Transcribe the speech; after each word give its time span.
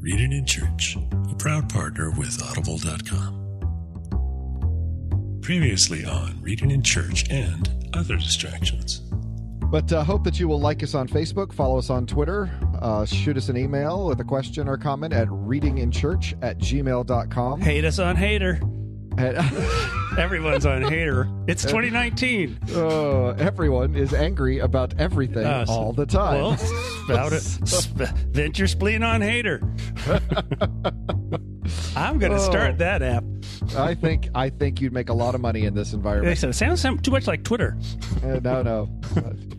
Reading 0.00 0.32
in 0.32 0.46
Church, 0.46 0.96
a 1.30 1.34
proud 1.34 1.68
partner 1.68 2.10
with 2.10 2.42
Audible.com. 2.42 3.36
Previously 5.42 6.04
on 6.06 6.40
Reading 6.40 6.70
in 6.70 6.82
Church 6.82 7.28
and 7.30 7.68
Other 7.92 8.16
Distractions. 8.16 9.00
But 9.70 9.92
uh, 9.92 10.02
hope 10.02 10.24
that 10.24 10.40
you 10.40 10.48
will 10.48 10.58
like 10.60 10.82
us 10.82 10.94
on 10.94 11.06
Facebook, 11.06 11.52
follow 11.52 11.78
us 11.78 11.90
on 11.90 12.06
Twitter, 12.06 12.50
uh, 12.80 13.04
shoot 13.04 13.36
us 13.36 13.48
an 13.50 13.56
email 13.58 14.06
with 14.06 14.20
a 14.20 14.24
question 14.24 14.68
or 14.68 14.76
comment 14.78 15.12
at 15.12 15.28
readinginchurch 15.28 16.38
at 16.42 16.58
gmail.com. 16.58 17.60
Hate 17.60 17.84
us 17.84 17.98
on 17.98 18.16
hater. 18.16 18.58
And- 19.18 19.36
Everyone's 20.18 20.66
on 20.66 20.82
hater. 20.82 21.28
It's 21.46 21.62
2019. 21.62 22.58
uh, 22.74 23.28
everyone 23.38 23.94
is 23.94 24.12
angry 24.12 24.58
about 24.58 24.94
everything 24.98 25.46
Uh, 25.46 25.64
so- 25.66 25.72
all 25.72 25.92
the 25.92 26.04
time. 26.06 26.34
Well, 26.42 26.56
spout 27.04 27.32
it. 27.32 27.40
Sp- 27.40 28.10
vent 28.30 28.58
your 28.58 28.68
spleen 28.68 29.02
on 29.02 29.20
hater. 29.22 29.60
I'm 31.96 32.18
going 32.18 32.32
to 32.32 32.38
Oh. 32.38 32.50
start 32.50 32.78
that 32.78 33.02
app. 33.02 33.24
I 33.76 33.94
think 33.94 34.28
I 34.34 34.50
think 34.50 34.80
you'd 34.80 34.92
make 34.92 35.08
a 35.10 35.14
lot 35.14 35.34
of 35.34 35.40
money 35.40 35.64
in 35.64 35.74
this 35.74 35.90
They 35.92 35.96
environment. 35.96 36.38
said, 36.38 36.50
it 36.50 36.54
sounds 36.54 36.82
too 37.02 37.10
much 37.12 37.26
like 37.26 37.44
Twitter, 37.44 37.76
Uh, 38.24 38.40
no, 38.42 38.62
no. 38.62 38.88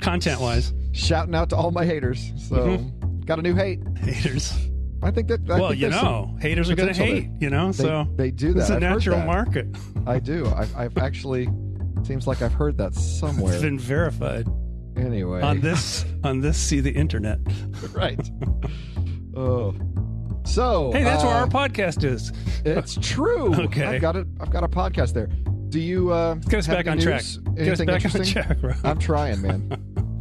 Content 0.01 0.41
wise. 0.41 0.73
shouting 0.91 1.33
out 1.35 1.49
to 1.51 1.55
all 1.55 1.71
my 1.71 1.85
haters. 1.85 2.31
So, 2.49 2.77
got 3.25 3.39
a 3.39 3.41
new 3.41 3.55
hate. 3.55 3.79
Haters. 3.99 4.53
I 5.03 5.11
think 5.11 5.27
that. 5.29 5.39
I 5.49 5.59
well, 5.59 5.69
think 5.69 5.81
you 5.81 5.89
know, 5.89 6.37
haters 6.39 6.69
are 6.69 6.75
going 6.75 6.89
to 6.89 6.93
potential 6.93 7.21
hate, 7.21 7.29
you 7.41 7.49
know, 7.49 7.71
They, 7.71 7.83
so 7.83 8.07
they 8.15 8.31
do 8.31 8.53
that. 8.53 8.61
it's 8.61 8.69
a 8.69 8.75
I've 8.75 8.81
natural 8.81 9.19
market. 9.19 9.67
I 10.05 10.19
do. 10.19 10.45
I've, 10.55 10.75
I've 10.75 10.97
actually. 10.97 11.49
Seems 12.03 12.25
like 12.25 12.41
I've 12.41 12.53
heard 12.53 12.77
that 12.79 12.95
somewhere. 12.95 13.53
It's 13.53 13.61
been 13.61 13.77
verified 13.77 14.47
anyway, 14.97 15.41
on 15.41 15.59
this, 15.61 16.03
on 16.23 16.41
this, 16.41 16.57
see 16.57 16.79
the 16.79 16.89
internet. 16.91 17.37
right. 17.93 18.19
Oh, 19.35 19.75
so 20.43 20.91
Hey, 20.91 21.03
that's 21.03 21.23
where 21.23 21.35
uh, 21.35 21.41
our 21.41 21.47
podcast 21.47 22.03
is. 22.03 22.31
It's 22.65 22.97
true. 23.01 23.53
Okay. 23.65 23.85
I've 23.85 24.01
got 24.01 24.15
it. 24.15 24.25
I've 24.39 24.49
got 24.49 24.63
a 24.63 24.67
podcast 24.67 25.13
there. 25.13 25.27
Do 25.69 25.79
you 25.79 26.11
uh, 26.11 26.33
Get 26.35 26.55
us 26.59 26.65
have 26.65 26.77
back 26.77 26.87
any 26.87 26.99
on 26.99 27.03
track. 27.03 27.21
news? 27.21 27.37
Get 27.37 27.47
us 27.51 27.57
Anything 27.67 27.85
back 27.87 28.05
on 28.05 28.11
interesting? 28.11 28.43
track, 28.43 28.59
bro. 28.59 28.73
I'm 28.83 28.99
trying, 28.99 29.41
man. 29.41 29.71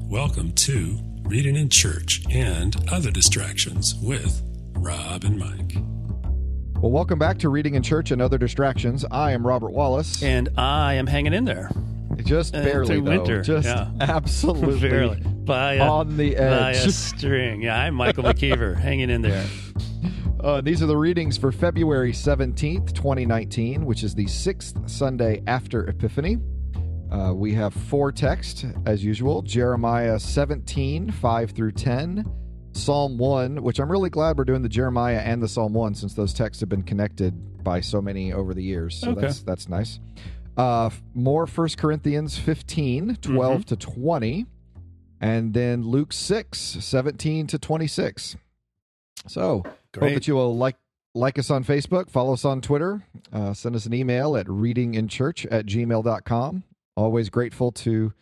Welcome 0.11 0.53
to 0.53 0.99
Reading 1.23 1.57
in 1.57 1.71
Church 1.71 2.23
and 2.31 2.77
Other 2.91 3.11
Distractions 3.11 3.95
with 4.03 4.43
Rob 4.81 5.25
and 5.25 5.39
Mike. 5.39 5.75
Well, 6.81 6.91
welcome 6.91 7.19
back 7.19 7.39
to 7.41 7.51
Reading 7.51 7.75
in 7.75 7.83
Church 7.83 8.11
and 8.13 8.23
Other 8.23 8.39
Distractions. 8.39 9.05
I 9.11 9.33
am 9.33 9.47
Robert 9.47 9.73
Wallace. 9.73 10.23
And 10.23 10.49
I 10.57 10.95
am 10.95 11.07
hanging 11.07 11.35
in 11.35 11.45
there. 11.45 11.71
Just 12.25 12.57
uh, 12.57 12.63
barely, 12.63 12.87
through 12.87 13.03
though. 13.03 13.11
winter, 13.11 13.43
Just 13.43 13.67
yeah. 13.67 13.91
absolutely 14.01 14.89
Barely. 14.89 15.21
By 15.21 15.75
a, 15.75 15.87
on 15.87 16.17
the 16.17 16.35
by 16.35 16.41
a 16.41 16.77
edge. 16.77 16.91
string. 16.95 17.61
Yeah, 17.61 17.79
I'm 17.79 17.95
Michael 17.95 18.25
McKeever, 18.25 18.75
hanging 18.75 19.11
in 19.11 19.21
there. 19.21 19.47
Uh, 20.43 20.63
these 20.63 20.83
are 20.83 20.87
the 20.87 20.97
readings 20.97 21.37
for 21.37 21.53
February 21.53 22.13
17th, 22.13 22.95
2019, 22.95 23.85
which 23.85 24.03
is 24.03 24.15
the 24.15 24.27
sixth 24.27 24.89
Sunday 24.89 25.43
after 25.47 25.87
Epiphany. 25.89 26.39
Uh, 27.13 27.35
we 27.35 27.53
have 27.53 27.75
four 27.75 28.11
texts, 28.13 28.65
as 28.87 29.05
usual 29.05 29.43
Jeremiah 29.43 30.19
17, 30.19 31.11
5 31.11 31.51
through 31.51 31.73
10, 31.73 32.25
Psalm 32.73 33.19
1, 33.19 33.63
which 33.63 33.79
I'm 33.79 33.91
really 33.91 34.11
glad 34.11 34.39
we're 34.39 34.45
doing 34.45 34.63
the 34.63 34.69
Jeremiah 34.69 35.19
and 35.19 35.43
the 35.43 35.49
Psalm 35.49 35.73
1 35.75 35.95
since 35.95 36.15
those 36.15 36.33
texts 36.33 36.61
have 36.61 36.69
been 36.69 36.83
connected 36.83 37.63
by 37.65 37.81
so 37.81 38.01
many 38.01 38.33
over 38.33 38.55
the 38.55 38.63
years. 38.63 38.95
So 38.97 39.11
Okay. 39.11 39.23
that's, 39.23 39.41
that's 39.43 39.69
nice. 39.69 40.01
Uh, 40.57 40.91
more 41.15 41.47
1 41.47 41.69
Corinthians 41.77 42.39
15, 42.39 43.17
12 43.21 43.65
to 43.67 43.77
20, 43.77 44.47
and 45.21 45.53
then 45.55 45.83
Luke 45.83 46.13
6, 46.13 46.59
17 46.59 47.47
to 47.49 47.59
26. 47.59 48.37
So, 49.27 49.63
Hope 49.99 50.15
that 50.15 50.27
you 50.29 50.35
will 50.35 50.57
like 50.57 50.77
like 51.13 51.39
us 51.41 51.51
on 51.51 51.65
Facebook, 51.65 52.09
follow 52.09 52.33
us 52.35 52.45
on 52.45 52.61
Twitter, 52.61 53.03
uh, 53.33 53.53
send 53.53 53.75
us 53.75 53.85
an 53.85 53.93
email 53.93 54.37
at 54.37 54.47
readinginchurch 54.47 55.47
at 55.51 55.67
gmail.com. 55.67 56.63
Always 56.97 57.29
grateful 57.31 57.73
to 57.73 58.13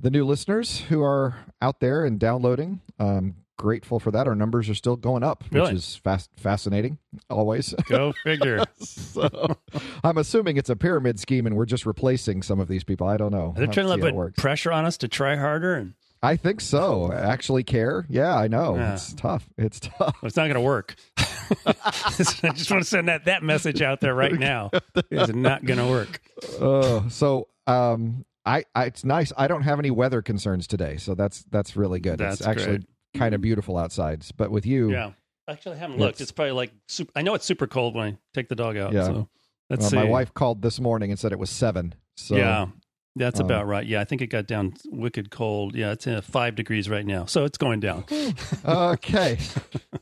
the 0.00 0.10
new 0.10 0.24
listeners 0.24 0.80
who 0.82 1.02
are 1.02 1.34
out 1.60 1.80
there 1.80 2.04
and 2.04 2.20
downloading. 2.20 2.80
Um, 3.00 3.34
grateful 3.56 3.98
for 3.98 4.10
that. 4.10 4.26
Our 4.26 4.34
numbers 4.34 4.68
are 4.68 4.74
still 4.74 4.96
going 4.96 5.22
up, 5.22 5.44
Really? 5.50 5.68
which 5.68 5.76
is 5.76 5.96
fast, 5.96 6.30
fascinating, 6.36 6.98
always. 7.30 7.74
Go 7.88 8.12
figure. 8.24 8.64
so, 8.78 9.56
I'm 10.04 10.18
assuming 10.18 10.56
it's 10.56 10.70
a 10.70 10.76
pyramid 10.76 11.18
scheme 11.20 11.46
and 11.46 11.56
we're 11.56 11.66
just 11.66 11.86
replacing 11.86 12.42
some 12.42 12.60
of 12.60 12.68
these 12.68 12.84
people. 12.84 13.06
I 13.06 13.16
don't 13.16 13.32
know. 13.32 13.54
They're 13.56 13.66
trying 13.66 13.98
to 14.00 14.12
put 14.12 14.36
pressure 14.36 14.72
on 14.72 14.84
us 14.84 14.96
to 14.98 15.08
try 15.08 15.36
harder, 15.36 15.74
and 15.74 15.94
I 16.22 16.36
think 16.36 16.60
so. 16.60 17.12
Actually 17.12 17.64
care. 17.64 18.06
Yeah, 18.08 18.36
I 18.36 18.48
know. 18.48 18.76
Yeah. 18.76 18.94
It's 18.94 19.12
tough. 19.12 19.48
It's 19.56 19.80
tough. 19.80 20.16
it's 20.22 20.36
not 20.36 20.44
going 20.44 20.54
to 20.54 20.60
work. 20.60 20.96
I 21.66 22.12
just 22.16 22.70
want 22.70 22.82
to 22.82 22.84
send 22.84 23.08
that, 23.08 23.26
that 23.26 23.42
message 23.42 23.80
out 23.80 24.00
there 24.00 24.14
right 24.14 24.32
now. 24.32 24.70
It's 25.10 25.32
not 25.32 25.64
going 25.64 25.78
to 25.78 25.86
work. 25.86 26.20
Uh, 26.60 27.08
so 27.08 27.48
um, 27.68 28.24
I, 28.44 28.64
I 28.74 28.84
it's 28.86 29.04
nice. 29.04 29.32
I 29.36 29.46
don't 29.46 29.62
have 29.62 29.78
any 29.78 29.90
weather 29.90 30.22
concerns 30.22 30.66
today, 30.66 30.96
so 30.96 31.14
that's 31.14 31.44
that's 31.50 31.76
really 31.76 32.00
good. 32.00 32.18
That's 32.18 32.40
it's 32.40 32.46
actually 32.48 32.86
kind 33.18 33.34
of 33.34 33.40
beautiful 33.40 33.76
outside. 33.78 34.24
But 34.36 34.50
with 34.50 34.66
you, 34.66 34.90
Yeah. 34.90 35.12
Actually, 35.48 35.76
I 35.76 35.78
haven't 35.78 35.98
looked. 35.98 36.20
It's- 36.20 36.32
probably 36.32 36.52
like 36.52 36.72
super, 36.88 37.12
I 37.14 37.22
know 37.22 37.34
it's 37.34 37.44
super 37.44 37.68
cold 37.68 37.94
when 37.94 38.06
I 38.14 38.18
take 38.34 38.48
the 38.48 38.56
dog 38.56 38.76
out. 38.76 38.92
Yeah. 38.92 39.04
So 39.04 39.28
let's 39.70 39.86
uh, 39.86 39.90
see. 39.90 39.96
my 39.96 40.04
wife 40.04 40.34
called 40.34 40.60
this 40.60 40.80
morning 40.80 41.10
and 41.10 41.18
said 41.20 41.30
it 41.30 41.38
was 41.38 41.50
seven. 41.50 41.94
So 42.16 42.36
yeah. 42.36 42.66
That's 43.14 43.40
um, 43.40 43.46
about 43.46 43.66
right. 43.66 43.86
Yeah, 43.86 44.00
I 44.00 44.04
think 44.04 44.20
it 44.22 44.26
got 44.26 44.46
down 44.46 44.74
wicked 44.86 45.30
cold. 45.30 45.74
Yeah, 45.74 45.92
it's 45.92 46.06
uh, 46.06 46.20
five 46.20 46.54
degrees 46.54 46.90
right 46.90 47.06
now, 47.06 47.24
so 47.24 47.44
it's 47.44 47.56
going 47.56 47.80
down. 47.80 48.04
okay. 48.66 49.38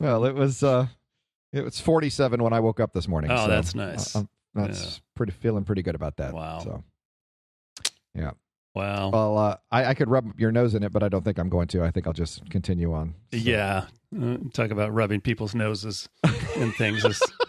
well, 0.00 0.24
it 0.24 0.34
was 0.34 0.64
uh, 0.64 0.88
it 1.52 1.62
was 1.62 1.78
forty 1.78 2.10
seven 2.10 2.42
when 2.42 2.52
I 2.52 2.58
woke 2.58 2.80
up 2.80 2.92
this 2.92 3.06
morning. 3.06 3.30
Oh, 3.30 3.44
so, 3.44 3.48
that's 3.48 3.74
nice. 3.74 4.16
uh, 4.16 4.20
um, 4.20 4.28
that's 4.54 4.84
Yeah. 4.84 5.00
pretty 5.14 5.32
feeling 5.32 5.64
pretty 5.64 5.82
good 5.82 5.94
about 5.94 6.16
that. 6.16 6.32
Wow. 6.34 6.58
So 6.58 6.84
Wow. 8.74 9.10
well, 9.10 9.38
uh, 9.38 9.56
I, 9.70 9.84
I 9.86 9.94
could 9.94 10.08
rub 10.10 10.38
your 10.38 10.50
nose 10.50 10.74
in 10.74 10.82
it, 10.82 10.92
but 10.92 11.02
I 11.04 11.08
don't 11.08 11.24
think 11.24 11.38
I'm 11.38 11.48
going 11.48 11.68
to. 11.68 11.84
I 11.84 11.90
think 11.92 12.06
I'll 12.08 12.12
just 12.12 12.48
continue 12.50 12.92
on. 12.92 13.14
So- 13.32 13.38
Yeah. 13.38 13.86
Uh, 14.20 14.36
talk 14.52 14.70
about 14.70 14.92
rubbing 14.94 15.20
people's 15.20 15.54
noses 15.54 16.08
and 16.56 16.72
things. 16.76 17.04
Is 17.04 17.20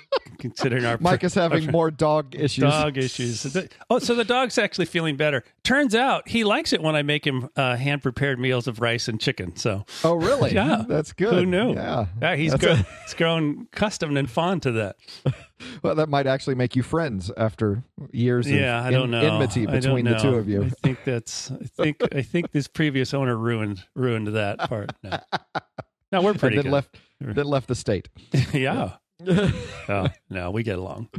considering 0.49 0.85
our 0.85 0.97
Mike 0.99 1.23
is 1.23 1.33
having 1.33 1.65
our- 1.65 1.71
more 1.71 1.91
dog 1.91 2.35
issues. 2.35 2.63
dog 2.71 2.97
issues. 2.97 3.57
Oh, 3.89 3.99
so 3.99 4.15
the 4.15 4.23
dog's 4.23 4.57
actually 4.57 4.85
feeling 4.85 5.15
better. 5.17 5.43
Turns 5.63 5.95
out 5.95 6.27
he 6.27 6.43
likes 6.43 6.73
it 6.73 6.81
when 6.81 6.95
I 6.95 7.01
make 7.01 7.25
him 7.25 7.49
uh, 7.55 7.75
hand 7.75 8.01
prepared 8.03 8.39
meals 8.39 8.67
of 8.67 8.79
rice 8.79 9.07
and 9.07 9.19
chicken. 9.19 9.55
So 9.55 9.85
Oh, 10.03 10.13
really? 10.15 10.53
Yeah. 10.53 10.83
That's 10.87 11.13
good. 11.13 11.33
who 11.33 11.45
knew? 11.45 11.73
Yeah. 11.73 12.05
Yeah, 12.21 12.35
he's 12.35 12.53
grown, 12.55 12.79
a- 12.79 12.85
he's 13.03 13.13
grown 13.15 13.67
accustomed 13.73 14.17
and 14.17 14.29
fond 14.29 14.61
to 14.63 14.71
that. 14.73 14.95
well, 15.83 15.95
that 15.95 16.09
might 16.09 16.27
actually 16.27 16.55
make 16.55 16.75
you 16.75 16.83
friends 16.83 17.31
after 17.37 17.83
years 18.11 18.49
yeah, 18.49 18.79
of 18.79 18.85
I 18.85 18.91
don't 18.91 19.03
en- 19.05 19.11
know. 19.11 19.33
enmity 19.35 19.65
between 19.65 20.05
the 20.05 20.15
two 20.17 20.35
of 20.35 20.47
you. 20.47 20.63
I 20.65 20.69
think 20.69 20.99
that's. 21.03 21.51
I 21.51 21.63
think. 21.65 21.97
I 22.13 22.21
think 22.21 22.51
this 22.51 22.67
previous 22.67 23.13
owner 23.13 23.35
ruined 23.37 23.83
ruined 23.95 24.27
that 24.27 24.59
part. 24.59 24.91
No, 25.03 25.19
no 26.11 26.21
we're 26.21 26.33
pretty 26.33 26.57
and 26.57 26.65
then 26.65 26.71
good. 26.71 26.71
left 26.73 26.97
then 27.19 27.45
left 27.45 27.67
the 27.67 27.75
state. 27.75 28.09
yeah. 28.53 28.97
Oh, 29.87 30.07
no, 30.29 30.51
we 30.51 30.63
get 30.63 30.77
along. 30.79 31.09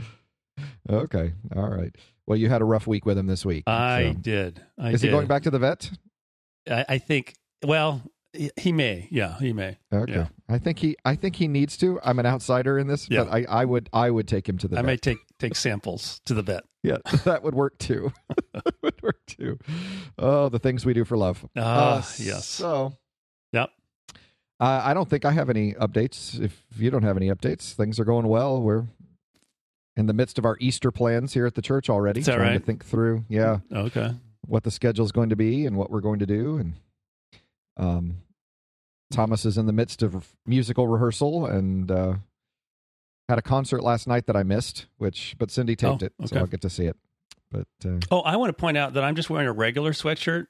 okay. 0.91 1.33
All 1.55 1.69
right. 1.69 1.95
Well, 2.27 2.37
you 2.37 2.49
had 2.49 2.61
a 2.61 2.65
rough 2.65 2.87
week 2.87 3.07
with 3.07 3.17
him 3.17 3.27
this 3.27 3.45
week. 3.45 3.65
I 3.67 4.13
so. 4.15 4.19
did. 4.21 4.63
I 4.79 4.91
Is 4.91 5.01
did. 5.01 5.09
he 5.09 5.13
going 5.13 5.29
back 5.29 5.45
to 5.45 5.51
the 5.51 5.59
vet? 5.61 5.91
I, 6.69 6.85
I 6.89 6.99
think. 6.99 7.35
Well, 7.65 8.03
he- 8.57 8.73
may. 8.73 9.07
Yeah, 9.11 9.39
he 9.39 9.53
may. 9.53 9.79
Okay. 9.93 10.13
Yeah. 10.13 10.27
I 10.49 10.59
think 10.59 10.79
he 10.81 10.97
I 11.05 11.15
think 11.15 11.37
he 11.37 11.47
needs 11.49 11.77
to. 11.79 11.99
I'm 12.05 12.19
an 12.19 12.27
outsider 12.27 12.79
in 12.79 12.87
this, 12.89 13.09
Yeah. 13.09 13.25
but 13.25 13.33
I, 13.33 13.45
I 13.49 13.65
would 13.65 13.89
I 13.93 14.11
would 14.11 14.27
take 14.29 14.49
him 14.49 14.59
to 14.59 14.69
the 14.69 14.75
vet. 14.77 14.81
I 14.81 14.83
vet. 14.83 14.87
may 14.87 14.97
take 14.97 15.19
take 15.39 15.55
samples 15.57 16.21
to 16.27 16.35
the 16.35 16.43
vet. 16.43 16.65
Yeah, 16.83 16.99
that 17.25 17.43
would 17.43 17.55
work 17.57 17.79
too. 17.79 18.13
that 18.53 18.75
would 18.81 19.03
work 19.03 19.19
too. 19.27 19.59
Oh, 20.19 20.49
the 20.49 20.61
things 20.61 20.87
we 20.87 20.93
do 20.95 21.05
for 21.05 21.17
love. 21.17 21.45
Ah, 21.57 21.95
Uh, 21.99 22.03
yes. 22.19 22.47
So, 22.47 22.93
Yep. 23.53 23.71
Uh, 24.61 24.83
I 24.85 24.95
don't 24.95 25.09
think 25.09 25.25
I 25.25 25.33
have 25.33 25.51
any 25.51 25.75
updates. 25.75 26.41
If 26.41 26.63
you 26.79 26.91
don't 26.91 27.03
have 27.03 27.17
any 27.17 27.29
updates, 27.29 27.73
things 27.73 27.99
are 28.01 28.05
going 28.05 28.27
well. 28.29 28.61
We're 28.63 28.85
in 29.97 30.07
the 30.07 30.13
midst 30.15 30.39
of 30.39 30.45
our 30.45 30.57
Easter 30.61 30.91
plans 30.91 31.33
here 31.35 31.47
at 31.47 31.55
the 31.55 31.63
church 31.63 31.89
already. 31.91 32.21
Is 32.21 32.27
that 32.27 32.37
trying 32.37 32.59
to 32.59 32.65
think 32.65 32.85
through, 32.85 33.25
yeah, 33.29 33.59
Okay. 33.73 34.13
what 34.47 34.63
the 34.63 34.71
schedule 34.71 35.05
is 35.05 35.13
going 35.13 35.31
to 35.31 35.37
be 35.37 35.67
and 35.67 35.77
what 35.77 35.91
we're 35.91 36.01
going 36.01 36.19
to 36.21 36.27
do. 36.27 36.59
And 36.59 36.73
um, 37.77 38.17
Thomas 39.11 39.45
is 39.45 39.57
in 39.59 39.67
the 39.67 39.73
midst 39.73 40.03
of 40.03 40.35
musical 40.47 40.87
rehearsal 40.89 41.47
and 41.47 41.91
uh, 41.91 42.15
had 43.29 43.39
a 43.39 43.43
concert 43.43 43.83
last 43.83 44.07
night 44.07 44.27
that 44.27 44.37
I 44.37 44.43
missed, 44.43 44.87
which 44.99 45.35
but 45.39 45.51
Cindy 45.51 45.77
taped 45.77 46.03
Oh, 46.03 46.07
it, 46.07 46.13
so. 46.29 46.39
I'll 46.39 46.47
get 46.47 46.61
to 46.63 46.71
see 46.71 46.87
it. 46.87 46.97
But 47.51 47.67
uh, 47.85 47.99
Oh, 48.11 48.21
I 48.21 48.37
want 48.37 48.51
to 48.51 48.61
point 48.61 48.77
out 48.77 48.95
that 48.95 49.05
I'm 49.05 49.15
just 49.17 49.31
wearing 49.31 49.49
a 49.49 49.53
regular 49.53 49.93
sweatshirt. 49.93 50.47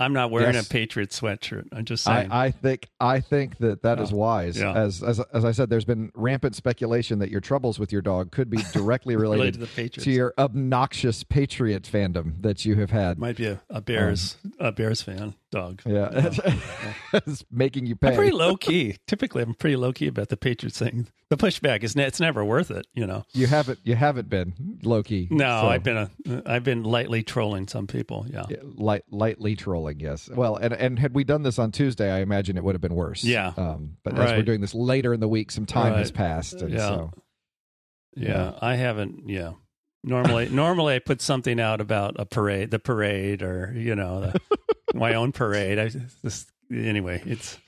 I'm 0.00 0.12
not 0.12 0.30
wearing 0.30 0.54
Yes. 0.54 0.66
a 0.66 0.70
Patriot 0.70 1.10
sweatshirt. 1.10 1.66
I'm 1.72 1.84
just 1.84 2.04
saying. 2.04 2.30
I, 2.30 2.46
I 2.46 2.50
think 2.52 2.88
I 3.00 3.20
think 3.20 3.58
that 3.58 3.82
that 3.82 3.98
is 3.98 4.10
Yeah. 4.10 4.16
wise. 4.16 4.58
Yeah. 4.58 4.72
As, 4.74 5.02
as 5.02 5.18
as 5.32 5.44
I 5.44 5.50
said, 5.52 5.70
there's 5.70 5.84
been 5.84 6.12
rampant 6.14 6.54
speculation 6.54 7.18
that 7.18 7.30
your 7.30 7.40
troubles 7.40 7.78
with 7.78 7.90
your 7.92 8.02
dog 8.02 8.30
could 8.30 8.48
be 8.48 8.58
directly 8.72 9.16
related 9.16 9.54
to 9.54 9.58
related 9.58 9.60
the 9.60 9.66
Patriots. 9.82 10.04
to 10.04 10.10
your 10.12 10.34
obnoxious 10.38 11.24
Patriot 11.24 11.82
fandom 11.82 12.40
that 12.42 12.64
you 12.64 12.76
have 12.76 12.90
had. 12.90 13.18
Might 13.18 13.36
be 13.36 13.46
a, 13.46 13.60
a 13.70 13.80
Bears 13.80 14.36
a 14.60 14.70
Bears 14.72 15.02
fan 15.02 15.34
dog. 15.50 15.82
Yeah, 15.86 16.08
it's 17.12 17.44
making 17.50 17.86
you 17.86 17.96
pay. 17.96 18.08
I'm 18.08 18.14
pretty 18.14 18.32
low 18.32 18.56
key. 18.56 18.96
Typically, 19.06 19.42
I'm 19.42 19.54
pretty 19.54 19.76
low 19.76 19.92
key 19.92 20.06
about 20.08 20.28
the 20.28 20.36
Patriots 20.36 20.78
thing. 20.78 21.08
The 21.30 21.36
pushback 21.36 21.82
is 21.82 21.94
it's 21.96 22.20
never 22.20 22.44
worth 22.44 22.70
it. 22.70 22.86
You 22.94 23.06
know. 23.06 23.24
You 23.32 23.46
haven't 23.46 23.78
you 23.84 23.94
haven't 23.94 24.28
been 24.28 24.78
low 24.82 25.02
key. 25.02 25.28
No, 25.30 25.60
so- 25.62 25.68
I've 25.68 25.82
been 25.82 25.96
a 25.96 26.10
I've 26.46 26.64
been 26.64 26.84
lightly 26.84 27.22
trolling 27.22 27.68
some 27.68 27.86
people. 27.86 28.26
Yeah. 28.28 28.44
Yeah, 28.48 28.56
light, 28.62 29.04
lightly 29.10 29.56
trolling, 29.56 30.00
yes. 30.00 30.28
Well, 30.28 30.56
and 30.56 30.72
and 30.72 30.98
had 30.98 31.14
we 31.14 31.24
done 31.24 31.42
this 31.42 31.58
on 31.58 31.72
Tuesday, 31.72 32.10
I 32.10 32.20
imagine 32.20 32.56
it 32.56 32.64
would 32.64 32.74
have 32.74 32.82
been 32.82 32.94
worse. 32.94 33.24
Yeah. 33.24 33.52
Um, 33.56 33.96
but 34.04 34.18
as 34.18 34.32
we're 34.32 34.42
doing 34.42 34.60
this 34.60 34.74
later 34.74 35.12
in 35.12 35.20
the 35.20 35.28
week, 35.28 35.50
some 35.50 35.66
time 35.66 35.94
has 35.94 36.10
passed, 36.10 36.62
and 36.62 36.72
Yeah. 36.72 36.78
so 36.88 37.10
Yeah, 38.16 38.52
I 38.60 38.74
haven't. 38.76 39.28
Yeah, 39.28 39.52
normally, 40.04 40.48
normally 40.48 40.94
I 40.96 40.98
put 40.98 41.20
something 41.20 41.58
out 41.60 41.80
about 41.80 42.16
a 42.18 42.24
parade, 42.24 42.70
the 42.70 42.78
parade, 42.78 43.42
or 43.42 43.72
you 43.74 43.94
know, 43.94 44.20
the, 44.20 44.40
my 44.94 45.14
own 45.14 45.32
parade. 45.32 45.78
I 45.78 45.88
just 45.88 46.50
anyway, 46.72 47.22
it's. 47.26 47.58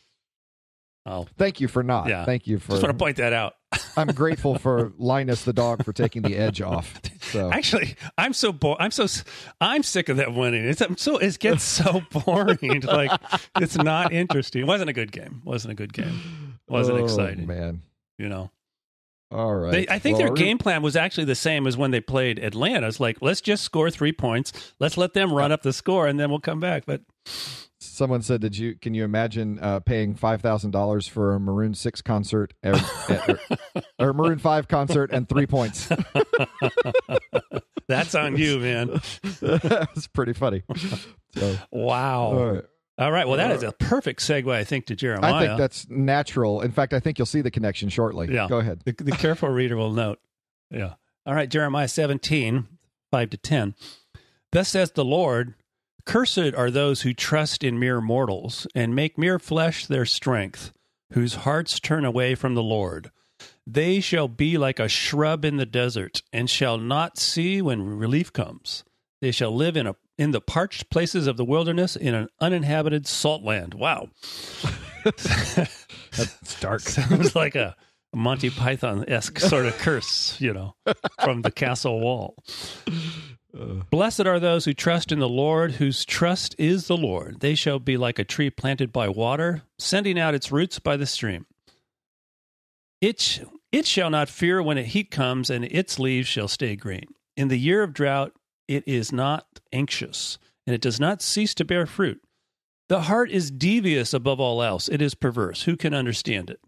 I'll 1.06 1.26
thank 1.38 1.60
you 1.62 1.66
for 1.68 1.82
not. 1.82 2.08
Yeah. 2.08 2.26
Thank 2.26 2.46
you 2.46 2.58
for. 2.58 2.72
just 2.72 2.82
want 2.82 2.96
to 2.96 3.02
point 3.02 3.16
that 3.16 3.32
out. 3.32 3.54
I'm 3.96 4.08
grateful 4.14 4.58
for 4.58 4.92
Linus 4.98 5.44
the 5.44 5.52
dog 5.54 5.82
for 5.82 5.94
taking 5.94 6.20
the 6.20 6.36
edge 6.36 6.60
off. 6.60 7.00
So 7.22 7.50
Actually, 7.50 7.96
I'm 8.18 8.34
so 8.34 8.52
bo- 8.52 8.76
I'm 8.78 8.90
so 8.90 9.06
I'm 9.62 9.82
sick 9.82 10.10
of 10.10 10.18
that 10.18 10.34
winning. 10.34 10.62
It's 10.66 10.82
I'm 10.82 10.98
so 10.98 11.16
it 11.16 11.38
gets 11.38 11.64
so 11.64 12.02
boring. 12.12 12.82
like 12.82 13.10
it's 13.56 13.76
not 13.76 14.12
interesting. 14.12 14.60
It 14.60 14.66
wasn't 14.66 14.90
a 14.90 14.92
good 14.92 15.10
game. 15.10 15.40
It 15.44 15.48
wasn't 15.48 15.72
a 15.72 15.74
good 15.74 15.94
game. 15.94 16.58
It 16.68 16.70
wasn't 16.72 16.98
Oh, 17.00 17.04
exciting. 17.04 17.46
man. 17.46 17.80
You 18.18 18.28
know. 18.28 18.50
All 19.32 19.54
right. 19.54 19.72
They, 19.72 19.88
I 19.88 19.98
think 19.98 20.18
Well, 20.18 20.28
their 20.28 20.34
game 20.34 20.58
plan 20.58 20.82
was 20.82 20.96
actually 20.96 21.26
the 21.26 21.36
same 21.36 21.66
as 21.66 21.76
when 21.76 21.92
they 21.92 22.00
played 22.00 22.38
Atlanta. 22.40 22.88
It's 22.88 22.98
like, 22.98 23.18
let's 23.22 23.40
just 23.40 23.62
score 23.62 23.90
three 23.90 24.12
points. 24.12 24.52
Let's 24.80 24.96
let 24.96 25.14
them 25.14 25.32
run 25.32 25.52
up 25.52 25.62
the 25.62 25.72
score, 25.72 26.08
and 26.08 26.18
then 26.18 26.30
we'll 26.30 26.40
come 26.40 26.58
back. 26.58 26.84
But 26.86 27.02
Someone 27.82 28.20
said, 28.20 28.42
"Did 28.42 28.56
you? 28.58 28.76
Can 28.76 28.92
you 28.92 29.04
imagine 29.04 29.58
uh, 29.60 29.80
paying 29.80 30.14
five 30.14 30.42
thousand 30.42 30.70
dollars 30.70 31.06
for 31.06 31.34
a 31.34 31.40
Maroon 31.40 31.72
Six 31.74 32.02
concert 32.02 32.52
or, 32.62 32.74
or, 33.08 33.40
or 33.98 34.12
Maroon 34.12 34.38
Five 34.38 34.68
concert 34.68 35.10
and 35.12 35.26
three 35.28 35.46
points?" 35.46 35.88
that's 37.88 38.14
on 38.14 38.36
you, 38.36 38.58
man. 38.58 39.00
That's 39.40 40.06
pretty 40.08 40.34
funny. 40.34 40.62
So, 41.36 41.56
Wow. 41.70 42.22
all 42.22 42.52
right. 42.52 42.64
All 43.00 43.10
right. 43.10 43.26
Well, 43.26 43.38
that 43.38 43.50
is 43.50 43.64
uh, 43.64 43.68
a 43.68 43.72
perfect 43.72 44.20
segue, 44.20 44.52
I 44.52 44.62
think, 44.62 44.86
to 44.86 44.94
Jeremiah. 44.94 45.34
I 45.34 45.46
think 45.46 45.58
that's 45.58 45.88
natural. 45.88 46.60
In 46.60 46.70
fact, 46.70 46.92
I 46.92 47.00
think 47.00 47.18
you'll 47.18 47.26
see 47.26 47.40
the 47.40 47.50
connection 47.50 47.88
shortly. 47.88 48.28
Yeah. 48.30 48.46
Go 48.46 48.58
ahead. 48.58 48.82
the, 48.84 48.92
the 48.92 49.12
careful 49.12 49.48
reader 49.48 49.76
will 49.76 49.92
note. 49.92 50.18
Yeah. 50.70 50.94
All 51.24 51.34
right. 51.34 51.48
Jeremiah 51.48 51.88
17, 51.88 52.68
5 53.10 53.30
to 53.30 53.36
10. 53.38 53.74
Thus 54.52 54.68
says 54.68 54.92
the 54.92 55.04
Lord 55.04 55.54
Cursed 56.04 56.54
are 56.54 56.70
those 56.70 57.02
who 57.02 57.14
trust 57.14 57.64
in 57.64 57.78
mere 57.78 58.00
mortals 58.00 58.66
and 58.74 58.94
make 58.94 59.16
mere 59.16 59.38
flesh 59.38 59.86
their 59.86 60.06
strength, 60.06 60.72
whose 61.12 61.36
hearts 61.36 61.80
turn 61.80 62.04
away 62.04 62.34
from 62.34 62.54
the 62.54 62.62
Lord. 62.62 63.10
They 63.66 64.00
shall 64.00 64.28
be 64.28 64.58
like 64.58 64.78
a 64.78 64.88
shrub 64.88 65.44
in 65.44 65.56
the 65.56 65.66
desert 65.66 66.22
and 66.32 66.50
shall 66.50 66.78
not 66.78 67.18
see 67.18 67.62
when 67.62 67.96
relief 67.98 68.32
comes. 68.32 68.84
They 69.20 69.30
shall 69.30 69.54
live 69.54 69.76
in 69.76 69.86
a 69.86 69.96
in 70.20 70.32
the 70.32 70.40
parched 70.40 70.90
places 70.90 71.26
of 71.26 71.38
the 71.38 71.44
wilderness 71.46 71.96
in 71.96 72.14
an 72.14 72.28
uninhabited 72.40 73.06
salt 73.06 73.42
land. 73.42 73.72
Wow. 73.72 74.10
That's 75.04 76.60
dark. 76.60 76.80
Sounds 76.82 77.34
like 77.34 77.54
a 77.54 77.74
Monty 78.14 78.50
Python 78.50 79.06
esque 79.08 79.40
sort 79.40 79.64
of 79.64 79.78
curse, 79.78 80.38
you 80.38 80.52
know, 80.52 80.74
from 81.24 81.40
the 81.40 81.50
castle 81.50 82.00
wall. 82.00 82.34
Blessed 83.88 84.26
are 84.26 84.38
those 84.38 84.66
who 84.66 84.74
trust 84.74 85.10
in 85.10 85.20
the 85.20 85.28
Lord, 85.28 85.72
whose 85.72 86.04
trust 86.04 86.54
is 86.58 86.86
the 86.86 86.98
Lord. 86.98 87.40
They 87.40 87.54
shall 87.54 87.78
be 87.78 87.96
like 87.96 88.18
a 88.18 88.24
tree 88.24 88.50
planted 88.50 88.92
by 88.92 89.08
water, 89.08 89.62
sending 89.78 90.18
out 90.18 90.34
its 90.34 90.52
roots 90.52 90.78
by 90.78 90.98
the 90.98 91.06
stream. 91.06 91.46
It, 93.00 93.20
sh- 93.20 93.40
it 93.72 93.86
shall 93.86 94.10
not 94.10 94.28
fear 94.28 94.62
when 94.62 94.76
a 94.76 94.82
heat 94.82 95.10
comes, 95.10 95.48
and 95.48 95.64
its 95.64 95.98
leaves 95.98 96.28
shall 96.28 96.46
stay 96.46 96.76
green. 96.76 97.06
In 97.38 97.48
the 97.48 97.58
year 97.58 97.82
of 97.82 97.94
drought, 97.94 98.32
it 98.70 98.84
is 98.86 99.12
not 99.12 99.60
anxious, 99.72 100.38
and 100.66 100.74
it 100.74 100.80
does 100.80 101.00
not 101.00 101.22
cease 101.22 101.54
to 101.56 101.64
bear 101.64 101.86
fruit. 101.86 102.22
The 102.88 103.02
heart 103.02 103.30
is 103.30 103.50
devious 103.50 104.14
above 104.14 104.38
all 104.40 104.62
else, 104.62 104.88
it 104.88 105.02
is 105.02 105.14
perverse. 105.14 105.62
Who 105.64 105.76
can 105.76 105.92
understand 105.92 106.50
it? 106.50 106.60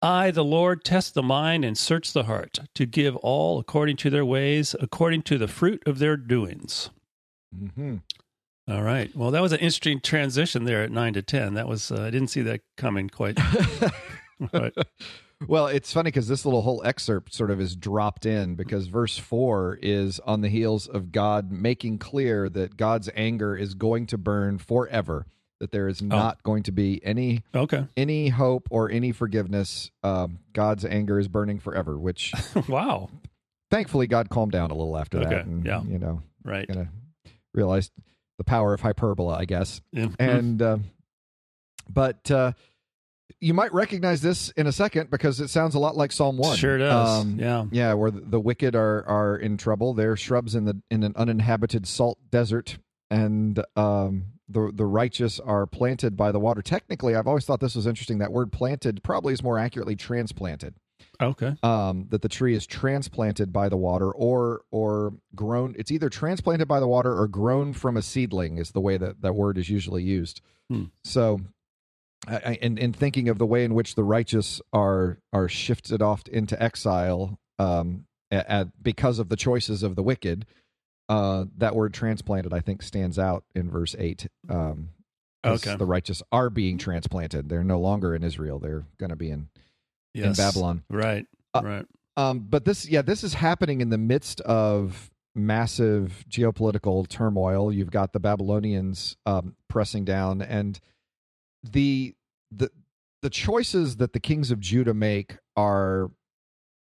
I, 0.00 0.30
the 0.30 0.44
Lord, 0.44 0.84
test 0.84 1.14
the 1.14 1.22
mind 1.22 1.64
and 1.64 1.76
search 1.76 2.12
the 2.12 2.24
heart, 2.24 2.60
to 2.74 2.86
give 2.86 3.16
all 3.16 3.58
according 3.58 3.96
to 3.98 4.10
their 4.10 4.24
ways, 4.24 4.76
according 4.80 5.22
to 5.22 5.38
the 5.38 5.48
fruit 5.48 5.82
of 5.84 5.98
their 5.98 6.16
doings. 6.16 6.90
hmm 7.52 7.96
All 8.68 8.82
right. 8.82 9.14
Well, 9.16 9.32
that 9.32 9.42
was 9.42 9.52
an 9.52 9.60
interesting 9.60 10.00
transition 10.00 10.64
there 10.64 10.82
at 10.82 10.92
nine 10.92 11.14
to 11.14 11.22
ten. 11.22 11.54
That 11.54 11.66
was 11.66 11.90
uh, 11.90 12.02
I 12.02 12.10
didn't 12.10 12.28
see 12.28 12.42
that 12.42 12.60
coming 12.76 13.08
quite. 13.08 13.38
Well, 15.46 15.66
it's 15.66 15.92
funny 15.92 16.08
because 16.08 16.28
this 16.28 16.44
little 16.46 16.62
whole 16.62 16.82
excerpt 16.84 17.34
sort 17.34 17.50
of 17.50 17.60
is 17.60 17.76
dropped 17.76 18.24
in 18.24 18.54
because 18.54 18.86
verse 18.86 19.18
four 19.18 19.78
is 19.82 20.18
on 20.20 20.40
the 20.40 20.48
heels 20.48 20.86
of 20.88 21.12
God 21.12 21.52
making 21.52 21.98
clear 21.98 22.48
that 22.48 22.76
God's 22.76 23.10
anger 23.14 23.54
is 23.54 23.74
going 23.74 24.06
to 24.06 24.18
burn 24.18 24.56
forever, 24.58 25.26
that 25.60 25.72
there 25.72 25.88
is 25.88 26.00
not 26.00 26.42
going 26.42 26.62
to 26.64 26.72
be 26.72 27.04
any 27.04 27.42
okay. 27.54 27.86
any 27.98 28.28
hope 28.30 28.66
or 28.70 28.90
any 28.90 29.12
forgiveness. 29.12 29.90
Um, 30.02 30.38
God's 30.54 30.86
anger 30.86 31.18
is 31.18 31.28
burning 31.28 31.58
forever, 31.58 31.98
which 31.98 32.32
wow. 32.68 33.10
thankfully 33.70 34.06
God 34.06 34.30
calmed 34.30 34.52
down 34.52 34.70
a 34.70 34.74
little 34.74 34.96
after 34.96 35.18
Okay, 35.18 35.28
that, 35.28 35.44
and 35.44 35.66
yeah. 35.66 35.82
you 35.82 35.98
know, 35.98 36.22
Right. 36.44 36.66
kind 36.66 36.80
of 36.80 36.88
realized 37.52 37.92
the 38.38 38.44
power 38.44 38.72
of 38.72 38.80
hyperbole, 38.80 39.34
I 39.34 39.44
guess. 39.44 39.82
And 40.18 40.62
uh, 40.62 40.78
but 41.90 42.30
uh, 42.30 42.52
you 43.40 43.54
might 43.54 43.72
recognize 43.72 44.22
this 44.22 44.50
in 44.50 44.66
a 44.66 44.72
second 44.72 45.10
because 45.10 45.40
it 45.40 45.48
sounds 45.48 45.74
a 45.74 45.78
lot 45.78 45.96
like 45.96 46.12
Psalm 46.12 46.38
one. 46.38 46.56
Sure 46.56 46.78
does. 46.78 47.22
Um, 47.22 47.38
yeah. 47.38 47.64
yeah, 47.70 47.92
where 47.94 48.10
the, 48.10 48.20
the 48.20 48.40
wicked 48.40 48.74
are 48.74 49.06
are 49.06 49.36
in 49.36 49.56
trouble. 49.56 49.94
They're 49.94 50.16
shrubs 50.16 50.54
in 50.54 50.64
the 50.64 50.80
in 50.90 51.02
an 51.02 51.12
uninhabited 51.16 51.86
salt 51.86 52.18
desert, 52.30 52.78
and 53.10 53.62
um, 53.76 54.26
the 54.48 54.70
the 54.72 54.86
righteous 54.86 55.38
are 55.40 55.66
planted 55.66 56.16
by 56.16 56.32
the 56.32 56.40
water. 56.40 56.62
Technically, 56.62 57.14
I've 57.14 57.26
always 57.26 57.44
thought 57.44 57.60
this 57.60 57.76
was 57.76 57.86
interesting. 57.86 58.18
That 58.18 58.32
word 58.32 58.52
"planted" 58.52 59.02
probably 59.02 59.32
is 59.32 59.42
more 59.42 59.58
accurately 59.58 59.96
transplanted. 59.96 60.74
Okay. 61.20 61.54
Um, 61.62 62.06
that 62.10 62.22
the 62.22 62.28
tree 62.28 62.54
is 62.54 62.66
transplanted 62.66 63.52
by 63.52 63.68
the 63.68 63.76
water, 63.76 64.10
or 64.10 64.62
or 64.70 65.14
grown. 65.34 65.74
It's 65.78 65.90
either 65.90 66.08
transplanted 66.08 66.68
by 66.68 66.80
the 66.80 66.88
water 66.88 67.18
or 67.18 67.28
grown 67.28 67.72
from 67.72 67.96
a 67.96 68.02
seedling. 68.02 68.58
Is 68.58 68.70
the 68.70 68.80
way 68.80 68.96
that 68.96 69.22
that 69.22 69.34
word 69.34 69.58
is 69.58 69.68
usually 69.68 70.02
used. 70.02 70.40
Hmm. 70.68 70.84
So, 71.04 71.40
I, 72.26 72.58
in 72.60 72.78
in 72.78 72.92
thinking 72.92 73.28
of 73.28 73.38
the 73.38 73.46
way 73.46 73.64
in 73.64 73.74
which 73.74 73.94
the 73.94 74.04
righteous 74.04 74.60
are 74.72 75.18
are 75.32 75.48
shifted 75.48 76.02
off 76.02 76.26
into 76.28 76.60
exile, 76.62 77.38
um, 77.58 78.06
at, 78.30 78.48
at 78.48 78.82
because 78.82 79.18
of 79.18 79.28
the 79.28 79.36
choices 79.36 79.82
of 79.82 79.96
the 79.96 80.02
wicked, 80.02 80.46
uh, 81.08 81.44
that 81.58 81.74
word 81.76 81.94
transplanted 81.94 82.52
I 82.52 82.60
think 82.60 82.82
stands 82.82 83.18
out 83.18 83.44
in 83.54 83.70
verse 83.70 83.94
eight. 83.98 84.26
Um, 84.48 84.90
Okay. 85.44 85.76
the 85.76 85.86
righteous 85.86 86.24
are 86.32 86.50
being 86.50 86.76
transplanted. 86.76 87.48
They're 87.48 87.62
no 87.62 87.78
longer 87.78 88.16
in 88.16 88.24
Israel. 88.24 88.58
They're 88.58 88.84
going 88.98 89.10
to 89.10 89.16
be 89.16 89.30
in 89.30 89.48
in 90.14 90.22
Babylon. 90.38 90.82
Right. 90.90 91.24
Uh, 91.54 91.60
right. 91.64 91.86
Um, 92.16 92.40
but 92.40 92.64
this, 92.64 92.88
yeah, 92.88 93.02
this 93.02 93.22
is 93.22 93.34
happening 93.34 93.80
in 93.80 93.90
the 93.90 93.98
midst 93.98 94.40
of 94.40 95.08
massive 95.36 96.24
geopolitical 96.28 97.06
turmoil. 97.06 97.72
You've 97.72 97.92
got 97.92 98.12
the 98.12 98.18
Babylonians 98.18 99.16
um, 99.24 99.54
pressing 99.68 100.04
down, 100.04 100.42
and 100.42 100.80
the 101.62 102.15
the 102.50 102.70
the 103.22 103.30
choices 103.30 103.96
that 103.96 104.12
the 104.12 104.20
kings 104.20 104.50
of 104.50 104.60
Judah 104.60 104.94
make 104.94 105.36
are 105.56 106.10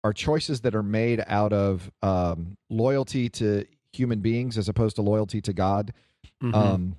are 0.03 0.13
choices 0.13 0.61
that 0.61 0.73
are 0.73 0.83
made 0.83 1.23
out 1.27 1.53
of 1.53 1.91
um, 2.01 2.57
loyalty 2.69 3.29
to 3.29 3.65
human 3.93 4.19
beings 4.19 4.57
as 4.57 4.67
opposed 4.67 4.95
to 4.95 5.01
loyalty 5.01 5.41
to 5.41 5.53
God. 5.53 5.93
Mhm. 6.41 6.55
Um, 6.55 6.95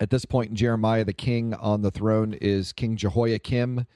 at 0.00 0.10
this 0.10 0.24
point 0.24 0.50
in 0.50 0.56
Jeremiah, 0.56 1.04
the 1.04 1.12
king 1.12 1.54
on 1.54 1.82
the 1.82 1.90
throne 1.90 2.32
is 2.34 2.72
King 2.72 2.96
Jehoiakim. 2.96 3.86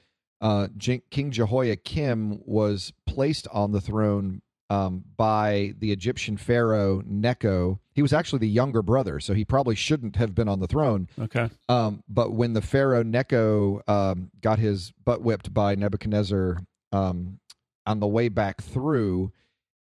Uh, 0.41 0.67
Je- 0.77 1.01
king 1.09 1.31
Jehoiakim 1.31 2.41
was 2.45 2.93
placed 3.05 3.47
on 3.49 3.71
the 3.71 3.81
throne 3.81 4.41
um, 4.73 5.03
by 5.17 5.73
the 5.77 5.91
Egyptian 5.91 6.35
pharaoh 6.35 7.03
Necho. 7.05 7.79
He 7.93 8.01
was 8.01 8.11
actually 8.11 8.39
the 8.39 8.49
younger 8.49 8.81
brother, 8.81 9.19
so 9.19 9.33
he 9.33 9.45
probably 9.45 9.75
shouldn't 9.75 10.15
have 10.15 10.33
been 10.33 10.47
on 10.47 10.59
the 10.59 10.67
throne. 10.67 11.07
okay. 11.19 11.49
Um, 11.69 12.03
but 12.09 12.33
when 12.33 12.53
the 12.53 12.61
pharaoh 12.61 13.03
Necho 13.03 13.81
um, 13.87 14.31
got 14.41 14.57
his 14.57 14.91
butt 15.05 15.21
whipped 15.21 15.53
by 15.53 15.75
Nebuchadnezzar 15.75 16.63
um, 16.91 17.39
on 17.85 17.99
the 17.99 18.07
way 18.07 18.29
back 18.29 18.61
through, 18.61 19.31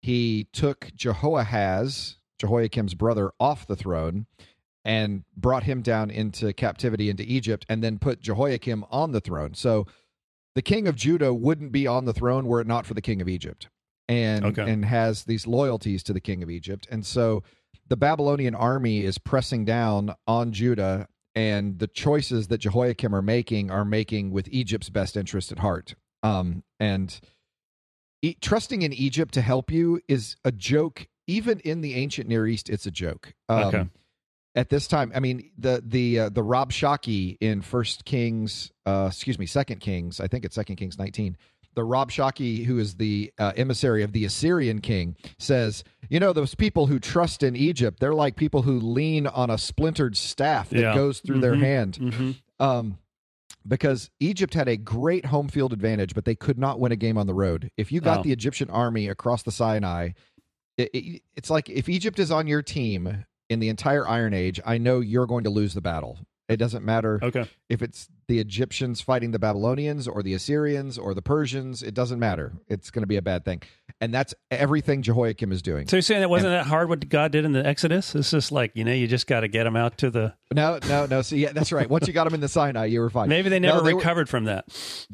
he 0.02 0.48
took 0.52 0.90
Jehoahaz, 0.96 2.16
Jehoiakim's 2.38 2.94
brother, 2.94 3.30
off 3.38 3.66
the 3.66 3.76
throne 3.76 4.26
and 4.84 5.22
brought 5.36 5.64
him 5.64 5.82
down 5.82 6.10
into 6.10 6.52
captivity 6.54 7.10
into 7.10 7.22
Egypt, 7.22 7.66
and 7.68 7.84
then 7.84 7.98
put 7.98 8.20
Jehoiakim 8.20 8.84
on 8.90 9.12
the 9.12 9.20
throne. 9.20 9.52
So 9.52 9.86
the 10.54 10.62
king 10.62 10.88
of 10.88 10.96
Judah 10.96 11.34
wouldn't 11.34 11.70
be 11.70 11.86
on 11.86 12.06
the 12.06 12.14
throne 12.14 12.46
were 12.46 12.62
it 12.62 12.66
not 12.66 12.86
for 12.86 12.94
the 12.94 13.02
king 13.02 13.20
of 13.20 13.28
Egypt, 13.28 13.68
and 14.10 14.44
Okay. 14.44 14.70
and 14.70 14.84
has 14.84 15.24
these 15.24 15.46
loyalties 15.46 16.02
to 16.02 16.12
the 16.12 16.20
king 16.20 16.42
of 16.42 16.50
Egypt, 16.50 16.86
and 16.90 17.06
so 17.06 17.42
the 17.88 17.96
Babylonian 17.96 18.54
army 18.54 19.02
is 19.04 19.18
pressing 19.18 19.64
down 19.64 20.14
on 20.26 20.52
Judah, 20.52 21.08
and 21.34 21.78
the 21.78 21.86
choices 21.86 22.48
that 22.48 22.58
Jehoiakim 22.58 23.14
are 23.14 23.22
making 23.22 23.70
are 23.70 23.84
making 23.84 24.32
with 24.32 24.48
Egypt's 24.50 24.90
best 24.90 25.16
interest 25.16 25.50
at 25.52 25.58
heart. 25.60 25.94
Um, 26.22 26.62
and 26.78 27.18
e- 28.22 28.36
trusting 28.40 28.82
in 28.82 28.92
Egypt 28.92 29.32
to 29.34 29.40
help 29.40 29.70
you 29.70 30.00
is 30.08 30.36
a 30.44 30.52
joke. 30.52 31.06
Even 31.26 31.60
in 31.60 31.80
the 31.80 31.94
ancient 31.94 32.28
Near 32.28 32.46
East, 32.46 32.68
it's 32.68 32.86
a 32.86 32.90
joke. 32.90 33.34
Um, 33.48 33.64
Okay. 33.64 33.88
At 34.56 34.68
this 34.68 34.88
time, 34.88 35.12
I 35.14 35.20
mean 35.20 35.52
the 35.56 35.80
the 35.86 36.18
uh, 36.18 36.28
the 36.28 36.42
Rabshakeh 36.42 37.36
in 37.40 37.62
First 37.62 38.04
Kings, 38.04 38.72
uh, 38.84 39.06
excuse 39.12 39.38
me, 39.38 39.46
Second 39.46 39.78
Kings. 39.80 40.18
I 40.18 40.26
think 40.26 40.44
it's 40.44 40.56
Second 40.56 40.74
Kings 40.74 40.98
nineteen. 40.98 41.36
The 41.74 41.82
Rabshakeh, 41.82 42.64
who 42.64 42.78
is 42.78 42.96
the 42.96 43.32
uh, 43.38 43.52
emissary 43.56 44.02
of 44.02 44.12
the 44.12 44.24
Assyrian 44.24 44.80
king, 44.80 45.16
says, 45.38 45.84
"You 46.08 46.18
know 46.18 46.32
those 46.32 46.54
people 46.56 46.86
who 46.86 46.98
trust 46.98 47.42
in 47.42 47.54
Egypt. 47.54 48.00
They're 48.00 48.14
like 48.14 48.34
people 48.36 48.62
who 48.62 48.80
lean 48.80 49.26
on 49.28 49.50
a 49.50 49.56
splintered 49.58 50.16
staff 50.16 50.70
that 50.70 50.80
Yeah. 50.80 50.94
goes 50.94 51.20
through 51.20 51.40
their 51.40 51.54
Mhm. 51.56 51.60
hand." 51.60 51.96
hmm 51.96 52.30
um, 52.58 52.98
because 53.66 54.10
Egypt 54.20 54.54
had 54.54 54.68
a 54.68 54.76
great 54.76 55.26
home 55.26 55.48
field 55.48 55.72
advantage, 55.72 56.14
but 56.14 56.24
they 56.24 56.34
could 56.34 56.58
not 56.58 56.78
win 56.80 56.92
a 56.92 56.96
game 56.96 57.16
on 57.18 57.26
the 57.26 57.34
road. 57.34 57.70
If 57.76 57.92
you 57.92 58.00
got 58.00 58.20
Oh. 58.20 58.22
the 58.22 58.32
Egyptian 58.32 58.68
army 58.70 59.08
across 59.08 59.42
the 59.42 59.52
Sinai, 59.52 60.10
it, 60.76 60.90
it, 60.94 61.22
it's 61.36 61.50
like 61.50 61.68
if 61.70 61.88
Egypt 61.88 62.18
is 62.18 62.30
on 62.30 62.46
your 62.46 62.62
team 62.62 63.24
in 63.48 63.60
the 63.60 63.68
entire 63.68 64.06
Iron 64.08 64.32
Age, 64.34 64.60
I 64.64 64.78
know 64.78 65.00
you're 65.00 65.26
going 65.26 65.44
to 65.44 65.50
lose 65.50 65.74
the 65.74 65.80
battle. 65.80 66.18
It 66.48 66.56
doesn't 66.56 66.84
matter 66.84 67.20
Okay. 67.22 67.46
if 67.68 67.80
it's 67.82 68.08
the 68.30 68.38
Egyptians 68.38 69.00
fighting 69.00 69.32
the 69.32 69.40
Babylonians 69.40 70.06
or 70.06 70.22
the 70.22 70.34
Assyrians 70.34 70.96
or 70.96 71.14
the 71.14 71.20
Persians. 71.20 71.82
It 71.82 71.94
doesn't 71.94 72.20
matter. 72.20 72.52
It's 72.68 72.92
going 72.92 73.02
to 73.02 73.08
be 73.08 73.16
a 73.16 73.22
bad 73.22 73.44
thing, 73.44 73.60
and 74.00 74.14
that's 74.14 74.32
everything 74.52 75.02
Jehoiakim 75.02 75.50
is 75.50 75.62
doing. 75.62 75.88
So 75.88 75.96
you're 75.96 76.02
saying 76.02 76.20
that 76.20 76.30
wasn't 76.30 76.52
that 76.52 76.66
hard 76.66 76.88
what 76.88 77.08
God 77.08 77.32
did 77.32 77.44
in 77.44 77.52
the 77.52 77.66
Exodus? 77.66 78.14
It's 78.14 78.30
just 78.30 78.52
like 78.52 78.70
you 78.76 78.84
know 78.84 78.92
you 78.92 79.08
just 79.08 79.26
got 79.26 79.40
to 79.40 79.48
get 79.48 79.64
them 79.64 79.74
out 79.74 79.98
to 79.98 80.10
the. 80.10 80.32
No, 80.54 80.78
no, 80.88 81.06
no. 81.06 81.22
So 81.22 81.34
yeah, 81.34 81.50
that's 81.52 81.72
right. 81.72 81.90
Once 81.90 82.06
you 82.06 82.14
got 82.14 82.22
them 82.24 82.34
in 82.34 82.40
the 82.40 82.48
Sinai, 82.48 82.84
you 82.84 83.00
were 83.00 83.10
fine. 83.10 83.28
Maybe 83.28 83.48
they 83.48 83.58
No, 83.58 83.70
never 83.74 83.84
they 83.84 83.94
were- 83.94 83.98
recovered 83.98 84.28
from 84.28 84.44
that. 84.44 84.64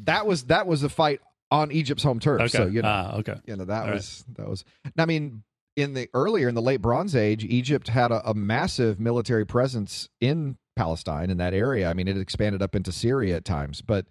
that 0.05 0.27
was 0.27 0.45
that 0.45 0.67
was 0.67 0.83
a 0.83 0.91
fight 0.91 1.23
on 1.51 1.73
Egypt's 1.73 2.03
home 2.03 2.21
turf. 2.21 2.43
Okay. 2.43 2.49
So 2.49 2.67
you 2.67 2.83
know, 2.83 2.89
ah, 2.89 3.17
okay. 3.21 3.37
you 3.47 3.57
know 3.57 3.65
that 3.65 3.81
All 3.81 3.87
right. 3.87 3.95
was 3.95 4.25
that 4.37 4.47
was. 4.47 4.63
I 4.99 5.07
mean, 5.07 5.43
in 5.75 5.95
the 5.95 6.11
earlier 6.13 6.49
in 6.51 6.55
the 6.55 6.61
late 6.63 6.83
Bronze 6.83 7.17
Age, 7.17 7.45
Egypt 7.45 7.89
had 7.89 8.11
a, 8.13 8.29
a 8.29 8.35
massive 8.35 9.01
military 9.01 9.47
presence 9.47 10.11
in 10.21 10.59
Palestine 10.77 11.31
in 11.31 11.39
that 11.39 11.55
area. 11.55 11.91
I 11.91 11.95
mean, 11.95 12.07
it 12.07 12.17
expanded 12.19 12.63
up 12.63 12.77
into 12.77 12.93
Syria 12.93 13.37
at 13.37 13.45
times, 13.45 13.81
but 13.83 14.07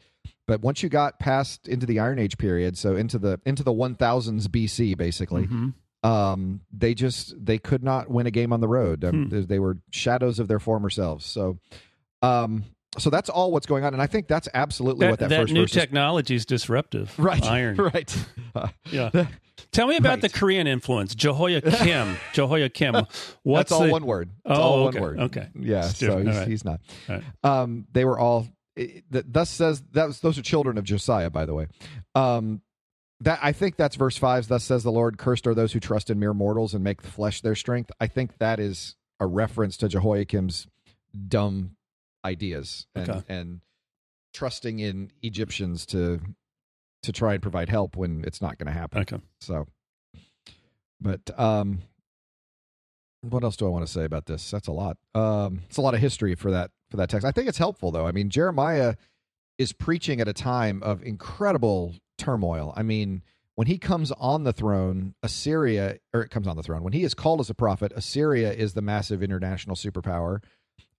but 0.48 0.62
once 0.62 0.84
you 0.84 0.89
got 0.89 1.19
past 1.19 1.67
into 1.67 1.86
the 1.86 2.00
Iron 2.00 2.19
Age 2.19 2.38
period, 2.38 2.77
so 2.77 2.95
into 2.95 3.17
the 3.19 3.39
into 3.45 3.63
the 3.63 3.72
1000s 3.74 4.48
BC, 4.48 4.98
basically, 4.98 5.48
Mhm. 5.48 5.74
um, 6.03 6.62
they 6.75 6.93
just 6.93 7.34
they 7.43 7.57
could 7.57 7.84
not 7.84 8.10
win 8.10 8.25
a 8.27 8.31
game 8.31 8.51
on 8.51 8.60
the 8.60 8.67
road. 8.67 9.03
Um, 9.05 9.25
Hmm. 9.25 9.29
they, 9.29 9.41
they 9.41 9.60
were 9.60 9.77
shadows 9.91 10.39
of 10.39 10.48
their 10.48 10.60
former 10.60 10.89
selves. 10.89 11.25
So, 11.25 11.60
um, 12.22 12.65
so 12.98 13.10
that's 13.10 13.29
all 13.29 13.51
what's 13.51 13.65
going 13.67 13.84
on, 13.84 13.93
and 13.93 14.01
I 14.01 14.07
think 14.07 14.27
that's 14.27 14.48
absolutely 14.53 15.05
That, 15.05 15.12
what 15.12 15.19
that, 15.19 15.29
that 15.29 15.41
first 15.41 15.53
new 15.53 15.65
technology 15.67 16.36
is 16.36 16.45
disruptive. 16.45 17.13
Right. 17.19 17.43
Iron. 17.43 17.77
Right. 17.93 18.25
Uh, 18.55 18.67
Yeah. 18.91 19.10
Tell 19.75 19.88
me 19.88 19.98
about 19.98 20.10
Right. 20.10 20.22
the 20.22 20.29
Korean 20.29 20.67
influence, 20.67 21.13
Jehoiakim. 21.15 22.15
Jehoiakim. 22.34 22.94
What's 23.44 23.70
That's 23.70 23.72
all 23.74 23.84
the- 23.86 23.91
one 23.91 24.05
word. 24.05 24.29
It's 24.46 24.58
Oh, 24.58 24.62
all 24.62 24.88
okay, 24.88 25.00
one 25.00 25.10
word. 25.10 25.20
okay. 25.25 25.50
Yeah. 25.60 25.82
So 25.82 26.17
he's, 26.17 26.27
right. 26.36 26.48
he's 26.48 26.65
not. 26.65 26.79
Right. 27.10 27.24
Um, 27.44 27.86
they 27.91 28.05
were 28.05 28.17
all. 28.17 28.48
It, 28.75 29.03
th- 29.12 29.25
thus 29.27 29.50
says 29.50 29.82
that 29.91 30.08
was 30.08 30.20
those 30.22 30.38
are 30.38 30.41
children 30.41 30.77
of 30.77 30.84
Josiah, 30.84 31.29
by 31.29 31.46
the 31.46 31.53
way. 31.53 31.67
Um, 32.15 32.62
that 33.22 33.39
I 33.41 33.51
think 33.53 33.77
that's 33.77 33.96
verse 33.96 34.17
five. 34.17 34.48
Thus 34.48 34.63
says 34.63 34.84
the 34.84 34.91
Lord: 34.91 35.17
"Cursed 35.17 35.48
are 35.48 35.53
those 35.53 35.72
who 35.74 35.79
trust 35.79 36.10
in 36.10 36.20
mere 36.20 36.34
mortals 36.34 36.74
and 36.74 36.84
make 36.84 37.01
the 37.01 37.08
flesh 37.10 37.41
their 37.41 37.55
strength." 37.55 37.91
I 38.00 38.08
think 38.08 38.38
that 38.39 38.60
is 38.60 38.96
a 39.20 39.25
reference 39.27 39.77
to 39.77 39.88
Jehoiakim's 39.88 40.67
dumb 41.27 41.77
ideas 42.25 42.88
and 42.96 43.10
Okay. 43.10 43.22
and 43.29 43.62
trusting 44.34 44.79
in 44.79 45.12
Egyptians 45.22 45.86
to 45.88 46.20
to 47.06 47.12
try 47.12 47.34
and 47.34 47.42
provide 47.42 47.70
help 47.70 47.96
when 47.96 48.24
it's 48.26 48.42
not 48.42 48.58
going 48.58 48.68
to 48.68 48.74
happen. 48.74 49.02
Okay. 49.02 49.18
So, 49.40 49.66
but 51.00 51.22
um, 51.38 51.80
what 53.22 53.44
else 53.44 53.56
do 53.56 53.66
I 53.66 53.70
want 53.70 53.86
to 53.86 53.92
say 53.92 54.04
about 54.04 54.26
this? 54.26 54.52
That's 54.52 54.68
a 54.68 54.72
lot. 54.72 54.98
Um, 55.14 55.62
it's 55.66 55.78
a 55.78 55.82
lot 55.82 55.94
of 55.94 56.00
history 56.00 56.36
for 56.36 56.52
that 56.52 56.72
for 56.90 56.98
that 56.98 57.10
text. 57.10 57.26
I 57.26 57.32
think 57.32 57.48
it's 57.48 57.58
helpful 57.58 57.92
though. 57.92 58.06
I 58.08 58.12
mean, 58.12 58.30
Jeremiah 58.30 58.96
is 59.58 59.74
preaching 59.74 60.20
at 60.20 60.28
a 60.28 60.34
time 60.34 60.84
of 60.84 61.02
incredible 61.04 61.96
turmoil. 62.18 62.74
I 62.76 62.84
mean, 62.84 63.24
when 63.56 63.68
he 63.68 63.78
comes 63.78 64.12
on 64.12 64.44
the 64.44 64.54
throne, 64.54 65.16
Assyria, 65.24 65.98
or 66.14 66.22
it 66.22 66.30
comes 66.30 66.48
on 66.48 66.58
the 66.58 66.64
throne, 66.64 66.84
when 66.84 66.94
he 66.94 67.04
is 67.04 67.14
called 67.14 67.40
as 67.40 67.50
a 67.50 67.54
prophet, 67.54 67.92
Assyria 67.96 68.52
is 68.52 68.74
the 68.74 68.82
massive 68.82 69.24
international 69.24 69.76
superpower. 69.76 70.44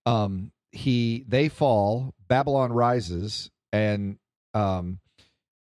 Um, 0.07 0.53
he 0.73 1.25
they 1.29 1.49
fall, 1.49 2.15
Babylon 2.29 2.73
rises, 2.73 3.51
and 3.73 4.19
um, 4.55 5.01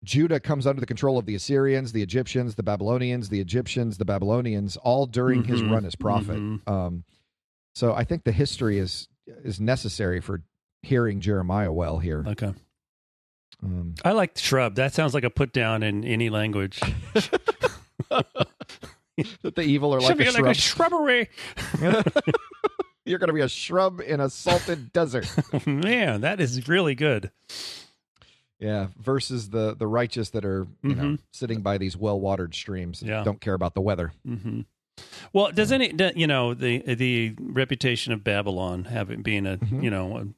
Judah 0.05 0.39
comes 0.39 0.65
under 0.65 0.79
the 0.79 0.85
control 0.85 1.17
of 1.17 1.25
the 1.25 1.35
Assyrians, 1.35 1.91
the 1.91 2.01
Egyptians, 2.01 2.55
the 2.55 2.63
Babylonians, 2.63 3.27
the 3.29 3.41
Egyptians, 3.41 3.97
the 3.97 4.05
Babylonians, 4.05 4.77
all 4.77 5.05
during 5.05 5.43
his 5.43 5.61
Mhm, 5.63 5.71
run 5.71 5.85
as 5.85 5.95
prophet. 5.95 6.37
mhm. 6.37 6.69
Um, 6.69 7.03
so 7.73 7.93
I 7.93 8.05
think 8.05 8.23
the 8.23 8.31
history 8.31 8.77
is 8.77 9.09
is 9.43 9.59
necessary 9.59 10.21
for 10.21 10.43
hearing 10.83 11.19
Jeremiah 11.19 11.73
well 11.73 11.97
here. 11.97 12.23
Okay. 12.27 12.53
Um, 13.63 13.95
I 14.05 14.11
like 14.11 14.37
shrub. 14.37 14.75
That 14.75 14.93
sounds 14.93 15.13
like 15.15 15.23
a 15.23 15.29
put 15.31 15.51
down 15.51 15.81
in 15.81 16.03
any 16.05 16.29
language. 16.29 16.79
that 18.09 19.55
the 19.55 19.61
evil 19.61 19.93
are 19.95 20.01
Should 20.01 20.09
like 20.09 20.17
be 20.17 20.25
a 20.25 20.31
like 20.31 20.45
a 20.45 20.53
shrubbery. 20.53 21.29
You're 23.05 23.19
going 23.19 23.27
to 23.27 23.33
be 23.33 23.41
a 23.41 23.47
shrub 23.47 24.01
in 24.01 24.19
a 24.19 24.29
salted 24.29 24.91
desert. 24.91 25.27
Man, 25.67 26.21
that 26.21 26.39
is 26.39 26.67
really 26.67 26.95
good. 26.95 27.31
Yeah, 28.65 28.87
versus 28.99 29.49
the 29.49 29.75
the 29.75 29.87
righteous 29.87 30.29
that 30.31 30.43
are 30.45 30.67
you 30.83 30.95
know 30.95 31.03
Mhm. 31.03 31.19
sitting 31.31 31.61
by 31.61 31.77
these 31.77 31.95
well 31.95 32.19
watered 32.19 32.55
streams. 32.55 33.01
and 33.01 33.09
Yeah. 33.09 33.23
don't 33.23 33.39
care 33.41 33.53
about 33.53 33.75
the 33.75 33.81
weather. 33.81 34.11
hmm 34.25 34.61
Well, 35.33 35.51
does 35.51 35.71
any 35.71 35.93
you 36.15 36.25
know 36.27 36.53
the 36.53 36.79
the 36.95 37.35
reputation 37.39 38.13
of 38.13 38.23
Babylon 38.23 38.85
having 38.85 39.21
being 39.21 39.45
a 39.45 39.57
Mhm. 39.57 39.83
you 39.83 39.89
know 39.89 40.33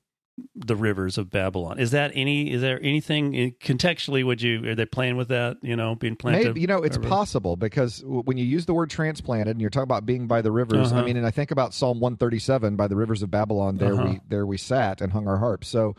the 0.55 0.75
rivers 0.75 1.17
of 1.17 1.31
Babylon 1.31 1.79
is 1.79 1.89
that 1.91 2.11
any 2.13 2.51
is 2.51 2.61
there 2.61 2.79
anything 2.83 3.33
contextually 3.59 4.23
would 4.23 4.39
you 4.39 4.69
are 4.69 4.75
they 4.75 4.85
playing 4.85 5.17
with 5.17 5.29
that 5.29 5.57
you 5.63 5.75
know 5.75 5.95
being 5.95 6.15
planted 6.15 6.45
Maybe 6.49 6.61
you 6.61 6.67
know 6.67 6.83
it's 6.83 6.95
wherever? 6.97 7.09
possible 7.09 7.55
because 7.55 8.03
when 8.05 8.37
you 8.37 8.45
use 8.45 8.65
the 8.67 8.73
word 8.75 8.91
transplanted 8.91 9.47
and 9.55 9.61
you're 9.61 9.71
talking 9.71 9.83
about 9.85 10.05
being 10.05 10.27
by 10.27 10.41
the 10.43 10.51
rivers, 10.51 10.91
I 10.91 10.97
Uh-huh. 10.97 11.05
mean, 11.07 11.17
and 11.17 11.25
I 11.25 11.31
think 11.31 11.49
about 11.49 11.73
Psalm 11.73 11.99
137 11.99 12.75
by 12.75 12.87
the 12.87 12.95
rivers 12.95 13.23
of 13.23 13.31
Babylon. 13.31 13.77
There 13.77 13.93
Uh-huh. 13.95 14.09
we 14.11 14.19
there 14.29 14.45
we 14.45 14.57
sat 14.57 15.01
and 15.01 15.11
hung 15.11 15.27
our 15.27 15.37
harps. 15.37 15.67
So 15.69 15.95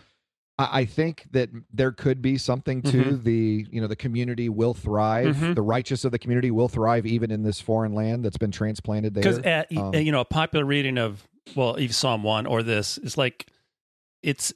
I, 0.59 0.85
think 0.87 1.27
that 1.33 1.51
there 1.73 1.93
could 1.93 2.21
be 2.21 2.37
something 2.37 2.83
to 2.83 3.03
Mhm. 3.05 3.23
the 3.23 3.67
you 3.71 3.81
know 3.81 3.87
the 3.87 3.95
community 3.97 4.49
will 4.49 4.75
thrive. 4.75 5.37
Mhm. 5.37 5.55
The 5.55 5.63
righteous 5.63 6.05
of 6.05 6.11
the 6.13 6.19
community 6.19 6.51
will 6.51 6.69
thrive 6.69 7.07
even 7.07 7.31
in 7.31 7.43
this 7.45 7.61
foreign 7.61 7.93
land 7.95 8.25
that's 8.25 8.39
been 8.39 8.51
transplanted 8.51 9.15
there. 9.15 9.23
because 9.23 9.71
Um, 9.77 9.95
you 9.95 10.11
know 10.13 10.21
a 10.21 10.25
popular 10.25 10.65
reading 10.65 10.99
of 10.99 11.27
well 11.55 11.79
even 11.79 11.93
Psalm 11.93 12.23
one 12.25 12.47
or 12.47 12.63
this 12.65 12.99
is 12.99 13.17
like 13.17 13.47
it's 14.23 14.53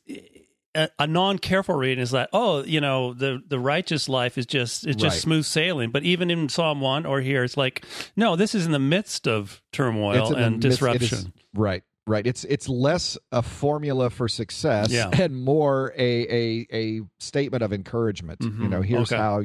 a, 0.75 0.89
a 0.99 1.07
non-careful 1.07 1.75
reading 1.75 2.03
is 2.03 2.13
like 2.13 2.29
oh 2.33 2.65
you 2.65 2.81
know 2.81 3.15
the 3.15 3.41
the 3.47 3.59
righteous 3.61 4.09
life 4.09 4.37
is 4.39 4.47
just 4.47 4.87
it's 4.87 4.97
just 5.01 5.15
Right. 5.17 5.23
smooth 5.23 5.45
sailing 5.45 5.91
but 5.91 6.03
even 6.03 6.31
in 6.31 6.49
Psalm 6.49 6.81
one 6.81 7.07
or 7.07 7.21
here 7.21 7.45
it's 7.45 7.57
like 7.57 7.85
no 8.17 8.35
this 8.37 8.55
is 8.55 8.67
in 8.67 8.73
the 8.73 8.79
midst 8.79 9.29
of 9.29 9.63
turmoil 9.73 10.35
and 10.35 10.57
midst- 10.57 10.65
it 10.65 10.69
is- 10.69 10.75
disruption 10.79 11.33
right, 11.55 11.83
right. 12.07 12.27
It's 12.27 12.45
it's 12.45 12.69
less 12.69 13.17
a 13.31 13.43
formula 13.43 14.11
for 14.11 14.29
success 14.29 14.91
Yeah. 14.91 15.11
and 15.13 15.37
more 15.43 15.93
a 15.97 16.27
a 16.29 16.67
a 16.73 17.01
statement 17.21 17.63
of 17.63 17.73
encouragement. 17.73 18.43
You 18.43 18.51
Mhm. 18.51 18.69
know, 18.71 18.83
here's 18.83 19.13
Okay. 19.13 19.21
how 19.21 19.43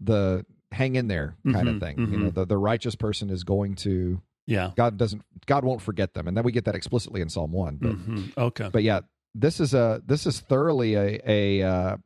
the 0.00 0.44
hang 0.70 0.96
in 0.96 1.08
there 1.08 1.36
kind 1.52 1.68
Mhm, 1.68 1.74
of 1.74 1.80
thing. 1.80 1.98
You 1.98 2.06
mhm. 2.18 2.22
know, 2.24 2.30
the 2.30 2.46
the 2.46 2.58
righteous 2.58 2.94
person 2.96 3.30
is 3.30 3.44
going 3.44 3.74
to 3.76 4.20
yeah 4.46 4.72
God 4.76 4.96
doesn't 4.96 5.22
God 5.46 5.64
won't 5.64 5.82
forget 5.82 6.14
them, 6.14 6.26
and 6.28 6.36
then 6.36 6.44
we 6.44 6.52
get 6.52 6.64
that 6.64 6.74
explicitly 6.74 7.20
in 7.20 7.28
Psalm 7.28 7.52
one. 7.52 7.76
But 7.76 7.92
Mhm. 7.96 8.36
okay 8.36 8.68
but 8.72 8.82
yeah, 8.82 9.00
this 9.34 9.60
is 9.60 9.74
a 9.74 10.02
this 10.06 10.26
is 10.26 10.40
thoroughly 10.40 10.94
a 10.94 11.20
a. 11.26 11.62
Uh, 11.62 11.96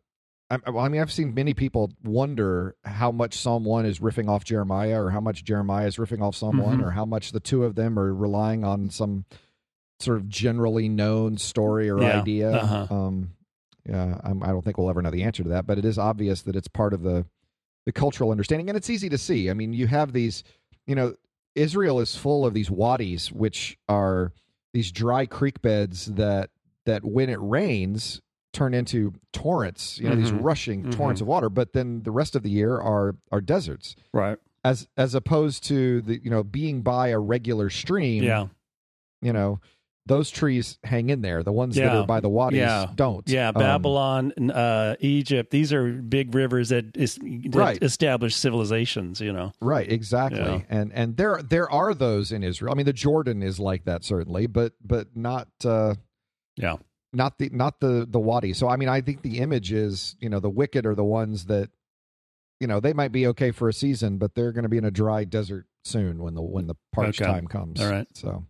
I, 0.48 0.58
well, 0.70 0.84
I 0.84 0.88
mean, 0.88 1.00
I've 1.00 1.10
seen 1.10 1.34
many 1.34 1.54
people 1.54 1.90
wonder 2.04 2.76
how 2.84 3.10
much 3.10 3.34
Psalm 3.34 3.64
one 3.64 3.84
is 3.84 3.98
riffing 3.98 4.28
off 4.28 4.44
Jeremiah, 4.44 5.02
or 5.02 5.10
how 5.10 5.20
much 5.20 5.42
Jeremiah 5.42 5.88
is 5.88 5.96
riffing 5.96 6.20
off 6.22 6.36
Psalm 6.36 6.58
one, 6.58 6.78
Mhm. 6.78 6.84
or 6.86 6.90
how 6.92 7.04
much 7.04 7.32
the 7.32 7.40
two 7.40 7.64
of 7.64 7.74
them 7.74 7.98
are 7.98 8.14
relying 8.14 8.62
on 8.62 8.88
some 8.88 9.24
sort 10.00 10.18
of 10.18 10.28
generally 10.28 10.88
known 10.88 11.38
story 11.38 11.88
or 11.88 12.02
Yeah, 12.02 12.20
idea. 12.20 12.50
uh-huh. 12.52 12.86
Um, 12.94 13.30
yeah, 13.88 14.20
I'm, 14.24 14.42
I 14.42 14.48
don't 14.48 14.62
think 14.64 14.78
we'll 14.78 14.90
ever 14.90 15.00
know 15.02 15.10
the 15.10 15.22
answer 15.22 15.42
to 15.42 15.48
that, 15.50 15.66
but 15.66 15.78
it 15.78 15.84
is 15.84 15.96
obvious 15.98 16.42
that 16.42 16.56
it's 16.56 16.68
part 16.68 16.92
of 16.92 17.02
the 17.02 17.24
the 17.86 17.92
cultural 17.92 18.32
understanding, 18.32 18.68
and 18.68 18.76
it's 18.76 18.90
easy 18.90 19.08
to 19.08 19.16
see. 19.18 19.48
I 19.48 19.54
mean, 19.54 19.72
you 19.72 19.86
have 19.86 20.12
these, 20.12 20.42
you 20.88 20.96
know, 20.96 21.14
Israel 21.54 22.00
is 22.00 22.16
full 22.16 22.44
of 22.44 22.52
these 22.52 22.68
wadis, 22.68 23.30
which 23.30 23.78
are 23.88 24.32
these 24.74 24.90
dry 24.90 25.24
creek 25.24 25.62
beds 25.62 26.06
that 26.06 26.50
that 26.84 27.04
when 27.04 27.30
it 27.30 27.38
rains 27.40 28.20
turn 28.52 28.74
into 28.74 29.12
torrents. 29.32 30.00
You 30.00 30.08
know, 30.08 30.16
these 30.16 30.32
Mhm. 30.32 30.42
rushing 30.42 30.90
torrents 30.90 31.20
Mhm. 31.20 31.24
of 31.24 31.28
water. 31.28 31.48
But 31.48 31.74
then 31.74 32.02
the 32.02 32.10
rest 32.10 32.34
of 32.34 32.42
the 32.42 32.50
year 32.50 32.76
are 32.76 33.14
are 33.30 33.40
deserts, 33.40 33.94
right 34.12 34.38
as 34.64 34.88
as 34.96 35.14
opposed 35.14 35.62
to 35.68 36.00
the 36.02 36.20
you 36.24 36.30
know 36.30 36.42
being 36.42 36.82
by 36.82 37.08
a 37.08 37.20
regular 37.20 37.70
stream. 37.70 38.24
yeah 38.24 38.48
you 39.22 39.32
know, 39.32 39.58
those 40.06 40.30
trees 40.30 40.78
hang 40.84 41.10
in 41.10 41.20
there. 41.20 41.42
The 41.42 41.52
ones 41.52 41.74
that 41.74 41.92
are 41.94 42.06
by 42.06 42.20
the 42.20 42.28
wadis 42.28 42.58
Yeah. 42.58 42.86
don't. 42.94 43.28
Yeah, 43.28 43.48
Um, 43.48 43.54
Babylon, 43.54 44.50
uh, 44.50 44.94
Egypt. 45.00 45.50
These 45.50 45.72
are 45.72 45.92
big 45.92 46.34
rivers 46.34 46.68
that, 46.68 46.96
is, 46.96 47.16
that 47.16 47.50
Right. 47.54 47.82
establish 47.82 48.36
civilizations. 48.36 49.20
You 49.20 49.32
know. 49.32 49.52
Right, 49.60 49.90
exactly. 49.90 50.40
Yeah. 50.40 50.62
And 50.68 50.92
and 50.92 51.16
there 51.16 51.42
there 51.42 51.70
are 51.70 51.92
those 51.92 52.30
in 52.32 52.42
Israel. 52.44 52.72
I 52.72 52.76
mean, 52.76 52.86
the 52.86 52.92
Jordan 52.92 53.42
is 53.42 53.58
like 53.58 53.84
that 53.84 54.04
certainly, 54.04 54.46
but 54.46 54.72
but 54.82 55.16
not 55.16 55.48
uh 55.64 55.94
Yeah. 56.56 56.76
not 57.12 57.38
the 57.38 57.48
not 57.52 57.80
the 57.80 58.06
the 58.08 58.20
wadi. 58.20 58.52
So 58.52 58.68
I 58.68 58.76
mean, 58.76 58.88
I 58.88 59.00
think 59.00 59.22
the 59.22 59.38
image 59.40 59.72
is, 59.72 60.14
you 60.20 60.28
know, 60.28 60.38
the 60.40 60.50
wicked 60.50 60.86
are 60.86 60.94
the 60.94 61.04
ones 61.04 61.46
that 61.46 61.70
you 62.58 62.66
know, 62.66 62.80
they 62.80 62.94
might 62.94 63.12
be 63.12 63.26
okay 63.26 63.50
for 63.50 63.68
a 63.68 63.72
season, 63.72 64.16
but 64.16 64.34
they're 64.34 64.50
going 64.52 64.62
to 64.62 64.68
be 64.70 64.78
in 64.78 64.84
a 64.86 64.90
dry 64.90 65.24
desert 65.24 65.66
soon 65.84 66.22
when 66.22 66.34
the 66.34 66.40
when 66.40 66.66
the 66.68 66.74
parched 66.92 67.20
Okay. 67.20 67.30
time 67.30 67.46
comes. 67.46 67.80
All 67.82 67.90
right. 67.90 68.06
So, 68.14 68.44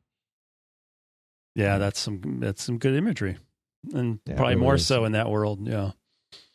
Yeah, 1.57 1.79
that's 1.79 1.99
some 1.99 2.39
that's 2.41 2.63
some 2.63 2.77
good 2.79 2.95
imagery, 2.95 3.39
and 3.95 4.21
Yeah, 4.27 4.37
probably 4.37 4.55
really 4.55 4.65
more 4.67 4.75
is. 4.77 4.87
so 4.87 5.05
in 5.07 5.13
that 5.13 5.31
world. 5.31 5.67
Yeah. 5.67 5.93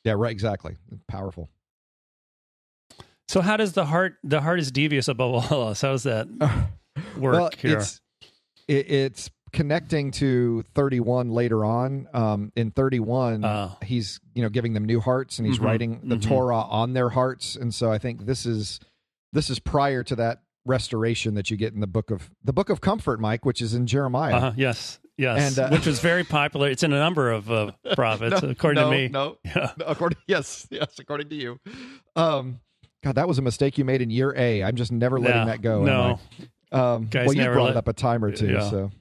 yeah, 0.03 0.13
right, 0.13 0.31
exactly. 0.31 0.77
Powerful. 1.07 1.49
So 3.27 3.41
how 3.41 3.57
does 3.57 3.73
the 3.73 3.85
heart? 3.85 4.17
The 4.23 4.41
heart 4.41 4.59
is 4.59 4.71
devious 4.71 5.07
above 5.07 5.51
all 5.51 5.67
else. 5.69 5.81
How 5.81 5.91
does 5.91 6.03
that 6.03 6.27
work 7.17 7.33
well, 7.33 7.49
here? 7.57 7.79
it's 7.79 8.01
it, 8.67 8.91
it's 8.91 9.29
connecting 9.53 10.11
to 10.11 10.63
31 10.75 11.29
later 11.31 11.65
on. 11.65 12.07
Um, 12.13 12.51
in 12.55 12.71
31, 12.71 13.43
Uh. 13.43 13.75
he's 13.83 14.19
you 14.35 14.43
know 14.43 14.49
giving 14.49 14.73
them 14.73 14.85
new 14.85 14.99
hearts 14.99 15.39
and 15.39 15.47
he's 15.47 15.59
Mhm, 15.59 15.63
writing 15.65 16.01
the 16.03 16.15
mhm. 16.17 16.27
Torah 16.27 16.61
on 16.61 16.93
their 16.93 17.09
hearts, 17.09 17.55
and 17.55 17.73
so 17.73 17.91
I 17.91 17.97
think 17.97 18.25
this 18.25 18.45
is 18.45 18.79
this 19.33 19.49
is 19.49 19.59
prior 19.59 20.03
to 20.03 20.15
that 20.17 20.41
restoration 20.65 21.33
that 21.35 21.49
you 21.51 21.57
get 21.57 21.73
in 21.73 21.79
the 21.79 21.87
book 21.87 22.11
of 22.11 22.29
the 22.43 22.53
book 22.53 22.69
of 22.69 22.81
comfort, 22.81 23.19
Mike, 23.19 23.45
which 23.45 23.61
is 23.61 23.73
in 23.73 23.87
Jeremiah. 23.87 24.35
Uh-huh. 24.35 24.51
Yes, 24.55 24.99
yes, 25.17 25.57
And, 25.57 25.65
uh, 25.65 25.75
which 25.75 25.85
was 25.87 25.99
very 25.99 26.23
popular. 26.23 26.69
It's 26.69 26.83
in 26.83 26.93
a 26.93 26.99
number 26.99 27.31
of 27.31 27.51
uh, 27.51 27.71
prophets, 27.95 28.41
No, 28.41 28.49
according 28.49 28.83
no, 28.83 28.89
to 28.91 28.95
me. 28.97 29.07
No, 29.07 29.37
Yeah. 29.45 29.71
no, 29.77 29.85
according 29.85 30.19
yes, 30.27 30.67
yes, 30.69 30.99
according 30.99 31.29
to 31.29 31.35
you. 31.35 31.59
Um, 32.15 32.59
God, 33.03 33.15
that 33.15 33.27
was 33.27 33.39
a 33.39 33.41
mistake 33.41 33.77
you 33.79 33.85
made 33.85 34.01
in 34.01 34.09
year 34.11 34.33
A. 34.37 34.63
I'm 34.63 34.75
just 34.75 34.91
never 34.91 35.19
letting 35.19 35.47
that 35.47 35.61
go. 35.61 35.83
no. 35.83 36.19
Um, 36.71 37.09
well, 37.13 37.33
you 37.33 37.43
brought 37.45 37.63
let- 37.65 37.71
it 37.71 37.77
up 37.77 37.87
a 37.87 37.93
time 37.93 38.23
or 38.23 38.31
two. 38.31 38.47
Yeah. 38.51 38.69
So, 38.69 38.91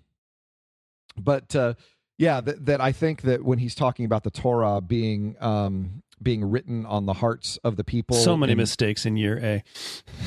but 1.16 1.54
uh, 1.54 1.74
yeah, 2.18 2.40
that, 2.40 2.66
that 2.66 2.80
I 2.80 2.92
think 2.92 3.22
that 3.22 3.44
when 3.44 3.58
he's 3.58 3.74
talking 3.74 4.04
about 4.04 4.24
the 4.24 4.30
Torah 4.30 4.80
being 4.80 5.36
um, 5.40 6.02
being 6.22 6.44
written 6.50 6.84
on 6.86 7.06
the 7.06 7.14
hearts 7.14 7.58
of 7.64 7.76
the 7.76 7.84
people, 7.84 8.16
So 8.16 8.36
many 8.36 8.52
in- 8.52 8.58
mistakes 8.58 9.06
in 9.06 9.16
year 9.16 9.38
A. 9.38 9.64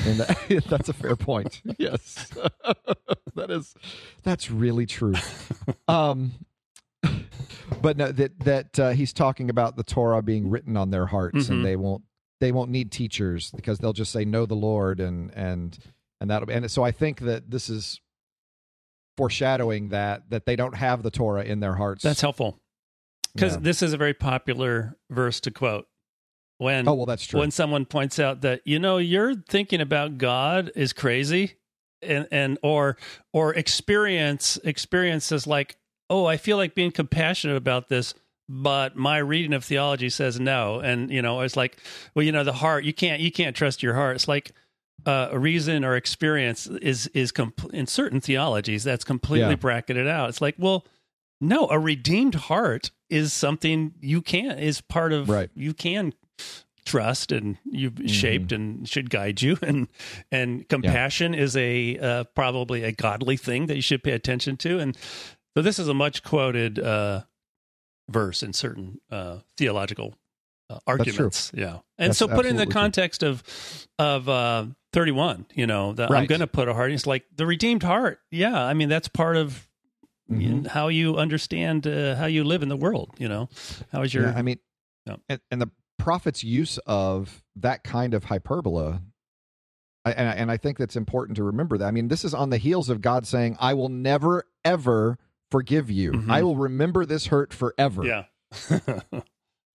and 0.07 0.19
that, 0.19 0.63
that's 0.69 0.89
a 0.89 0.93
fair 0.93 1.15
point. 1.15 1.61
Yes, 1.77 2.29
that 3.35 3.49
is 3.51 3.75
that's 4.23 4.49
really 4.51 4.85
true. 4.85 5.13
Um, 5.87 6.31
but 7.81 7.97
no, 7.97 8.11
that 8.11 8.39
that 8.41 8.79
uh, 8.79 8.89
he's 8.91 9.13
talking 9.13 9.49
about 9.49 9.75
the 9.75 9.83
Torah 9.83 10.21
being 10.21 10.49
written 10.49 10.77
on 10.77 10.89
their 10.91 11.05
hearts, 11.07 11.47
Mhm. 11.47 11.49
and 11.49 11.65
they 11.65 11.75
won't 11.75 12.03
they 12.39 12.51
won't 12.51 12.71
need 12.71 12.91
teachers 12.91 13.51
because 13.51 13.79
they'll 13.79 13.93
just 13.93 14.11
say 14.11 14.25
know 14.25 14.45
the 14.45 14.55
Lord, 14.55 14.99
and 14.99 15.31
and 15.35 15.77
and 16.21 16.29
that'll 16.29 16.49
and 16.49 16.69
so 16.71 16.83
I 16.83 16.91
think 16.91 17.19
that 17.21 17.49
this 17.51 17.69
is 17.69 17.99
foreshadowing 19.17 19.89
that 19.89 20.29
that 20.29 20.45
they 20.45 20.55
don't 20.55 20.75
have 20.75 21.03
the 21.03 21.11
Torah 21.11 21.43
in 21.43 21.59
their 21.59 21.75
hearts. 21.75 22.03
That's 22.03 22.21
helpful 22.21 22.59
because 23.35 23.53
Yeah. 23.53 23.59
this 23.61 23.81
is 23.81 23.93
a 23.93 23.97
very 23.97 24.13
popular 24.13 24.97
verse 25.09 25.39
to 25.41 25.51
quote. 25.51 25.87
When 26.59 26.87
oh 26.87 26.93
well, 26.93 27.05
that's 27.05 27.25
true. 27.25 27.39
when 27.39 27.51
someone 27.51 27.85
points 27.85 28.19
out 28.19 28.41
that 28.41 28.61
you 28.63 28.79
know 28.79 28.97
you're 28.97 29.35
thinking 29.35 29.81
about 29.81 30.17
God 30.17 30.71
is 30.75 30.93
crazy, 30.93 31.55
and 32.01 32.27
and 32.31 32.57
or 32.63 32.95
or 33.33 33.53
experience 33.53 34.57
experiences 34.63 35.47
like 35.47 35.77
oh 36.09 36.25
I 36.25 36.37
feel 36.37 36.57
like 36.57 36.75
being 36.75 36.91
compassionate 36.91 37.57
about 37.57 37.89
this, 37.89 38.13
but 38.47 38.95
my 38.95 39.17
reading 39.17 39.51
of 39.53 39.65
theology 39.65 40.09
says 40.09 40.39
no, 40.39 40.79
and 40.79 41.09
you 41.09 41.21
know 41.21 41.41
it's 41.41 41.57
like 41.57 41.77
well 42.13 42.23
you 42.23 42.31
know 42.31 42.43
the 42.43 42.53
heart 42.53 42.83
you 42.85 42.93
can't 42.93 43.19
you 43.19 43.31
can't 43.31 43.55
trust 43.55 43.81
your 43.83 43.95
heart. 43.95 44.15
It's 44.17 44.27
like 44.27 44.51
uh, 45.05 45.29
a 45.31 45.39
reason 45.39 45.83
or 45.83 45.95
experience 45.95 46.67
is 46.67 47.07
is 47.07 47.31
compl- 47.31 47.73
in 47.73 47.87
certain 47.87 48.21
theologies 48.21 48.83
that's 48.83 49.03
completely 49.03 49.49
Yeah. 49.49 49.55
bracketed 49.55 50.07
out. 50.07 50.29
It's 50.29 50.39
like 50.39 50.55
well 50.59 50.85
no 51.43 51.67
a 51.69 51.77
redeemed 51.79 52.35
heart 52.35 52.91
is 53.09 53.33
something 53.33 53.93
you 54.01 54.21
can 54.21 54.57
is 54.57 54.81
part 54.81 55.13
of 55.13 55.29
Right. 55.29 55.49
you 55.53 55.73
can 55.73 56.13
trust 56.85 57.31
and 57.31 57.57
you've 57.63 57.99
shaped 58.07 58.51
and 58.51 58.87
should 58.89 59.09
guide 59.09 59.41
you. 59.41 59.57
And 59.61 59.87
and 60.31 60.67
compassion 60.67 61.33
is 61.33 61.55
a 61.55 61.97
uh, 61.97 62.23
probably 62.35 62.83
a 62.83 62.91
godly 62.91 63.37
thing 63.37 63.67
that 63.67 63.75
you 63.75 63.81
should 63.81 64.03
pay 64.03 64.11
attention 64.11 64.57
to. 64.57 64.79
And 64.79 64.97
so 65.55 65.61
this 65.61 65.79
is 65.79 65.87
a 65.87 65.93
much 65.93 66.23
quoted 66.23 66.79
uh, 66.79 67.21
verse 68.09 68.43
in 68.43 68.53
certain 68.53 68.99
uh, 69.11 69.37
theological 69.57 70.15
uh, 70.69 70.79
arguments. 70.85 71.51
Yeah. 71.55 71.79
And 71.97 72.09
That's 72.09 72.17
so 72.19 72.27
put 72.27 72.45
in 72.45 72.55
the 72.57 72.63
absolutely 72.63 72.65
true. 72.65 72.81
context 72.81 73.23
of 73.23 73.43
of 73.99 74.27
uh, 74.27 74.65
31 74.91 75.45
you 75.55 75.65
know 75.65 75.93
that 75.93 76.11
i'm 76.11 76.25
going 76.27 76.41
to 76.41 76.47
put 76.47 76.67
a 76.67 76.73
heart. 76.73 76.91
It's 76.91 77.07
like 77.07 77.23
the 77.35 77.45
redeemed 77.45 77.83
heart. 77.83 78.19
Yeah. 78.31 78.61
I 78.61 78.73
mean 78.73 78.89
that's 78.89 79.07
part 79.07 79.37
of 79.37 79.69
Mhm. 80.39 80.67
how 80.67 80.87
you 80.89 81.17
understand 81.17 81.85
uh, 81.87 82.15
how 82.15 82.25
you 82.25 82.43
live 82.43 82.63
in 82.63 82.69
the 82.69 82.77
world 82.77 83.11
you 83.17 83.27
know 83.27 83.49
how 83.91 84.01
is 84.01 84.13
your 84.13 84.25
Yeah, 84.25 84.33
I 84.35 84.41
mean, 84.41 84.59
Yeah. 85.05 85.15
and, 85.29 85.39
and 85.51 85.61
the 85.61 85.69
prophet's 85.99 86.43
use 86.43 86.77
of 86.85 87.43
that 87.55 87.83
kind 87.83 88.13
of 88.13 88.25
hyperbola, 88.25 89.01
I, 90.05 90.11
and, 90.11 90.29
I- 90.29 90.33
and 90.33 90.51
I 90.51 90.57
think 90.57 90.77
that's 90.77 90.95
important 90.95 91.37
to 91.37 91.43
remember 91.43 91.77
that. 91.77 91.85
I 91.87 91.91
mean, 91.91 92.07
this 92.09 92.25
is 92.25 92.33
on 92.33 92.49
the 92.49 92.57
heels 92.57 92.89
of 92.89 92.99
God 93.01 93.25
saying, 93.25 93.55
"I 93.59 93.73
will 93.73 93.89
never 93.89 94.43
ever 94.65 95.17
forgive 95.51 95.89
you. 95.91 96.11
Mhm. 96.11 96.29
I 96.31 96.41
will 96.43 96.57
remember 96.57 97.05
this 97.05 97.27
hurt 97.27 97.53
forever." 97.53 98.03
yeah 98.05 98.25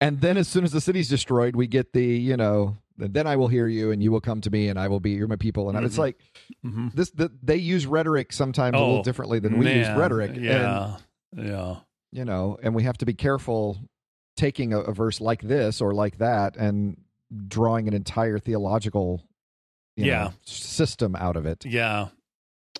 And 0.00 0.20
then, 0.20 0.36
as 0.36 0.46
soon 0.46 0.62
as 0.64 0.70
the 0.70 0.80
city's 0.80 1.08
destroyed, 1.08 1.56
we 1.56 1.66
get 1.66 1.92
the, 1.92 2.04
you 2.04 2.36
know, 2.36 2.76
then 2.98 3.26
I 3.26 3.36
will 3.36 3.48
hear 3.48 3.66
you, 3.68 3.90
and 3.92 4.02
you 4.02 4.10
will 4.12 4.20
come 4.20 4.40
to 4.42 4.50
me, 4.50 4.68
and 4.68 4.78
I 4.78 4.88
will 4.88 5.00
be 5.00 5.12
you're 5.12 5.28
my 5.28 5.36
people. 5.36 5.70
And 5.70 5.78
it's 5.86 5.94
Mhm. 5.94 5.98
like 5.98 6.18
Mhm. 6.64 6.92
this. 6.94 7.10
The, 7.12 7.30
they 7.42 7.56
use 7.56 7.86
rhetoric 7.86 8.32
sometimes 8.32 8.74
a 8.74 8.78
little 8.78 8.98
Oh, 8.98 9.02
differently 9.02 9.38
than 9.38 9.56
we 9.58 9.72
use 9.72 9.88
rhetoric. 9.90 10.30
And, 10.32 10.44
yeah 10.44 10.96
yeah 11.36 11.76
you 12.10 12.24
know, 12.24 12.58
and 12.62 12.74
we 12.74 12.82
have 12.84 12.96
to 12.98 13.04
be 13.06 13.12
careful 13.14 13.78
taking 14.36 14.72
a, 14.72 14.80
a 14.80 14.92
verse 14.94 15.20
like 15.20 15.42
this 15.42 15.80
or 15.80 15.92
like 15.94 16.18
that 16.18 16.56
and 16.56 16.96
drawing 17.48 17.86
an 17.86 17.92
entire 17.94 18.38
theological 18.38 19.22
you 19.96 20.04
know, 20.04 20.10
Yeah. 20.10 20.30
system 20.44 21.14
out 21.16 21.36
of 21.36 21.44
it. 21.44 21.66
Yeah. 21.66 22.08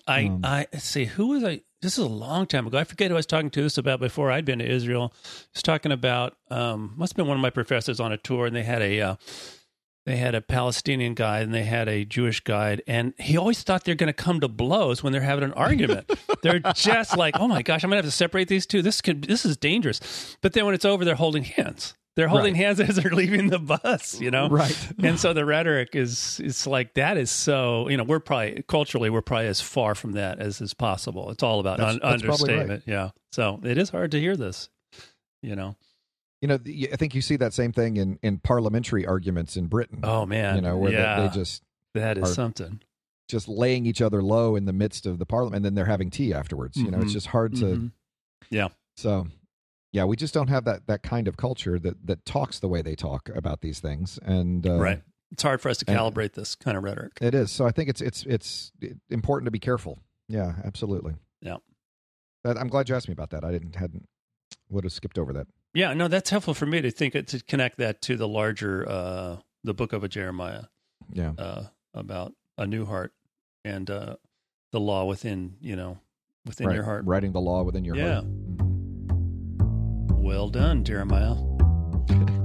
I 0.07 0.23
Um, 0.25 0.41
I 0.43 0.67
see 0.77 1.05
who 1.05 1.27
was 1.27 1.43
I 1.43 1.61
this 1.81 1.97
is 1.97 2.03
a 2.03 2.07
long 2.07 2.45
time 2.47 2.65
ago. 2.67 2.77
I 2.77 2.83
forget 2.85 3.09
who 3.09 3.15
I 3.15 3.19
was 3.19 3.25
talking 3.25 3.49
to 3.51 3.61
this 3.61 3.77
about 3.77 3.99
before 3.99 4.31
I'd 4.31 4.45
been 4.45 4.59
to 4.59 4.65
Israel. 4.69 5.13
I 5.13 5.47
was 5.53 5.61
talking 5.63 5.91
about 5.91 6.37
um 6.49 6.93
must 6.97 7.13
have 7.13 7.17
been 7.17 7.27
one 7.27 7.37
of 7.37 7.41
my 7.41 7.49
professors 7.51 7.99
on 7.99 8.11
a 8.11 8.17
tour 8.17 8.45
and 8.47 8.55
they 8.55 8.63
had 8.63 8.81
a 8.81 9.01
uh, 9.01 9.15
they 10.09 10.17
had 10.17 10.35
a 10.35 10.41
Palestinian 10.41 11.13
guide 11.13 11.43
and 11.43 11.53
they 11.53 11.63
had 11.63 11.87
a 11.87 12.03
Jewish 12.05 12.39
guide 12.41 12.81
and 12.87 13.13
he 13.19 13.37
always 13.37 13.61
thought 13.63 13.83
they're 13.83 13.95
going 13.95 14.07
to 14.07 14.13
come 14.13 14.39
to 14.41 14.47
blows 14.47 15.03
when 15.03 15.13
they're 15.13 15.21
having 15.21 15.43
an 15.43 15.53
argument. 15.53 16.09
they're 16.41 16.59
just 16.59 17.15
like, 17.17 17.35
"Oh 17.39 17.47
my 17.47 17.61
gosh, 17.61 17.83
I'm 17.83 17.89
going 17.89 18.01
to 18.01 18.05
have 18.05 18.11
to 18.11 18.17
separate 18.17 18.47
these 18.47 18.65
two. 18.65 18.81
This 18.81 19.01
could 19.01 19.23
this 19.23 19.45
is 19.45 19.55
dangerous." 19.57 20.35
But 20.41 20.53
then 20.53 20.65
when 20.65 20.73
it's 20.75 20.85
over 20.85 21.05
they're 21.05 21.15
holding 21.15 21.43
hands. 21.43 21.93
They're 22.15 22.27
holding 22.27 22.53
Right. 22.53 22.63
hands 22.65 22.79
as 22.81 22.97
they're 22.97 23.11
leaving 23.11 23.47
the 23.49 23.59
bus, 23.59 24.19
you 24.19 24.29
know? 24.29 24.49
Right. 24.49 24.75
and 25.01 25.17
so 25.17 25.31
the 25.31 25.45
rhetoric 25.45 25.95
is 25.95 26.41
it's 26.43 26.67
like 26.67 26.95
that 26.95 27.15
is 27.15 27.31
so 27.31 27.87
you 27.87 27.95
know 27.95 28.03
we're 28.03 28.19
probably 28.19 28.63
culturally 28.67 29.09
we're 29.09 29.21
probably 29.21 29.47
as 29.47 29.61
far 29.61 29.95
from 29.95 30.13
that 30.13 30.39
as 30.39 30.59
is 30.59 30.73
possible 30.73 31.29
it's 31.29 31.43
all 31.43 31.61
about 31.61 31.77
That's- 31.77 31.99
un- 32.03 32.11
that's 32.11 32.23
probably 32.23 32.53
right. 32.55 32.61
understatement 32.63 32.83
yeah 32.87 33.11
so 33.31 33.61
it 33.63 33.77
is 33.77 33.89
hard 33.91 34.11
to 34.11 34.19
hear 34.19 34.35
this 34.35 34.67
you 35.41 35.55
know 35.55 35.77
You 36.41 36.47
know, 36.47 36.57
I 36.91 36.95
think 36.95 37.13
you 37.15 37.21
see 37.21 37.35
that 37.37 37.53
same 37.53 37.71
thing 37.73 37.97
in, 37.97 38.17
in 38.21 38.37
parliamentary 38.39 39.05
arguments 39.05 39.57
in 39.57 39.67
Britain. 39.67 39.99
oh 40.03 40.25
man 40.25 40.55
you 40.55 40.61
know, 40.61 40.77
where 40.77 40.91
yeah 40.91 41.19
they, 41.21 41.27
they 41.27 41.33
just 41.33 41.63
that 41.93 42.17
is 42.17 42.33
something 42.33 42.81
just 43.27 43.47
laying 43.47 43.85
each 43.85 44.01
other 44.01 44.23
low 44.23 44.55
in 44.55 44.65
the 44.65 44.73
midst 44.73 45.05
of 45.05 45.19
the 45.19 45.25
parliament, 45.25 45.57
and 45.57 45.65
then 45.65 45.75
they're 45.75 45.85
having 45.85 46.09
tea 46.09 46.33
afterwards. 46.33 46.77
You 46.77 46.89
know, 46.91 46.99
it's 46.99 47.11
Mhm. 47.11 47.13
just 47.13 47.27
hard 47.27 47.55
to. 47.57 47.65
Mhm. 47.65 47.91
yeah 48.49 48.69
So, 48.95 49.27
yeah, 49.91 50.05
we 50.05 50.15
just 50.15 50.33
don't 50.33 50.47
have 50.47 50.63
that 50.65 50.87
that 50.87 51.03
kind 51.03 51.27
of 51.27 51.35
culture 51.37 51.77
that 51.79 52.07
that 52.07 52.25
talks 52.25 52.59
the 52.59 52.67
way 52.69 52.81
they 52.81 52.95
talk 52.95 53.29
about 53.35 53.61
these 53.61 53.79
things, 53.79 54.17
and 54.23 54.65
uh, 54.65 54.79
right 54.79 55.01
it's 55.31 55.43
hard 55.43 55.61
for 55.61 55.69
us 55.69 55.77
to 55.79 55.85
and- 55.89 55.97
calibrate 55.99 56.33
this 56.33 56.55
kind 56.55 56.75
of 56.77 56.83
rhetoric 56.83 57.11
It 57.21 57.35
is. 57.35 57.51
So 57.51 57.65
I 57.67 57.71
think 57.71 57.89
it's 57.89 58.01
it's 58.01 58.25
it's 58.27 58.71
important 59.09 59.45
to 59.45 59.51
be 59.51 59.59
careful. 59.59 59.99
Yeah, 60.29 60.53
absolutely. 60.63 61.15
Yeah. 61.41 61.57
I'm 62.45 62.67
glad 62.69 62.87
you 62.87 62.95
asked 62.95 63.07
me 63.09 63.11
about 63.13 63.29
that. 63.31 63.43
I 63.43 63.51
didn't 63.51 63.75
hadn't 63.75 64.07
would 64.69 64.85
have 64.85 64.93
skipped 64.93 65.19
over 65.19 65.33
that. 65.33 65.47
Yeah 65.73 65.93
no 65.93 66.07
that's 66.07 66.29
helpful 66.29 66.53
for 66.53 66.65
me 66.65 66.81
to 66.81 66.91
think 66.91 67.13
to 67.13 67.43
connect 67.47 67.77
that 67.77 68.01
to 68.01 68.15
the 68.17 68.27
larger 68.27 68.87
uh 68.89 69.37
the 69.63 69.73
book 69.73 69.93
of 69.93 70.03
a 70.03 70.07
jeremiah 70.07 70.63
Yeah. 71.11 71.33
uh 71.37 71.63
about 71.93 72.33
a 72.57 72.65
new 72.65 72.85
heart 72.85 73.13
and 73.63 73.89
uh 73.89 74.15
the 74.71 74.79
law 74.79 75.05
within 75.05 75.55
you 75.61 75.75
know 75.75 75.99
within 76.45 76.67
right. 76.67 76.75
your 76.75 76.83
heart 76.83 77.05
Writing 77.05 77.31
the 77.31 77.41
law 77.41 77.63
within 77.63 77.83
your 77.85 77.95
Yeah. 77.95 78.13
heart. 78.15 78.25
Yeah, 78.25 78.65
well 80.17 80.49
done, 80.49 80.83
Jeremiah. 80.83 81.35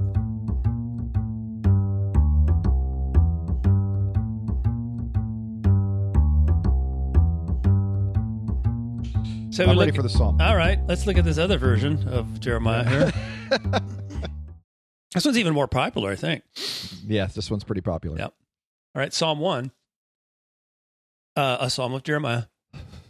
So 9.55 9.63
I'm 9.63 9.79
ready 9.79 9.93
look- 9.93 9.95
for 9.95 10.03
the 10.03 10.09
psalm. 10.09 10.41
All 10.41 10.57
right, 10.57 10.81
let's 10.89 11.07
look 11.07 11.17
at 11.17 11.25
this 11.25 11.39
other 11.39 11.59
version 11.59 12.09
of 12.09 12.41
Jeremiah 12.41 12.89
here. 12.89 13.13
this 15.15 15.25
one's 15.25 15.39
even 15.39 15.55
more 15.55 15.69
popular, 15.69 16.11
I 16.11 16.17
think. 16.17 16.43
Yeah, 17.07 17.27
this 17.27 17.53
one's 17.53 17.63
pretty 17.63 17.81
popular. 17.81 18.19
Yep. 18.19 18.35
All 18.97 19.01
right, 19.01 19.13
Psalm 19.15 19.39
1. 19.39 19.71
Uh, 21.37 21.59
a 21.61 21.71
psalm 21.71 21.95
of 21.95 22.03
Jeremiah. 22.03 22.45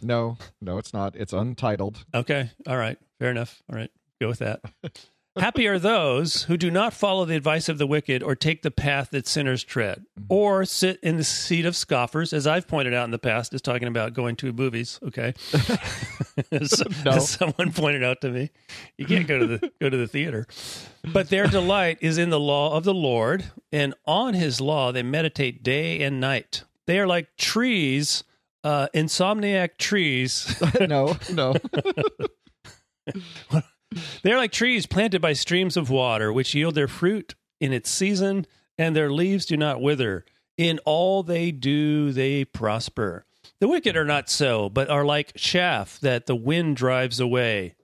No, 0.03 0.37
no, 0.61 0.77
it's 0.77 0.93
not. 0.93 1.15
It's 1.15 1.33
untitled. 1.33 2.05
Okay. 2.13 2.51
All 2.67 2.77
right. 2.77 2.99
Fair 3.17 3.31
enough. 3.31 3.63
All 3.67 3.75
right. 3.75 3.89
Go 4.21 4.27
with 4.27 4.39
that. 4.39 4.61
Happy 5.37 5.67
are 5.67 5.77
those 5.79 6.43
who 6.43 6.55
do 6.55 6.71
not 6.71 6.93
follow 6.93 7.25
the 7.25 7.35
advice 7.35 7.67
of 7.67 7.77
the 7.77 7.85
wicked 7.85 8.23
or 8.23 8.35
take 8.35 8.61
the 8.61 8.71
path 8.71 9.09
that 9.11 9.27
sinners 9.27 9.63
tread 9.63 10.05
or 10.29 10.63
sit 10.63 10.97
in 11.03 11.17
the 11.17 11.23
seat 11.25 11.65
of 11.65 11.75
scoffers, 11.75 12.31
as 12.31 12.47
I've 12.47 12.67
pointed 12.67 12.93
out 12.93 13.03
in 13.03 13.11
the 13.11 13.19
past, 13.19 13.53
is 13.53 13.61
talking 13.61 13.87
about 13.89 14.13
going 14.13 14.37
to 14.37 14.53
movies. 14.53 14.97
Okay. 15.05 15.33
as, 16.51 16.81
No. 17.03 17.11
as 17.11 17.29
someone 17.29 17.73
pointed 17.73 18.01
out 18.03 18.21
to 18.21 18.29
me, 18.29 18.49
you 18.97 19.05
can't 19.05 19.27
go 19.27 19.37
to 19.37 19.45
the 19.47 19.71
go 19.81 19.89
to 19.89 19.97
the 19.97 20.07
theater. 20.07 20.47
But 21.11 21.29
their 21.29 21.47
delight 21.47 21.97
is 21.99 22.17
in 22.17 22.29
the 22.29 22.39
law 22.39 22.75
of 22.77 22.85
the 22.85 22.93
Lord, 22.93 23.45
and 23.71 23.93
on 24.05 24.35
his 24.35 24.61
law 24.61 24.91
they 24.93 25.03
meditate 25.03 25.63
day 25.63 26.01
and 26.01 26.19
night. 26.21 26.63
They 26.87 26.97
are 26.99 27.07
like 27.07 27.35
trees, 27.35 28.23
uh, 28.63 28.87
insomniac 28.93 29.77
trees 29.77 30.61
no, 30.79 31.17
no. 31.31 31.55
They 34.23 34.31
are 34.31 34.37
like 34.37 34.51
trees 34.51 34.85
planted 34.85 35.21
by 35.21 35.33
streams 35.33 35.77
of 35.77 35.89
water, 35.89 36.31
which 36.33 36.53
yield 36.53 36.75
their 36.75 36.87
fruit 36.87 37.35
in 37.59 37.73
its 37.73 37.89
season, 37.89 38.45
and 38.77 38.95
their 38.95 39.11
leaves 39.11 39.45
do 39.45 39.57
not 39.57 39.81
wither. 39.81 40.25
In 40.57 40.79
all 40.85 41.23
they 41.23 41.51
do, 41.51 42.11
they 42.11 42.45
prosper. 42.45 43.25
The 43.59 43.67
wicked 43.67 43.95
are 43.95 44.05
not 44.05 44.29
so, 44.29 44.69
but 44.69 44.89
are 44.89 45.05
like 45.05 45.33
chaff 45.35 45.99
that 46.01 46.25
the 46.25 46.35
wind 46.35 46.75
drives 46.75 47.19
away. 47.19 47.75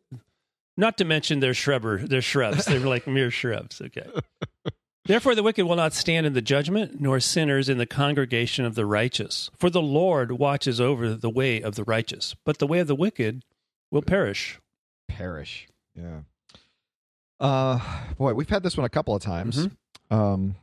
Not 0.77 0.97
to 0.97 1.05
mention 1.05 1.39
their 1.39 1.53
shrubber, 1.53 1.99
their 1.99 2.21
shrubs. 2.21 2.65
They're 2.65 2.79
like 2.79 3.07
mere 3.07 3.31
shrubs. 3.31 3.81
Okay. 3.81 4.07
Therefore, 5.05 5.35
the 5.35 5.43
wicked 5.43 5.65
will 5.65 5.75
not 5.75 5.93
stand 5.93 6.25
in 6.25 6.33
the 6.33 6.41
judgment, 6.41 7.01
nor 7.01 7.19
sinners 7.19 7.69
in 7.69 7.77
the 7.77 7.85
congregation 7.85 8.65
of 8.65 8.75
the 8.75 8.85
righteous. 8.85 9.49
For 9.57 9.69
the 9.69 9.81
Lord 9.81 10.33
watches 10.33 10.79
over 10.79 11.13
the 11.13 11.29
way 11.29 11.61
of 11.61 11.75
the 11.75 11.83
righteous, 11.83 12.35
but 12.45 12.59
the 12.59 12.67
way 12.67 12.79
of 12.79 12.87
the 12.87 12.95
wicked 12.95 13.43
will 13.89 14.03
perish. 14.03 14.59
Perish. 15.09 15.67
Yeah. 15.95 16.21
Uh, 17.39 17.80
boy, 18.17 18.34
we've 18.34 18.49
had 18.49 18.63
this 18.63 18.77
one 18.77 18.86
a 18.86 18.89
couple 18.89 19.15
of 19.15 19.21
times. 19.21 19.67
Mhm. 19.67 19.71
Um, 20.15 20.56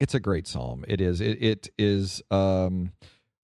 it's 0.00 0.14
a 0.14 0.20
great 0.20 0.46
psalm. 0.46 0.84
It 0.88 1.00
is. 1.00 1.20
It, 1.20 1.42
it 1.42 1.68
is. 1.78 2.22
Um, 2.30 2.92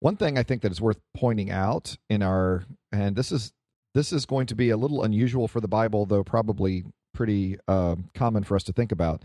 one 0.00 0.16
thing 0.16 0.36
I 0.36 0.42
think 0.42 0.62
that 0.62 0.72
is 0.72 0.80
worth 0.80 1.00
pointing 1.14 1.50
out 1.50 1.96
in 2.10 2.22
our, 2.22 2.64
and 2.90 3.14
this 3.16 3.30
is 3.32 3.52
this 3.94 4.12
is 4.12 4.26
going 4.26 4.46
to 4.46 4.54
be 4.54 4.70
a 4.70 4.76
little 4.76 5.02
unusual 5.04 5.46
for 5.48 5.60
the 5.60 5.68
Bible, 5.68 6.06
though 6.06 6.24
probably 6.24 6.84
pretty 7.14 7.58
uh, 7.68 7.94
common 8.14 8.42
for 8.42 8.56
us 8.56 8.64
to 8.64 8.72
think 8.72 8.90
about. 8.90 9.22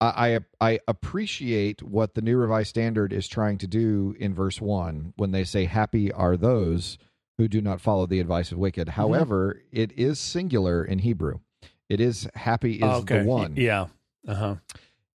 I, 0.00 0.36
I 0.60 0.70
I 0.72 0.80
appreciate 0.86 1.82
what 1.82 2.14
the 2.14 2.22
New 2.22 2.36
Revised 2.36 2.68
Standard 2.68 3.12
is 3.12 3.26
trying 3.26 3.58
to 3.58 3.66
do 3.66 4.14
in 4.18 4.34
verse 4.34 4.60
one 4.60 5.14
when 5.16 5.32
they 5.32 5.44
say, 5.44 5.64
"Happy 5.64 6.12
are 6.12 6.36
those 6.36 6.98
who 7.38 7.48
do 7.48 7.60
not 7.60 7.80
follow 7.80 8.06
the 8.06 8.20
advice 8.20 8.52
of 8.52 8.58
wicked." 8.58 8.90
However, 8.90 9.62
it 9.72 9.92
is 9.92 10.18
singular 10.18 10.84
in 10.84 11.00
Hebrew. 11.00 11.40
It 11.88 12.00
is 12.00 12.28
happy 12.34 12.74
is 12.74 12.80
the 13.04 13.24
one. 13.24 13.56
Yeah. 13.56 13.86
Uh 14.26 14.34
huh. 14.34 14.54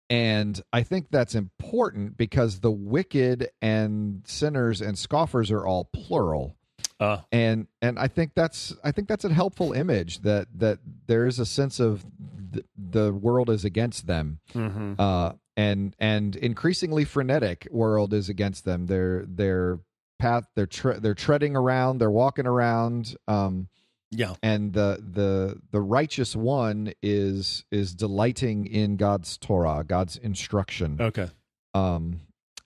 And 0.09 0.61
I 0.73 0.83
think 0.85 1.09
that's 1.11 1.35
important 1.35 2.17
because 2.17 2.61
the 2.61 2.71
wicked 2.71 3.49
and 3.61 4.23
sinners 4.27 4.81
and 4.81 4.97
scoffers 4.97 5.51
are 5.51 5.67
all 5.67 5.85
plural. 5.93 6.57
Uh, 7.01 7.19
And 7.33 7.67
and 7.83 7.99
I 7.99 8.07
think 8.09 8.33
that's 8.35 8.75
I 8.85 8.93
think 8.93 9.09
that's 9.09 9.25
a 9.25 9.33
helpful 9.33 9.73
image 9.73 10.21
that 10.21 10.47
that 10.55 10.79
there 11.07 11.27
is 11.27 11.39
a 11.39 11.47
sense 11.47 11.81
of 11.81 12.07
th- 12.53 12.65
the 12.77 13.13
world 13.13 13.51
is 13.51 13.65
against 13.65 14.07
them. 14.07 14.39
mhm. 14.55 14.95
Uh 14.99 15.33
and 15.57 15.95
and 15.99 16.37
increasingly 16.37 17.05
frenetic 17.05 17.67
world 17.71 18.15
is 18.15 18.29
against 18.29 18.65
them. 18.65 18.87
Their 18.87 19.25
their 19.27 19.81
path 20.19 20.49
they're 20.55 20.67
tre- 20.67 20.99
they're 20.99 21.15
treading 21.15 21.57
around, 21.57 21.99
they're 21.99 22.11
walking 22.11 22.47
around 22.47 23.17
um 23.29 23.69
Yeah. 24.11 24.35
and 24.43 24.73
the 24.73 25.03
the 25.07 25.61
the 25.71 25.81
righteous 25.81 26.35
one 26.37 26.93
is 27.03 27.65
is 27.71 27.95
delighting 27.95 28.67
in 28.67 28.97
God's 28.97 29.37
Torah, 29.39 29.85
God's 29.87 30.17
instruction, 30.17 30.97
Okay. 31.01 31.29
um, 31.75 32.21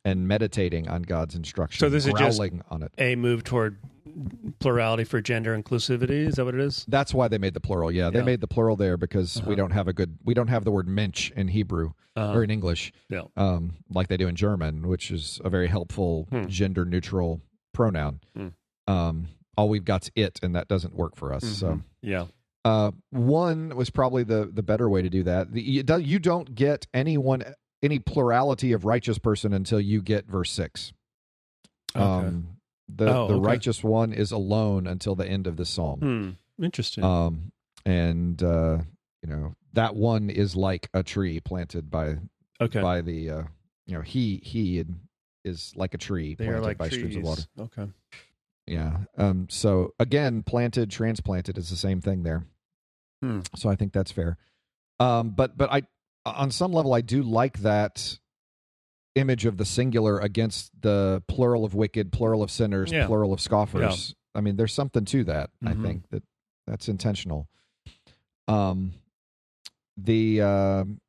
and 0.04 0.26
meditating 0.28 0.88
on 0.88 1.02
God's 1.02 1.34
instruction. 1.34 1.80
So 1.80 1.88
this 1.88 2.06
is 2.06 2.14
just- 2.14 2.40
on 2.40 2.82
it. 2.82 2.92
A 2.98 3.16
move 3.16 3.44
toward 3.44 3.78
plurality 4.58 5.04
for 5.04 5.20
gender 5.20 5.56
inclusivity. 5.60 6.26
Is 6.26 6.34
that 6.36 6.44
what 6.44 6.54
it 6.54 6.60
is? 6.60 6.84
That's 6.88 7.12
why 7.14 7.28
they 7.28 7.38
made 7.38 7.54
the 7.54 7.60
plural. 7.60 7.90
Yeah, 7.92 8.10
they 8.10 8.18
Yeah. 8.20 8.24
made 8.24 8.40
the 8.40 8.46
plural 8.48 8.76
there 8.76 8.96
because 8.96 9.36
we 9.36 9.40
Uh-huh. 9.42 9.54
don't 9.56 9.70
have 9.72 9.88
a 9.88 9.92
good 9.92 10.18
we 10.24 10.34
don't 10.34 10.48
have 10.48 10.64
the 10.64 10.70
word 10.70 10.88
mensch 10.88 11.30
in 11.32 11.48
Hebrew 11.48 11.92
Uh, 12.16 12.32
or 12.34 12.42
in 12.44 12.50
English, 12.50 12.92
yeah. 13.08 13.22
um, 13.36 13.74
like 13.88 14.08
they 14.08 14.16
do 14.16 14.28
in 14.28 14.34
German, 14.36 14.88
which 14.88 15.10
is 15.10 15.40
a 15.44 15.50
very 15.50 15.68
helpful 15.68 16.26
Hmm. 16.30 16.46
gender 16.48 16.84
neutral 16.84 17.40
pronoun. 17.72 18.20
Hmm. 18.36 18.48
Um, 18.86 19.28
all 19.56 19.68
we've 19.68 19.84
got's 19.84 20.10
it, 20.14 20.38
and 20.42 20.54
that 20.54 20.68
doesn't 20.68 20.94
work 20.94 21.14
for 21.16 21.32
us. 21.32 21.44
So. 21.46 21.74
Mhm. 21.74 21.82
Yeah. 22.02 22.26
Uh, 22.64 22.90
one 23.10 23.74
was 23.76 23.88
probably 23.90 24.22
the 24.24 24.50
the 24.52 24.62
better 24.62 24.88
way 24.90 25.00
to 25.02 25.08
do 25.10 25.22
that. 25.22 25.52
The, 25.52 25.62
you, 25.62 25.84
you 25.98 26.18
don't 26.18 26.54
get 26.54 26.86
anyone 26.92 27.42
any 27.82 27.98
plurality 27.98 28.72
of 28.72 28.84
righteous 28.84 29.18
person 29.18 29.54
until 29.54 29.80
you 29.80 30.02
get 30.02 30.26
verse 30.26 30.50
six. 30.50 30.92
Okay. 31.96 32.04
Um, 32.04 32.48
the 32.96 33.06
Oh, 33.14 33.28
the 33.28 33.34
okay. 33.34 33.46
righteous 33.46 33.82
one 33.84 34.12
is 34.12 34.32
alone 34.32 34.86
until 34.86 35.14
the 35.14 35.26
end 35.26 35.46
of 35.46 35.56
the 35.56 35.64
psalm. 35.64 36.00
Hmm. 36.58 36.64
Interesting. 36.64 37.04
Um, 37.04 37.52
and 37.86 38.42
uh, 38.42 38.78
you 39.22 39.28
know 39.28 39.54
that 39.72 39.94
one 39.96 40.30
is 40.30 40.56
like 40.56 40.88
a 40.94 41.02
tree 41.02 41.40
planted 41.40 41.90
by 41.90 42.16
okay. 42.60 42.80
by 42.80 43.00
the 43.00 43.30
uh, 43.30 43.42
you 43.86 43.94
know 43.94 44.02
he 44.02 44.40
he 44.42 44.84
is 45.44 45.72
like 45.76 45.94
a 45.94 45.98
tree 45.98 46.34
They 46.34 46.44
planted 46.46 46.62
like 46.62 46.78
by 46.78 46.88
trees. 46.88 46.98
streams 47.00 47.16
of 47.16 47.22
water. 47.22 47.42
Okay. 47.58 47.86
Yeah. 48.66 48.98
Um. 49.16 49.46
So 49.48 49.94
again, 49.98 50.42
planted, 50.42 50.90
transplanted 50.90 51.56
is 51.58 51.70
the 51.70 51.76
same 51.76 52.00
thing 52.00 52.22
there. 52.22 52.44
Hmm. 53.22 53.40
So 53.56 53.68
I 53.68 53.76
think 53.76 53.92
that's 53.92 54.12
fair. 54.12 54.36
Um. 54.98 55.30
But 55.30 55.56
but 55.56 55.72
I 55.72 55.82
on 56.26 56.50
some 56.50 56.72
level 56.72 56.92
I 56.92 57.00
do 57.00 57.22
like 57.22 57.60
that 57.60 58.18
image 59.14 59.44
of 59.44 59.56
the 59.56 59.64
singular 59.64 60.18
against 60.18 60.70
the 60.80 61.22
plural 61.28 61.64
of 61.64 61.74
wicked, 61.74 62.12
plural 62.12 62.42
of 62.42 62.50
sinners, 62.50 62.90
Yeah. 62.92 63.06
plural 63.06 63.32
of 63.32 63.40
scoffers. 63.40 64.14
I 64.34 64.40
mean, 64.40 64.56
there's 64.56 64.72
something 64.72 65.04
to 65.06 65.24
that. 65.24 65.50
I 65.64 65.74
Mhm. 65.74 65.82
think 65.82 66.08
that 66.10 66.22
that's 66.66 66.88
intentional. 66.88 67.48
Um. 68.48 68.92
The 69.96 70.40
um 70.40 71.00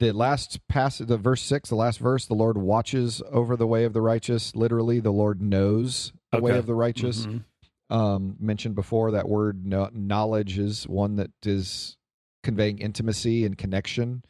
the 0.00 0.10
last 0.12 0.66
passage, 0.66 1.06
the 1.06 1.16
verse 1.16 1.42
six, 1.42 1.68
the 1.68 1.76
last 1.76 2.00
verse, 2.00 2.26
the 2.26 2.34
Lord 2.34 2.58
watches 2.58 3.22
over 3.30 3.56
the 3.56 3.66
way 3.68 3.84
of 3.84 3.92
the 3.92 4.00
righteous. 4.00 4.56
Literally, 4.56 4.98
the 4.98 5.12
Lord 5.12 5.40
knows 5.40 6.12
the 6.32 6.40
way 6.40 6.56
of 6.58 6.66
the 6.66 6.74
righteous. 6.74 7.26
Mhm. 7.26 7.44
Um, 7.88 8.36
mentioned 8.40 8.74
before, 8.74 9.10
that 9.12 9.28
word 9.28 9.64
no, 9.66 9.90
knowledge 9.92 10.58
is 10.58 10.88
one 10.88 11.16
that 11.16 11.30
is 11.44 11.96
conveying 12.42 12.78
intimacy 12.78 13.44
and 13.44 13.56
connection, 13.56 14.24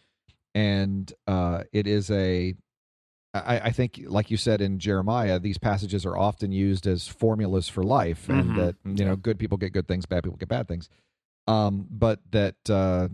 and 0.54 1.12
uh, 1.26 1.64
it 1.72 1.86
is 1.86 2.10
a. 2.10 2.54
I, 3.34 3.60
I 3.60 3.70
think, 3.70 4.02
like 4.06 4.30
you 4.30 4.36
said 4.36 4.60
in 4.60 4.78
Jeremiah, 4.78 5.38
these 5.38 5.56
passages 5.56 6.04
are 6.04 6.18
often 6.18 6.52
used 6.52 6.86
as 6.86 7.08
formulas 7.08 7.66
for 7.66 7.82
life, 7.82 8.28
and 8.28 8.58
that 8.58 8.76
you 8.84 9.06
know, 9.06 9.16
good 9.16 9.38
people 9.38 9.56
get 9.56 9.72
good 9.72 9.88
things, 9.88 10.04
bad 10.04 10.24
people 10.24 10.36
get 10.36 10.50
bad 10.50 10.68
things. 10.68 10.90
Um, 11.48 11.86
but 11.90 12.20
that 12.30 12.56
uh, 12.68 13.08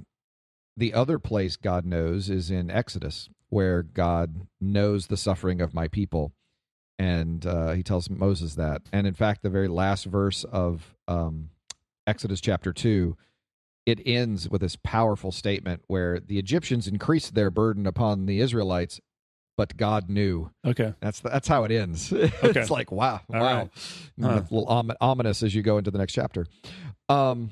the 0.76 0.94
other 0.94 1.18
place 1.18 1.56
God 1.56 1.84
knows 1.84 2.30
is 2.30 2.50
in 2.50 2.70
Exodus, 2.70 3.28
where 3.48 3.82
God 3.82 4.46
knows 4.60 5.06
the 5.06 5.16
suffering 5.16 5.60
of 5.60 5.74
my 5.74 5.88
people. 5.88 6.32
And 6.98 7.46
uh, 7.46 7.72
he 7.72 7.82
tells 7.82 8.10
Moses 8.10 8.56
that. 8.56 8.82
And 8.92 9.06
in 9.06 9.14
fact, 9.14 9.42
the 9.42 9.50
very 9.50 9.68
last 9.68 10.04
verse 10.04 10.44
of 10.44 10.96
um, 11.06 11.50
Exodus 12.06 12.40
chapter 12.40 12.72
2, 12.72 13.16
it 13.88 14.00
ends 14.04 14.48
with 14.48 14.60
this 14.60 14.76
powerful 14.76 15.32
statement 15.32 15.82
where 15.86 16.20
the 16.20 16.38
Egyptians 16.38 16.86
increased 16.86 17.34
their 17.34 17.50
burden 17.50 17.86
upon 17.86 18.26
the 18.26 18.40
Israelites, 18.40 19.00
but 19.56 19.76
God 19.76 20.08
knew. 20.10 20.50
Okay. 20.64 20.94
That's 21.00 21.20
that's 21.20 21.48
how 21.48 21.64
it 21.64 21.72
ends. 21.72 22.12
Okay. 22.12 22.60
it's 22.60 22.70
like 22.70 22.92
wow, 22.92 23.20
All 23.32 23.40
wow, 23.40 23.56
right. 23.58 23.70
Huh. 24.20 24.28
a 24.28 24.54
little 24.54 24.66
om- 24.68 24.92
ominous 25.00 25.42
as 25.42 25.54
you 25.54 25.62
go 25.62 25.78
into 25.78 25.90
the 25.90 25.98
next 25.98 26.12
chapter. 26.12 26.46
Um, 27.08 27.50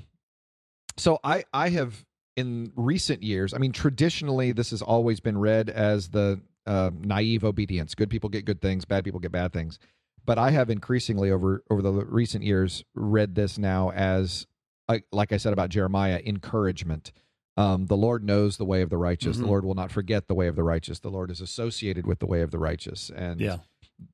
so 0.96 1.18
I 1.24 1.44
I 1.52 1.70
have 1.70 2.04
in 2.36 2.72
recent 2.76 3.22
years. 3.22 3.54
I 3.54 3.58
mean, 3.58 3.72
traditionally 3.72 4.52
this 4.52 4.70
has 4.70 4.82
always 4.82 5.20
been 5.20 5.38
read 5.38 5.70
as 5.70 6.08
the 6.08 6.40
uh, 6.66 6.90
naive 7.00 7.44
obedience. 7.44 7.94
Good 7.94 8.10
people 8.10 8.28
get 8.28 8.44
good 8.44 8.60
things, 8.60 8.84
bad 8.84 9.04
people 9.04 9.20
get 9.20 9.32
bad 9.32 9.52
things. 9.52 9.78
But 10.24 10.38
I 10.38 10.50
have 10.50 10.70
increasingly 10.70 11.30
over 11.30 11.62
over 11.70 11.80
the 11.80 11.92
recent 11.92 12.44
years 12.44 12.84
read 12.94 13.34
this 13.36 13.58
now 13.58 13.90
as, 13.92 14.46
like, 14.88 15.04
like 15.12 15.32
I 15.32 15.36
said 15.36 15.52
about 15.52 15.70
Jeremiah, 15.70 16.20
encouragement. 16.24 17.12
Um, 17.56 17.86
the 17.86 17.96
Lord 17.96 18.22
knows 18.22 18.56
the 18.58 18.64
way 18.66 18.82
of 18.82 18.90
the 18.90 18.98
righteous. 18.98 19.38
The 19.38 19.44
Mhm. 19.44 19.48
Lord 19.48 19.64
will 19.64 19.74
not 19.74 19.90
forget 19.90 20.26
the 20.28 20.34
way 20.34 20.46
of 20.46 20.56
the 20.56 20.62
righteous. 20.62 20.98
The 20.98 21.10
Lord 21.10 21.30
is 21.30 21.40
associated 21.40 22.06
with 22.06 22.18
the 22.18 22.26
way 22.26 22.42
of 22.42 22.50
the 22.50 22.58
righteous, 22.58 23.08
and 23.10 23.40
Yeah. 23.40 23.58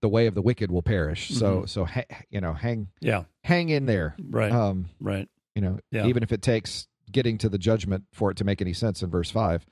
the 0.00 0.08
way 0.08 0.26
of 0.28 0.34
the 0.34 0.42
wicked 0.42 0.70
will 0.70 0.82
perish. 0.82 1.30
So 1.30 1.62
Mhm. 1.62 1.68
so 1.68 1.84
ha- 1.84 2.04
you 2.30 2.40
know 2.40 2.52
hang 2.54 2.88
Yeah. 3.00 3.24
hang 3.42 3.68
in 3.68 3.86
there. 3.86 4.14
Right. 4.30 4.52
Um, 4.52 4.86
right. 5.00 5.28
you 5.56 5.60
know, 5.60 5.80
Yeah. 5.90 6.06
even 6.06 6.22
if 6.22 6.30
it 6.32 6.40
takes 6.40 6.86
getting 7.10 7.36
to 7.38 7.48
the 7.48 7.58
judgment 7.58 8.04
for 8.12 8.30
it 8.30 8.36
to 8.38 8.44
make 8.44 8.62
any 8.62 8.72
sense 8.72 9.02
in 9.02 9.10
verse 9.10 9.30
five. 9.30 9.66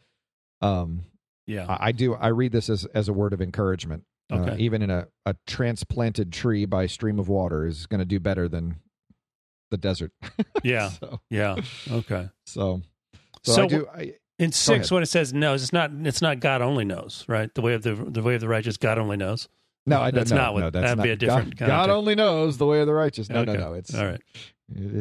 Um, 0.60 1.04
Yeah. 1.46 1.66
I, 1.68 1.88
I 1.88 1.92
do. 1.92 2.14
I 2.14 2.28
read 2.28 2.52
this 2.52 2.68
as 2.68 2.84
as 2.86 3.08
a 3.08 3.12
word 3.12 3.32
of 3.32 3.40
encouragement. 3.40 4.04
Uh, 4.32 4.40
Okay. 4.40 4.58
even 4.62 4.82
in 4.82 4.90
a, 4.90 5.08
a 5.26 5.34
transplanted 5.46 6.32
tree 6.32 6.64
by 6.64 6.86
stream 6.86 7.18
of 7.18 7.28
water 7.28 7.66
is 7.66 7.86
going 7.86 7.98
to 7.98 8.04
do 8.04 8.20
better 8.20 8.48
than 8.48 8.76
the 9.70 9.76
desert. 9.78 10.12
Yeah. 10.62 10.90
so 10.90 11.20
Yeah. 11.30 11.56
Okay. 11.90 12.28
so, 12.44 12.82
so, 13.42 13.52
So 13.52 13.62
I 13.64 13.66
do. 13.66 13.86
I, 13.94 14.12
In 14.38 14.52
six, 14.52 14.90
when 14.90 15.02
it 15.02 15.06
says 15.06 15.32
knows, 15.32 15.62
it's 15.62 15.72
not. 15.72 15.90
It's 16.04 16.20
not 16.22 16.40
God 16.40 16.60
only 16.62 16.84
knows, 16.84 17.24
right? 17.28 17.52
The 17.54 17.62
way 17.62 17.74
of 17.74 17.82
the 17.82 17.94
the 17.94 18.22
way 18.22 18.34
of 18.34 18.40
the 18.40 18.48
righteous, 18.48 18.76
God 18.76 18.98
only 18.98 19.16
knows. 19.16 19.48
no, 19.86 20.00
I. 20.00 20.10
That's 20.10 20.30
no, 20.30 20.36
not 20.36 20.54
what- 20.54 20.60
no, 20.60 20.70
that's 20.70 20.82
that'd 20.84 20.98
not, 20.98 21.04
be 21.04 21.10
a 21.10 21.16
different 21.16 21.56
God, 21.56 21.66
God 21.66 21.90
only 21.90 22.14
knows 22.14 22.58
the 22.58 22.66
way 22.66 22.80
of 22.80 22.86
the 22.86 22.92
righteous. 22.94 23.28
No, 23.30 23.40
Okay. 23.40 23.54
no, 23.54 23.58
no. 23.70 23.72
It's 23.74 23.94
all 23.94 24.04
right. 24.06 24.20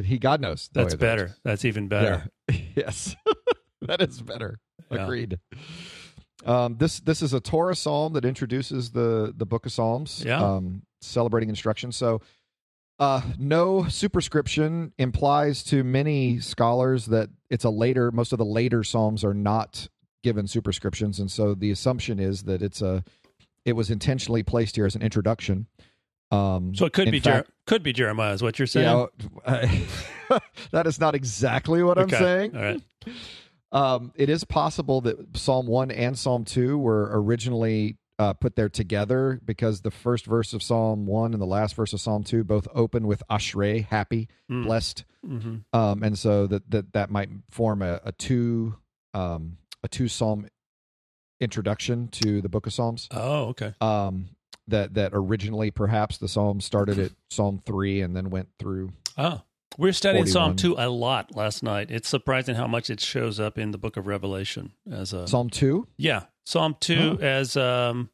He 0.05 0.17
God 0.17 0.41
knows. 0.41 0.69
The 0.73 0.81
That's 0.81 0.95
better. 0.95 1.23
righteous. 1.23 1.39
That's 1.43 1.65
even 1.65 1.87
better. 1.89 2.29
Yeah. 2.49 2.55
yes, 2.75 3.15
that 3.81 4.01
is 4.01 4.21
better. 4.21 4.59
Yeah. 4.91 5.03
Agreed. 5.03 5.39
Um, 6.45 6.77
this 6.77 6.99
this 7.01 7.21
is 7.21 7.33
a 7.33 7.39
Torah 7.39 7.75
psalm 7.75 8.13
that 8.13 8.23
introduces 8.25 8.91
the 8.91 9.33
the 9.35 9.45
book 9.45 9.65
of 9.65 9.71
Psalms. 9.71 10.23
Yeah. 10.25 10.41
Um, 10.41 10.83
celebrating 11.01 11.49
instruction. 11.49 11.91
So, 11.91 12.21
uh, 12.99 13.21
no 13.37 13.85
superscription 13.87 14.91
implies 14.97 15.63
to 15.65 15.83
many 15.83 16.39
scholars 16.39 17.05
that 17.07 17.29
it's 17.49 17.63
a 17.63 17.69
later. 17.69 18.11
Most 18.11 18.31
of 18.33 18.37
the 18.37 18.45
later 18.45 18.83
psalms 18.83 19.23
are 19.23 19.33
not 19.33 19.87
given 20.23 20.47
superscriptions, 20.47 21.19
and 21.19 21.31
so 21.31 21.53
the 21.53 21.71
assumption 21.71 22.19
is 22.19 22.43
that 22.43 22.61
it's 22.61 22.81
a. 22.81 23.03
It 23.65 23.73
was 23.73 23.91
intentionally 23.91 24.41
placed 24.43 24.75
here 24.75 24.85
as 24.85 24.95
an 24.95 25.01
introduction. 25.01 25.67
Um, 26.31 26.73
So 26.75 26.85
it 26.85 26.93
could 26.93 27.11
be 27.11 27.19
fact, 27.19 27.47
Jer- 27.47 27.53
could 27.67 27.83
be 27.83 27.91
Jeremiah, 27.93 28.33
is 28.33 28.41
what 28.41 28.57
you're 28.57 28.63
you 28.63 28.67
saying. 28.67 28.85
know, 28.85 29.09
that 30.71 30.87
is 30.87 30.99
not 30.99 31.13
exactly 31.15 31.83
what 31.83 31.97
I'm 31.97 32.09
saying. 32.09 32.55
All 32.55 32.61
right. 32.61 32.81
Um, 33.71 34.11
it 34.15 34.29
is 34.29 34.43
possible 34.45 35.01
that 35.01 35.37
Psalm 35.37 35.67
1 35.67 35.91
and 35.91 36.17
Psalm 36.17 36.45
2 36.45 36.77
were 36.77 37.09
originally 37.13 37.97
uh, 38.19 38.33
put 38.33 38.55
there 38.55 38.69
together 38.69 39.39
because 39.45 39.81
the 39.81 39.89
first 39.91 40.25
verse 40.25 40.53
of 40.53 40.61
Psalm 40.61 41.05
1 41.07 41.33
and 41.33 41.41
the 41.41 41.45
last 41.47 41.73
verse 41.75 41.93
of 41.93 42.01
Psalm 42.01 42.23
2 42.23 42.43
both 42.43 42.67
open 42.75 43.07
with 43.07 43.23
Ashrei, 43.31 43.85
happy, 43.85 44.27
Mm. 44.51 44.65
blessed. 44.65 45.05
hmm 45.25 45.55
Um, 45.73 46.03
and 46.03 46.17
so 46.19 46.45
that, 46.47 46.69
that, 46.69 46.93
that 46.93 47.09
might 47.09 47.29
form 47.49 47.81
a, 47.81 47.99
a 48.03 48.11
two 48.11 48.75
um, 49.13 49.57
a 49.81 49.87
two 49.87 50.07
psalm 50.09 50.45
introduction 51.39 52.07
to 52.09 52.41
the 52.41 52.49
book 52.49 52.67
of 52.67 52.73
Psalms. 52.73 53.07
Oh, 53.11 53.45
okay. 53.49 53.73
Um, 53.81 54.27
that, 54.67 54.93
that 54.95 55.11
originally 55.13 55.71
perhaps 55.71 56.17
the 56.17 56.27
Psalm 56.27 56.61
started 56.61 56.99
at 56.99 57.11
Psalm 57.31 57.61
3 57.65 58.01
and 58.01 58.15
then 58.15 58.29
went 58.29 58.49
through. 58.59 58.91
Oh, 59.17 59.41
we're 59.77 59.93
studying 59.93 60.25
Psalm 60.25 60.55
two 60.55 60.75
a 60.77 60.89
lot 60.89 61.35
last 61.35 61.63
night. 61.63 61.89
It's 61.89 62.09
surprising 62.09 62.55
how 62.55 62.67
much 62.67 62.89
it 62.89 62.99
shows 62.99 63.39
up 63.39 63.57
in 63.57 63.71
the 63.71 63.77
Book 63.77 63.97
of 63.97 64.05
Revelation 64.07 64.73
as 64.91 65.13
a 65.13 65.27
Psalm 65.27 65.49
2, 65.49 65.87
yeah. 65.97 66.23
Psalm 66.49 66.75
two 66.79 67.17
Oh. 67.21 67.23
as 67.23 67.55
um. 67.55 68.09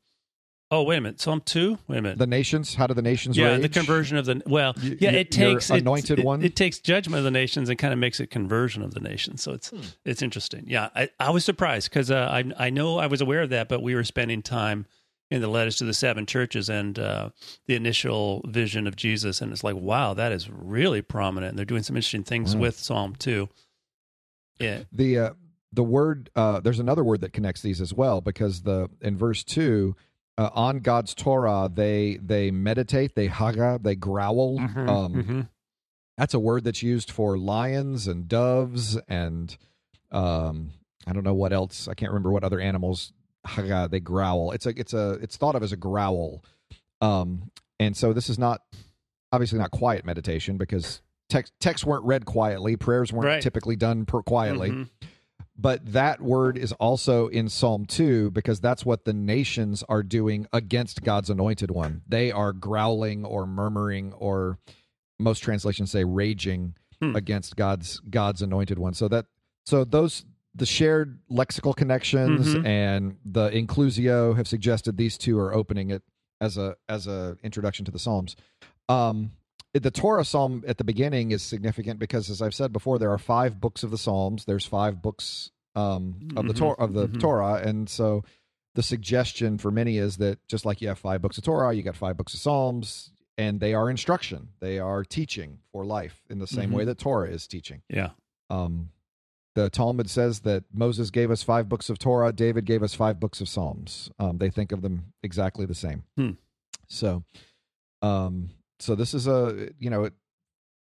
Oh 0.71 0.81
wait 0.81 0.97
a 0.97 1.01
minute, 1.01 1.21
Psalm 1.21 1.41
two. 1.45 1.77
Wait 1.87 1.99
a 1.99 2.01
minute. 2.01 2.17
the 2.17 2.25
nations, 2.27 2.73
how 2.75 2.87
do 2.87 2.93
the 2.95 3.01
nations 3.01 3.37
yeah, 3.37 3.49
rage? 3.53 3.61
the 3.61 3.69
conversion 3.69 4.17
of 4.17 4.25
the 4.25 4.41
well, 4.47 4.73
Y- 4.83 4.97
yeah, 4.99 5.11
it 5.11 5.29
takes 5.31 5.69
anointed 5.69 6.19
it, 6.19 6.25
one? 6.25 6.43
It, 6.43 6.55
takes 6.55 6.79
judgment 6.79 7.19
of 7.19 7.23
the 7.23 7.31
nations 7.31 7.69
and 7.69 7.77
kind 7.77 7.93
of 7.93 7.99
makes 7.99 8.19
it 8.19 8.31
conversion 8.31 8.81
of 8.81 8.93
the 8.95 8.99
nations. 8.99 9.43
So 9.43 9.53
it's 9.53 9.69
Hmm. 9.69 9.79
it's 10.03 10.21
interesting. 10.23 10.65
Yeah, 10.67 10.89
I, 10.95 11.09
I 11.19 11.29
was 11.29 11.45
surprised 11.45 11.89
because 11.91 12.09
uh, 12.11 12.27
I 12.31 12.43
I 12.57 12.69
know 12.71 12.97
I 12.97 13.05
was 13.07 13.21
aware 13.21 13.41
of 13.43 13.51
that, 13.51 13.69
but 13.69 13.83
we 13.83 13.93
were 13.95 14.03
spending 14.03 14.41
time 14.41 14.87
in 15.31 15.39
the 15.41 15.47
letters 15.47 15.75
to 15.77 15.85
the 15.85 15.93
seven 15.93 16.25
churches 16.25 16.67
and 16.67 16.97
uh, 16.99 17.29
the 17.67 17.75
initial 17.75 18.41
vision 18.47 18.85
of 18.87 18.95
Jesus, 18.95 19.41
and 19.41 19.51
it's 19.53 19.63
like 19.63 19.75
wow, 19.75 20.13
that 20.15 20.31
is 20.31 20.49
really 20.49 21.01
prominent. 21.03 21.51
And 21.51 21.57
they're 21.59 21.65
doing 21.65 21.83
some 21.83 21.95
interesting 21.95 22.23
things 22.23 22.55
Wow. 22.55 22.61
with 22.63 22.77
Psalm 22.79 23.15
two. 23.17 23.49
Yeah. 24.59 24.79
the 24.91 25.19
uh, 25.19 25.29
the 25.73 25.83
word 25.83 26.29
uh, 26.35 26.59
there's 26.61 26.79
another 26.79 27.03
word 27.03 27.21
that 27.21 27.33
connects 27.33 27.61
these 27.61 27.81
as 27.81 27.93
well 27.93 28.21
because 28.21 28.61
the 28.63 28.89
in 29.01 29.17
verse 29.17 29.43
two 29.43 29.95
uh, 30.37 30.49
on 30.53 30.79
God's 30.79 31.13
Torah 31.13 31.69
they 31.73 32.17
they 32.21 32.51
meditate 32.51 33.15
they 33.15 33.27
haga 33.27 33.79
they 33.81 33.95
growl 33.95 34.59
um, 34.59 35.13
Mhm. 35.13 35.49
that's 36.17 36.33
a 36.33 36.39
word 36.39 36.63
that's 36.63 36.81
used 36.83 37.11
for 37.11 37.37
lions 37.37 38.07
and 38.07 38.27
doves 38.27 38.97
and 39.07 39.57
um, 40.11 40.71
I 41.07 41.13
don't 41.13 41.23
know 41.23 41.33
what 41.33 41.51
else 41.53 41.87
I 41.87 41.93
can't 41.93 42.11
remember 42.11 42.31
what 42.31 42.43
other 42.43 42.59
animals 42.59 43.11
haga 43.45 43.87
they 43.91 43.99
growl 43.99 44.51
it's 44.51 44.65
a 44.65 44.69
it's 44.79 44.93
a 44.93 45.11
it's 45.21 45.37
thought 45.37 45.55
of 45.55 45.63
as 45.63 45.71
a 45.71 45.77
growl 45.77 46.43
um, 47.01 47.51
and 47.79 47.95
so 47.95 48.13
this 48.13 48.29
is 48.29 48.39
not 48.39 48.61
obviously 49.31 49.59
not 49.59 49.71
quiet 49.71 50.05
meditation 50.05 50.57
because 50.57 51.01
text 51.29 51.53
texts 51.59 51.85
weren't 51.85 52.05
read 52.05 52.25
quietly 52.25 52.75
prayers 52.75 53.11
weren't 53.11 53.25
Right. 53.25 53.41
typically 53.41 53.75
done 53.75 54.05
per 54.05 54.21
quietly 54.23 54.69
Mhm. 54.71 54.89
But 55.57 55.93
that 55.93 56.21
word 56.21 56.57
is 56.57 56.71
also 56.73 57.27
in 57.27 57.47
Psalm 57.49 57.85
2 57.85 58.31
because 58.31 58.59
that's 58.59 58.85
what 58.85 59.05
the 59.05 59.13
nations 59.13 59.83
are 59.87 60.03
doing 60.03 60.47
against 60.51 61.03
God's 61.03 61.29
anointed 61.29 61.71
one. 61.71 62.01
They 62.07 62.31
are 62.31 62.51
growling 62.53 63.23
or 63.25 63.45
murmuring 63.45 64.13
or 64.13 64.57
most 65.19 65.39
translations 65.39 65.91
say 65.91 66.03
raging 66.03 66.75
Hmm. 67.01 67.13
against 67.15 67.57
God's 67.57 67.99
God's 68.09 68.41
anointed 68.41 68.79
one. 68.79 68.93
So 68.93 69.07
that 69.09 69.25
so 69.65 69.83
those 69.83 70.25
the 70.53 70.65
shared 70.65 71.19
lexical 71.29 71.75
connections 71.75 72.55
Mhm. 72.55 72.65
and 72.65 73.17
the 73.25 73.49
inclusio 73.49 74.33
have 74.37 74.47
suggested 74.47 74.95
these 74.95 75.17
two 75.17 75.37
are 75.37 75.53
opening 75.53 75.89
it 75.89 76.03
as 76.39 76.57
a 76.57 76.77
as 76.87 77.05
a 77.07 77.37
introduction 77.43 77.83
to 77.85 77.91
the 77.91 77.99
Psalms. 77.99 78.37
Um 78.87 79.31
the 79.83 79.91
Torah 79.91 80.23
Psalm 80.25 80.63
at 80.67 80.77
the 80.77 80.83
beginning 80.83 81.31
is 81.31 81.41
significant 81.43 81.99
because, 81.99 82.29
as 82.29 82.41
I've 82.41 82.53
said 82.55 82.71
before, 82.73 82.97
there 82.97 83.11
are 83.11 83.17
five 83.17 83.59
books 83.59 83.83
of 83.83 83.91
the 83.91 83.97
Psalms. 83.97 84.45
There's 84.45 84.65
five 84.65 85.01
books 85.01 85.51
um, 85.75 86.29
of 86.37 86.47
the 86.47 86.53
Mhm, 86.53 86.57
Torah 86.57 86.75
of 86.77 86.93
the 86.93 87.07
mhm. 87.09 87.19
Torah, 87.19 87.55
and 87.55 87.89
so 87.89 88.23
the 88.75 88.83
suggestion 88.83 89.57
for 89.57 89.71
many 89.71 89.97
is 89.97 90.17
that 90.17 90.39
just 90.47 90.65
like 90.65 90.81
you 90.81 90.87
have 90.87 90.97
five 90.99 91.21
books 91.21 91.37
of 91.37 91.43
Torah, 91.43 91.73
you 91.73 91.83
got 91.83 91.97
five 91.97 92.15
books 92.15 92.33
of 92.33 92.39
Psalms, 92.39 93.11
and 93.37 93.59
they 93.59 93.73
are 93.73 93.89
instruction. 93.89 94.49
They 94.61 94.79
are 94.79 95.03
teaching 95.03 95.59
for 95.73 95.83
life 95.85 96.23
in 96.29 96.39
the 96.39 96.47
same 96.47 96.69
Mhm. 96.69 96.73
way 96.75 96.85
that 96.85 96.97
Torah 96.97 97.29
is 97.29 97.45
teaching. 97.47 97.81
Yeah. 97.89 98.11
Um, 98.49 98.91
the 99.55 99.69
Talmud 99.69 100.09
says 100.09 100.41
that 100.41 100.63
Moses 100.73 101.11
gave 101.11 101.29
us 101.31 101.43
five 101.43 101.67
books 101.67 101.89
of 101.89 101.99
Torah, 101.99 102.31
David 102.31 102.63
gave 102.65 102.81
us 102.83 102.93
five 102.93 103.19
books 103.19 103.41
of 103.41 103.49
Psalms. 103.49 104.09
Um, 104.19 104.37
they 104.37 104.49
think 104.49 104.71
of 104.71 104.81
them 104.81 105.11
exactly 105.23 105.65
the 105.65 105.75
same. 105.75 106.03
Hmm. 106.15 106.31
So, 106.87 107.23
um, 108.01 108.51
so 108.85 108.95
this 108.95 109.13
is 109.13 109.27
a 109.27 109.69
you 109.79 109.89
know, 109.89 110.09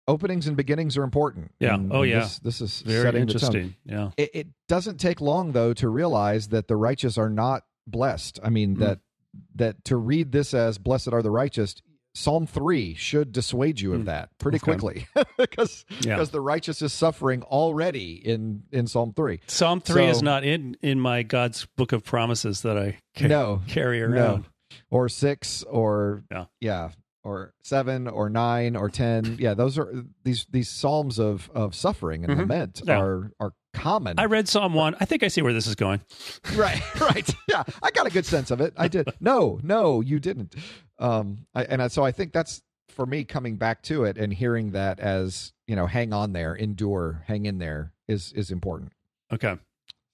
openings 0.07 0.47
and 0.47 0.57
beginnings 0.57 0.97
are 0.97 1.03
important. 1.03 1.51
Yeah. 1.59 1.75
And- 1.75 1.93
Oh, 1.93 2.03
and 2.03 2.11
yeah. 2.11 2.21
This, 2.21 2.39
this 2.41 2.61
is 2.61 2.83
Very 2.83 3.03
setting 3.03 3.23
interesting. 3.23 3.75
Yeah. 3.87 4.11
It, 4.17 4.31
it 4.35 4.47
doesn't 4.69 4.99
take 4.99 5.21
long 5.21 5.53
though 5.53 5.73
to 5.75 5.89
realize 5.89 6.49
that 6.49 6.69
the 6.69 6.77
righteous 6.77 7.17
are 7.19 7.31
not 7.31 7.63
blessed. 7.87 8.39
I 8.43 8.51
mean 8.51 8.75
Hmm. 8.75 8.81
that 8.81 8.99
that 9.57 9.85
to 9.87 9.97
read 9.97 10.31
this 10.33 10.55
as 10.55 10.79
"Blessed 10.79 11.13
are 11.13 11.23
the 11.23 11.31
righteous." 11.31 11.75
Psalm 12.17 12.47
three 12.47 12.95
should 12.95 13.33
dissuade 13.33 13.81
you 13.81 13.93
of 13.93 14.03
Hmm. 14.03 14.07
that 14.07 14.29
pretty 14.39 14.57
Okay. 14.59 14.65
quickly 14.65 15.07
because 15.37 15.85
Yeah. 16.01 16.15
because 16.15 16.31
the 16.31 16.41
righteous 16.41 16.81
is 16.81 16.93
suffering 16.93 17.43
already 17.43 18.13
in 18.25 18.63
in 18.71 18.87
Psalm 18.87 19.13
three. 19.15 19.41
Psalm 19.49 19.81
three 19.81 20.05
is 20.07 20.23
not 20.23 20.45
in 20.45 20.77
in 20.81 21.01
my 21.01 21.25
God's 21.25 21.67
book 21.77 21.91
of 21.93 22.05
promises 22.05 22.61
that 22.63 22.79
I 22.79 22.99
ca- 23.17 23.27
No, 23.27 23.63
carry 23.67 24.01
around. 24.01 24.15
no, 24.15 24.45
or 24.91 25.09
six, 25.09 25.65
or 25.65 26.23
Yeah. 26.31 26.45
yeah, 26.61 26.91
or 27.25 27.55
seven, 27.63 28.07
or 28.07 28.29
nine, 28.31 28.77
or 28.77 28.89
ten. 28.91 29.37
Yeah, 29.41 29.55
those 29.55 29.79
are 29.79 30.05
these 30.23 30.47
these 30.51 30.69
psalms 30.69 31.19
of 31.19 31.51
of 31.55 31.75
suffering 31.75 32.25
and 32.25 32.35
Mhm. 32.35 32.39
lament 32.41 32.83
Yeah. 32.85 33.01
are 33.01 33.33
are 33.41 33.53
common. 33.73 34.19
I 34.19 34.27
read 34.27 34.47
Psalm 34.49 34.73
one. 34.75 34.95
I 35.01 35.05
think 35.05 35.23
I 35.25 35.29
see 35.29 35.43
where 35.43 35.53
this 35.53 35.67
is 35.67 35.75
going. 35.75 36.01
right, 36.55 37.01
right. 37.01 37.35
Yeah, 37.49 37.65
I 37.83 37.91
got 37.91 38.07
a 38.07 38.11
good 38.11 38.27
sense 38.27 38.51
of 38.53 38.61
it. 38.61 38.73
I 38.77 38.87
did. 38.89 39.09
No, 39.21 39.59
no, 39.63 40.01
you 40.01 40.21
didn't. 40.21 40.55
Um, 40.99 41.47
I, 41.55 41.65
and 41.65 41.83
I, 41.83 41.89
so 41.89 42.05
I 42.05 42.13
think 42.13 42.33
that's 42.33 42.63
for 42.91 43.05
me 43.07 43.25
coming 43.25 43.57
back 43.57 43.83
to 43.85 44.05
it 44.05 44.17
and 44.17 44.33
hearing 44.33 44.71
that 44.73 45.01
as 45.01 45.53
you 45.67 45.75
know, 45.75 45.87
hang 45.87 46.13
on 46.13 46.33
there, 46.35 46.55
endure, 46.55 47.25
hang 47.27 47.47
in 47.47 47.59
there 47.59 47.93
is 48.07 48.33
is 48.35 48.51
important. 48.51 48.93
Okay. 49.33 49.57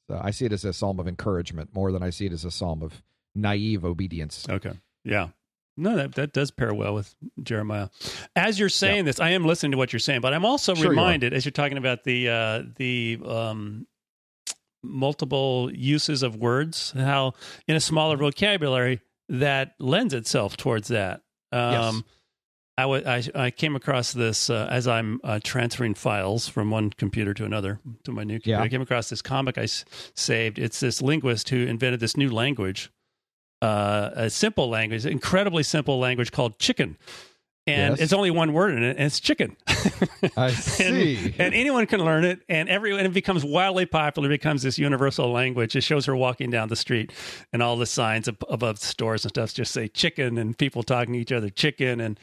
So 0.09 0.18
I 0.23 0.31
see 0.31 0.44
it 0.46 0.53
as 0.53 0.64
a 0.64 0.73
psalm 0.73 0.99
of 0.99 1.07
encouragement 1.07 1.75
more 1.75 1.92
than 1.92 2.03
I 2.03 2.11
see 2.11 2.27
it 2.27 2.33
as 2.33 2.44
a 2.44 2.51
psalm 2.51 2.83
of 2.83 3.03
naive 3.35 3.85
obedience. 3.85 4.46
Okay. 4.49 4.73
Yeah. 5.05 5.29
No, 5.76 5.96
that 5.96 6.14
that 6.16 6.33
does 6.33 6.50
pair 6.50 6.74
well 6.74 6.92
with 6.94 7.14
Jeremiah. 7.42 7.88
As 8.37 8.59
you're 8.59 8.68
saying 8.68 9.04
this, 9.06 9.18
I 9.20 9.30
am 9.30 9.44
listening 9.46 9.72
to 9.72 9.78
what 9.78 9.92
you're 9.92 10.00
saying, 10.00 10.20
but 10.20 10.35
I'm 10.35 10.44
also 10.44 10.74
Sure 10.74 10.85
you 10.85 10.90
reminded 10.90 11.33
as 11.33 11.44
you're 11.44 11.52
talking 11.52 11.78
about 11.78 12.04
the 12.04 12.28
uh, 12.28 12.62
the 12.76 13.18
um, 13.24 13.87
multiple 14.83 15.70
uses 15.72 16.22
of 16.22 16.37
words, 16.37 16.92
how 16.96 17.35
in 17.68 17.76
a 17.76 17.80
smaller 17.80 18.16
vocabulary 18.16 19.00
that 19.28 19.74
lends 19.78 20.14
itself 20.14 20.56
towards 20.56 20.88
that. 20.88 21.22
Um, 21.52 21.72
Yes. 21.72 22.02
I 22.78 22.87
wa- 22.87 23.02
I, 23.04 23.22
I 23.35 23.50
came 23.50 23.76
across 23.76 24.12
this 24.14 24.48
uh, 24.48 24.66
as 24.70 24.88
I'm 24.88 25.20
uh, 25.22 25.38
transferring 25.44 25.92
files 25.92 26.48
from 26.48 26.70
one 26.70 26.88
computer 26.90 27.35
to 27.35 27.44
another 27.44 27.78
to 28.04 28.12
my 28.12 28.24
new 28.24 28.37
computer. 28.37 28.59
Yeah. 28.59 28.62
I 28.64 28.68
came 28.70 28.80
across 28.80 29.11
this 29.11 29.20
comic 29.20 29.59
I 29.59 29.64
s- 29.64 29.85
saved. 30.14 30.59
It's 30.59 30.80
this 30.80 31.02
linguist 31.02 31.50
who 31.50 31.59
invented 31.66 32.00
this 32.00 32.16
new 32.16 32.30
language 32.30 32.90
uh, 33.62 34.11
a 34.14 34.31
simple 34.31 34.68
language, 34.68 35.07
incredibly 35.07 35.62
simple 35.62 35.99
language 35.99 36.33
called 36.33 36.59
chicken. 36.59 36.96
And 37.66 37.92
Yes. 37.92 38.01
it's 38.01 38.12
only 38.14 38.31
one 38.31 38.53
word 38.55 38.73
in 38.75 38.83
it, 38.83 38.96
and 38.96 39.07
it's 39.07 39.20
chicken. 39.20 39.55
I 40.37 40.46
and, 40.49 40.55
see. 40.55 41.35
and 41.38 41.55
anyone 41.55 41.87
can 41.87 42.03
learn 42.03 42.25
it, 42.25 42.40
and 42.49 42.68
everyone 42.70 43.05
it 43.05 43.12
becomes 43.12 43.44
wildly 43.44 43.85
popular. 43.87 44.29
It 44.29 44.40
becomes 44.40 44.62
this 44.62 44.79
universal 44.79 45.31
language. 45.31 45.77
It 45.77 45.83
shows 45.83 46.07
her 46.07 46.16
walking 46.16 46.49
down 46.51 46.68
the 46.68 46.75
street, 46.75 47.12
and 47.53 47.62
all 47.62 47.77
the 47.77 47.85
signs 47.87 48.29
ab- 48.29 48.42
above 48.49 48.79
stores 48.79 49.25
and 49.25 49.31
stuff 49.31 49.53
just 49.53 49.73
say 49.73 49.88
chicken, 49.88 50.38
and 50.38 50.57
people 50.57 50.83
talking 50.83 51.12
to 51.12 51.18
each 51.20 51.33
other 51.33 51.51
chicken, 51.51 52.01
and 52.01 52.18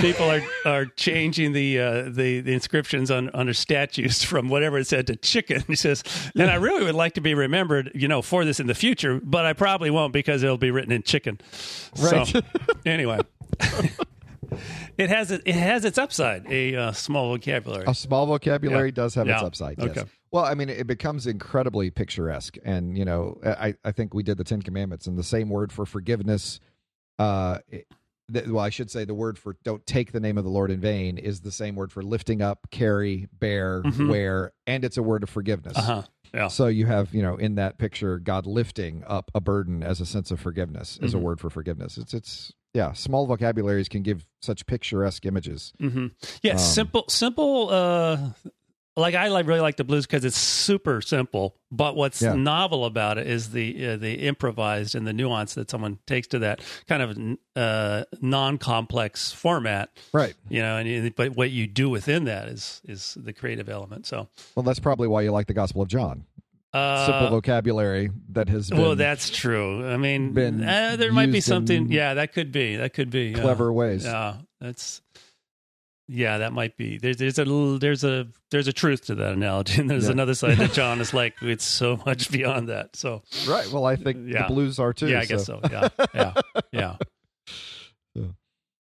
people 0.00 0.28
are 0.28 0.42
are 0.66 0.86
changing 0.86 1.52
the 1.52 1.78
uh, 1.78 2.02
the 2.10 2.40
the 2.40 2.52
inscriptions 2.52 3.10
on 3.12 3.30
under 3.32 3.54
statues 3.54 4.24
from 4.24 4.48
whatever 4.48 4.76
it 4.76 4.88
said 4.88 5.06
to 5.06 5.14
chicken. 5.16 5.62
He 5.68 5.76
says, 5.76 6.02
and 6.36 6.50
I 6.50 6.56
really 6.56 6.84
would 6.84 6.96
like 6.96 7.14
to 7.14 7.20
be 7.20 7.32
remembered, 7.34 7.92
you 7.94 8.08
know, 8.08 8.22
for 8.22 8.44
this 8.44 8.58
in 8.58 8.66
the 8.66 8.74
future, 8.74 9.20
but 9.22 9.46
I 9.46 9.52
probably 9.52 9.90
won't 9.90 10.12
because 10.12 10.42
it'll 10.42 10.58
be 10.58 10.72
written 10.72 10.90
in 10.92 11.04
chicken. 11.04 11.40
Right. 11.96 12.26
So, 12.26 12.40
anyway. 12.84 13.20
It 14.98 15.08
has 15.10 15.30
it, 15.30 15.46
has 15.48 15.84
its 15.84 15.98
upside, 15.98 16.46
a 16.50 16.74
uh, 16.76 16.92
small 16.92 17.28
vocabulary. 17.28 17.84
A 17.86 17.94
small 17.94 18.26
vocabulary 18.26 18.88
Yeah. 18.88 18.94
does 18.94 19.14
have 19.14 19.28
its 19.28 19.40
Yeah. 19.40 19.46
upside. 19.46 19.76
Yes. 19.78 19.90
Okay. 19.90 20.04
Well, 20.32 20.44
I 20.44 20.54
mean, 20.54 20.68
it 20.68 20.86
becomes 20.86 21.26
incredibly 21.26 21.90
picturesque, 21.90 22.56
and 22.64 22.96
you 22.96 23.04
know, 23.04 23.38
I 23.44 23.74
I 23.84 23.92
think 23.92 24.14
we 24.14 24.22
did 24.22 24.36
the 24.38 24.44
Ten 24.44 24.62
Commandments, 24.62 25.06
and 25.06 25.18
the 25.18 25.24
same 25.24 25.48
word 25.48 25.72
for 25.72 25.84
forgiveness. 25.86 26.60
Uh, 27.18 27.58
it- 27.68 27.86
well, 28.46 28.60
I 28.60 28.70
should 28.70 28.92
say 28.92 29.04
the 29.04 29.12
word 29.14 29.38
for 29.38 29.56
"don't 29.64 29.84
take 29.86 30.12
the 30.12 30.20
name 30.20 30.38
of 30.38 30.44
the 30.44 30.50
Lord 30.50 30.70
in 30.70 30.80
vain" 30.80 31.18
is 31.18 31.40
the 31.40 31.50
same 31.50 31.74
word 31.74 31.90
for 31.90 32.00
lifting 32.00 32.40
up, 32.40 32.70
carry, 32.70 33.26
bear, 33.40 33.82
Mhm. 33.82 34.08
wear, 34.08 34.52
and 34.68 34.84
it's 34.84 34.96
a 34.96 35.02
word 35.02 35.24
of 35.24 35.30
forgiveness. 35.30 35.76
Uh 35.76 35.82
huh. 35.82 36.02
Yeah. 36.34 36.48
So 36.48 36.66
you 36.68 36.86
have, 36.86 37.12
you 37.14 37.22
know, 37.22 37.36
in 37.36 37.56
that 37.56 37.78
picture, 37.78 38.18
God 38.18 38.46
lifting 38.46 39.02
up 39.06 39.30
a 39.34 39.40
burden 39.40 39.82
as 39.82 40.00
a 40.00 40.06
sense 40.06 40.30
of 40.30 40.40
forgiveness, 40.40 40.98
as 41.02 41.14
a 41.14 41.16
Mhm. 41.16 41.22
word 41.22 41.40
for 41.40 41.50
forgiveness. 41.50 41.98
It's 41.98 42.14
it's 42.14 42.52
yeah, 42.72 42.92
small 42.92 43.26
vocabularies 43.26 43.88
can 43.88 44.02
give 44.02 44.24
such 44.40 44.64
picturesque 44.66 45.26
images. 45.26 45.72
Mm-hmm. 45.82 46.06
Yeah, 46.42 46.52
Um, 46.52 46.58
simple, 46.58 47.04
simple. 47.08 47.68
Uh, 47.68 48.30
like 48.96 49.14
I 49.14 49.28
like 49.28 49.46
really 49.46 49.60
like 49.60 49.76
the 49.76 49.84
blues 49.84 50.06
because 50.06 50.24
it's 50.24 50.36
super 50.36 51.00
simple. 51.00 51.56
But 51.70 51.96
what's 51.96 52.20
Yeah. 52.20 52.34
novel 52.34 52.84
about 52.84 53.18
it 53.18 53.26
is 53.26 53.50
the 53.50 53.86
uh, 53.90 53.96
the 53.96 54.14
improvised 54.26 54.94
and 54.94 55.06
the 55.06 55.12
nuance 55.12 55.54
that 55.54 55.70
someone 55.70 55.98
takes 56.06 56.26
to 56.28 56.40
that 56.40 56.60
kind 56.88 57.02
of 57.02 57.38
uh, 57.56 58.04
non-complex 58.20 59.32
format. 59.32 59.90
Right. 60.12 60.34
You 60.48 60.60
know, 60.62 60.76
and 60.76 60.88
you, 60.88 61.10
but 61.14 61.36
what 61.36 61.50
you 61.50 61.66
do 61.66 61.88
within 61.88 62.24
that 62.24 62.48
is 62.48 62.80
is 62.84 63.16
the 63.20 63.32
creative 63.32 63.68
element. 63.68 64.06
So 64.06 64.28
Well, 64.54 64.62
that's 64.64 64.80
probably 64.80 65.08
why 65.08 65.22
you 65.22 65.30
like 65.32 65.46
the 65.46 65.54
Gospel 65.54 65.82
of 65.82 65.88
John. 65.88 66.24
uh, 66.72 67.06
Simple 67.06 67.30
vocabulary 67.30 68.10
that 68.30 68.48
has 68.48 68.70
been 68.70 68.78
well, 68.80 68.96
that's 68.96 69.30
true. 69.30 69.86
I 69.88 69.96
mean, 69.96 70.32
been 70.32 70.62
uh, 70.62 70.96
there 70.96 71.12
might 71.12 71.32
be 71.32 71.40
something. 71.40 71.90
Yeah, 71.90 72.14
that 72.14 72.32
could 72.32 72.52
be. 72.52 72.76
That 72.76 72.92
could 72.92 73.10
be 73.10 73.26
yeah. 73.28 73.40
clever 73.40 73.72
ways. 73.72 74.04
Yeah, 74.04 74.36
that's 74.60 75.00
yeah, 76.12 76.38
that 76.38 76.52
might 76.52 76.76
be. 76.76 76.98
There's 76.98 77.18
there's 77.18 77.38
a 77.38 77.44
little, 77.44 77.78
there's 77.78 78.02
a 78.02 78.26
there's 78.50 78.66
a 78.68 78.72
truth 78.72 79.06
to 79.06 79.14
that 79.14 79.32
analogy, 79.32 79.80
and 79.80 79.88
there's 79.88 80.06
Yeah. 80.06 80.12
another 80.12 80.34
side 80.34 80.58
that 80.58 80.72
John 80.74 81.00
is 81.00 81.14
like 81.14 81.34
it's 81.40 81.64
so 81.64 82.02
much 82.04 82.30
beyond 82.30 82.68
that. 82.68 82.96
So 82.96 83.22
Right. 83.48 83.70
Well, 83.70 83.86
I 83.86 83.96
think 83.96 84.28
Yeah. 84.28 84.48
the 84.48 84.54
blues 84.54 84.78
are 84.78 84.92
too. 84.92 85.08
yeah, 85.08 85.20
I 85.20 85.24
guess 85.24 85.44
so. 85.46 85.60
Yeah, 85.70 85.88
yeah, 86.14 86.32
yeah. 86.72 86.96
Yeah. 88.14 88.24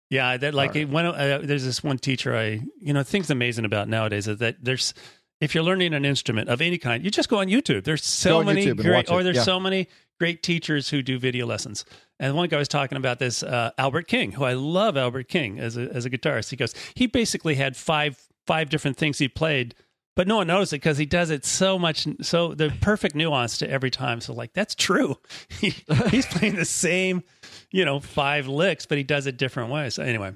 Yeah, 0.10 0.38
that 0.38 0.54
like 0.54 0.75
right. 0.75 0.88
when 0.88 1.06
uh, 1.06 1.39
there's 1.43 1.65
this 1.65 1.84
one 1.84 1.97
teacher 1.97 2.36
I 2.36 2.62
you 2.80 2.93
know 2.93 3.04
things 3.04 3.30
amazing 3.30 3.65
about 3.65 3.89
nowadays 3.89 4.28
is 4.28 4.38
that 4.38 4.58
there's 4.62 4.93
if 5.41 5.56
you're 5.56 5.63
learning 5.63 5.93
an 5.93 6.06
instrument 6.06 6.47
of 6.49 6.62
any 6.62 6.78
kind, 6.78 7.04
you 7.04 7.12
just 7.12 7.28
go 7.28 7.39
on 7.39 7.47
YouTube. 7.47 7.84
There's 7.84 8.04
so 8.06 8.39
Go 8.39 8.43
many 8.43 8.71
great, 8.73 9.10
or 9.12 9.23
there's 9.23 9.36
yeah. 9.38 9.43
so 9.43 9.60
many 9.60 9.88
great 10.19 10.43
teachers 10.43 10.89
who 10.89 11.01
do 11.01 11.19
video 11.19 11.45
lessons. 11.45 11.86
And 12.19 12.36
one 12.36 12.47
guy 12.49 12.58
was 12.58 12.67
talking 12.67 12.97
about 12.97 13.19
this 13.19 13.43
uh, 13.43 13.71
Albert 13.78 14.08
King, 14.08 14.32
who 14.32 14.43
I 14.43 14.54
love 14.54 14.95
Albert 14.97 15.28
King 15.28 15.60
as 15.60 15.78
a 15.78 15.89
as 15.93 16.06
a 16.06 16.10
guitarist. 16.10 16.49
He 16.49 16.56
goes, 16.56 16.73
he 16.93 17.08
basically 17.08 17.56
had 17.56 17.75
five 17.75 18.28
five 18.47 18.69
different 18.69 18.97
things 18.97 19.17
he 19.17 19.28
played, 19.28 19.75
but 20.15 20.28
no 20.28 20.38
one 20.38 20.47
knows 20.47 20.71
it 20.71 20.78
because 20.78 20.97
he 20.97 21.06
does 21.06 21.30
it 21.30 21.45
so 21.45 21.78
much, 21.78 22.08
so 22.21 22.54
the 22.54 22.71
perfect 22.82 23.15
nuance 23.15 23.58
to 23.58 23.69
every 23.69 23.91
time. 23.91 24.21
So 24.21 24.34
like 24.34 24.54
that's 24.54 24.75
true. 24.75 25.17
He, 25.49 25.73
he's 26.10 26.25
playing 26.25 26.56
the 26.56 26.65
same, 26.65 27.23
you 27.71 27.86
know, 27.86 27.99
five 27.99 28.47
licks, 28.47 28.86
but 28.86 28.97
he 28.97 29.04
does 29.04 29.25
it 29.25 29.38
different 29.38 29.71
ways. 29.71 29.95
So 29.95 30.04
anyway, 30.04 30.34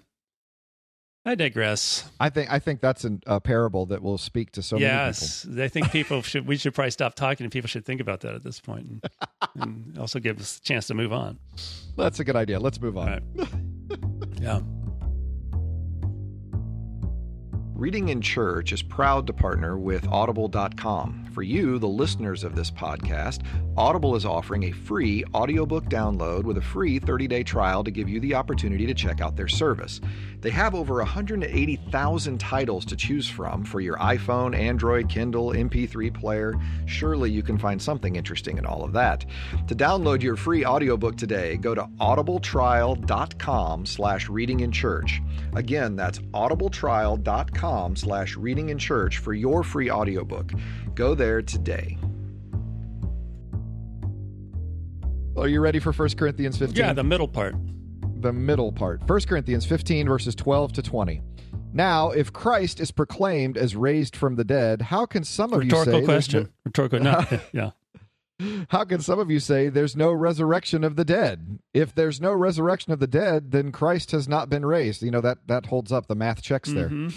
I 1.30 1.36
digress. 1.36 2.10
I 2.20 2.30
think 2.30 2.52
I 2.52 2.58
think 2.58 2.82
that's 2.82 3.04
an, 3.04 3.22
a 3.28 3.39
parable 3.39 3.86
that 3.88 4.02
will 4.02 4.18
speak 4.18 4.52
to 4.54 4.63
so 4.63 4.78
many 4.78 4.88
people. 4.88 4.98
yes, 5.06 5.48
I 5.60 5.68
think 5.68 5.92
people 5.92 6.24
should. 6.24 6.48
We 6.48 6.58
should 6.58 6.74
probably 6.74 6.89
stop 6.89 7.13
talking, 7.13 7.44
and 7.44 7.52
people 7.52 7.68
should 7.68 7.86
think 7.86 8.02
about 8.02 8.22
that 8.22 8.34
at 8.34 8.44
this 8.44 8.60
point, 8.60 8.88
and, 8.89 9.06
and 9.56 9.98
also 10.00 10.20
give 10.20 10.39
us 10.39 10.58
a 10.58 10.62
chance 10.62 10.88
to 10.88 10.96
move 10.96 11.13
on. 11.13 11.38
That's 11.96 12.20
a 12.20 12.24
good 12.24 12.36
idea. 12.36 12.60
Let's 12.60 12.82
move 12.82 12.98
on. 12.98 13.08
All 13.08 13.13
right. 13.13 13.50
Yeah. 14.42 14.62
Reading 17.74 18.08
in 18.10 18.22
Church 18.22 18.72
is 18.72 18.82
proud 18.82 19.28
to 19.28 19.34
partner 19.34 19.78
with 19.78 20.08
Audible.com. 20.08 21.29
For 21.39 21.43
you, 21.43 21.80
the 21.80 21.88
listeners 21.88 22.43
of 22.43 22.54
this 22.54 22.69
podcast, 22.69 23.45
Audible 23.78 24.17
is 24.17 24.25
offering 24.25 24.63
a 24.63 24.73
free 24.73 25.23
audiobook 25.34 25.86
download 25.86 26.43
with 26.43 26.58
a 26.58 26.62
free 26.62 26.99
30 26.99 27.30
day 27.30 27.43
trial 27.43 27.82
to 27.86 27.91
give 27.91 28.10
you 28.10 28.19
the 28.19 28.34
opportunity 28.34 28.86
to 28.86 28.93
check 28.93 29.21
out 29.21 29.38
their 29.38 29.47
service. 29.47 30.02
They 30.41 30.49
have 30.49 30.75
over 30.75 30.95
180,000 30.95 32.38
titles 32.39 32.84
to 32.86 32.97
choose 32.97 33.30
from 33.30 33.63
for 33.63 33.80
your 33.80 33.95
iPhone, 33.97 34.54
Android, 34.54 35.08
Kindle, 35.08 35.52
MP3 35.52 36.13
player. 36.13 36.56
Surely 36.86 37.32
you 37.32 37.41
can 37.41 37.58
find 37.58 37.82
something 37.82 38.17
interesting 38.17 38.58
in 38.58 38.65
all 38.65 38.84
of 38.84 38.91
that. 38.93 39.25
To 39.67 39.75
download 39.75 40.21
your 40.21 40.36
free 40.36 40.65
audiobook 40.65 41.15
today, 41.15 41.56
go 41.56 41.73
to 41.73 41.84
audibletrial.com 42.02 43.86
slash 43.86 44.28
reading 44.28 44.60
in 44.60 44.73
church. 44.73 45.21
Again, 45.56 45.95
that's 45.95 46.19
audibletrial.com 46.19 47.95
slash 47.95 48.36
reading 48.36 48.69
in 48.69 48.78
church 48.78 49.19
for 49.19 49.34
your 49.34 49.63
free 49.63 49.89
audiobook. 49.89 50.52
Go 50.95 51.15
there 51.15 51.29
today. 51.42 51.98
Are 55.38 55.48
you 55.48 55.62
ready 55.62 55.80
for 55.80 55.94
1 55.94 56.10
Corinthians 56.18 56.58
15? 56.58 56.76
Yeah, 56.76 56.94
the 56.94 57.04
middle 57.04 57.28
part. 57.28 57.56
the 58.22 58.34
middle 58.34 58.72
part. 58.74 59.08
1 59.08 59.22
Corinthians 59.22 59.65
15, 59.65 60.08
verses 60.08 60.36
12 60.36 60.74
to 60.74 60.82
20. 60.82 61.22
Now, 61.72 62.10
if 62.12 62.34
Christ 62.34 62.80
is 62.82 62.92
proclaimed 62.92 63.56
as 63.58 63.76
raised 63.76 64.15
from 64.15 64.36
the 64.36 64.44
dead, 64.44 64.82
how 64.82 65.06
can 65.06 65.24
some 65.24 65.54
of 65.54 65.63
you 65.63 65.70
say 65.70 65.86
there's 65.92 66.06
question. 66.06 66.50
Rhetorical. 66.65 67.00
No. 67.00 67.24
yeah. 67.54 67.70
how 68.70 68.84
can 68.84 69.00
some 69.02 69.20
of 69.20 69.30
you 69.32 69.39
say 69.39 69.70
there's 69.70 69.96
no 69.96 70.12
resurrection 70.12 70.84
of 70.84 70.96
the 70.98 71.06
dead? 71.06 71.60
If 71.74 71.94
there's 71.96 72.20
no 72.20 72.34
resurrection 72.34 72.92
of 72.92 73.00
the 73.00 73.08
dead, 73.08 73.52
then 73.52 73.72
Christ 73.72 74.12
has 74.12 74.28
not 74.28 74.50
been 74.50 74.65
raised. 74.65 75.02
You 75.04 75.12
know 75.12 75.22
that 75.22 75.38
that 75.48 75.68
holds 75.68 75.92
up. 75.92 76.08
The 76.08 76.15
math 76.15 76.42
checks 76.42 76.72
there. 76.72 76.89
Mhm. 76.89 77.13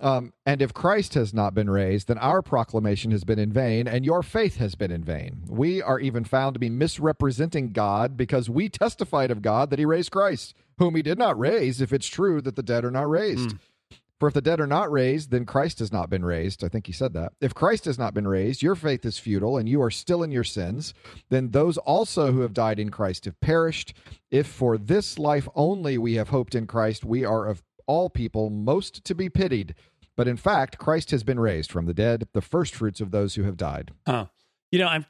Um, 0.00 0.32
and 0.46 0.62
if 0.62 0.72
Christ 0.72 1.14
has 1.14 1.34
not 1.34 1.54
been 1.54 1.68
raised, 1.68 2.08
then 2.08 2.18
our 2.18 2.40
proclamation 2.40 3.10
has 3.10 3.22
been 3.22 3.38
in 3.38 3.52
vain, 3.52 3.86
and 3.86 4.04
your 4.04 4.22
faith 4.22 4.56
has 4.56 4.74
been 4.74 4.90
in 4.90 5.04
vain. 5.04 5.42
We 5.46 5.82
are 5.82 6.00
even 6.00 6.24
found 6.24 6.54
to 6.54 6.60
be 6.60 6.70
misrepresenting 6.70 7.72
God 7.72 8.16
because 8.16 8.48
we 8.48 8.70
testified 8.70 9.30
of 9.30 9.42
God 9.42 9.68
that 9.70 9.78
he 9.78 9.84
raised 9.84 10.10
Christ, 10.10 10.54
whom 10.78 10.96
he 10.96 11.02
did 11.02 11.18
not 11.18 11.38
raise, 11.38 11.82
if 11.82 11.92
it's 11.92 12.06
true 12.06 12.40
that 12.40 12.56
the 12.56 12.62
dead 12.62 12.84
are 12.84 12.90
not 12.90 13.10
raised. 13.10 13.56
For 14.18 14.28
if 14.28 14.34
the 14.34 14.42
dead 14.42 14.60
are 14.60 14.66
not 14.66 14.92
raised, 14.92 15.30
then 15.30 15.46
Christ 15.46 15.78
has 15.78 15.90
not 15.90 16.10
been 16.10 16.24
raised. 16.24 16.62
I 16.62 16.68
think 16.68 16.86
he 16.86 16.92
said 16.92 17.14
that. 17.14 17.32
If 17.40 17.54
Christ 17.54 17.86
has 17.86 17.98
not 17.98 18.12
been 18.12 18.28
raised, 18.28 18.62
your 18.62 18.74
faith 18.74 19.06
is 19.06 19.18
futile, 19.18 19.56
and 19.56 19.66
you 19.66 19.80
are 19.80 19.90
still 19.90 20.22
in 20.22 20.30
your 20.30 20.44
sins. 20.44 20.92
Then 21.30 21.52
those 21.52 21.78
also 21.78 22.30
who 22.30 22.40
have 22.40 22.52
died 22.52 22.78
in 22.78 22.90
Christ 22.90 23.24
have 23.24 23.40
perished. 23.40 23.94
If 24.30 24.46
for 24.46 24.76
this 24.76 25.18
life 25.18 25.48
only 25.54 25.96
we 25.96 26.14
have 26.14 26.28
hoped 26.28 26.54
in 26.54 26.66
Christ, 26.66 27.02
we 27.02 27.24
are 27.24 27.46
of 27.46 27.62
all 27.86 28.10
people 28.10 28.50
most 28.50 29.04
to 29.04 29.14
be 29.14 29.28
pitied. 29.28 29.74
But 30.16 30.28
in 30.28 30.36
fact, 30.36 30.78
Christ 30.78 31.10
has 31.12 31.22
been 31.22 31.40
raised 31.40 31.72
from 31.72 31.86
the 31.86 31.94
dead, 31.94 32.28
the 32.32 32.42
firstfruits 32.42 33.00
of 33.00 33.10
those 33.10 33.36
who 33.36 33.44
have 33.44 33.56
died. 33.56 33.92
Huh. 34.06 34.26
You 34.70 34.78
know, 34.80 34.86
I'm 34.86 35.06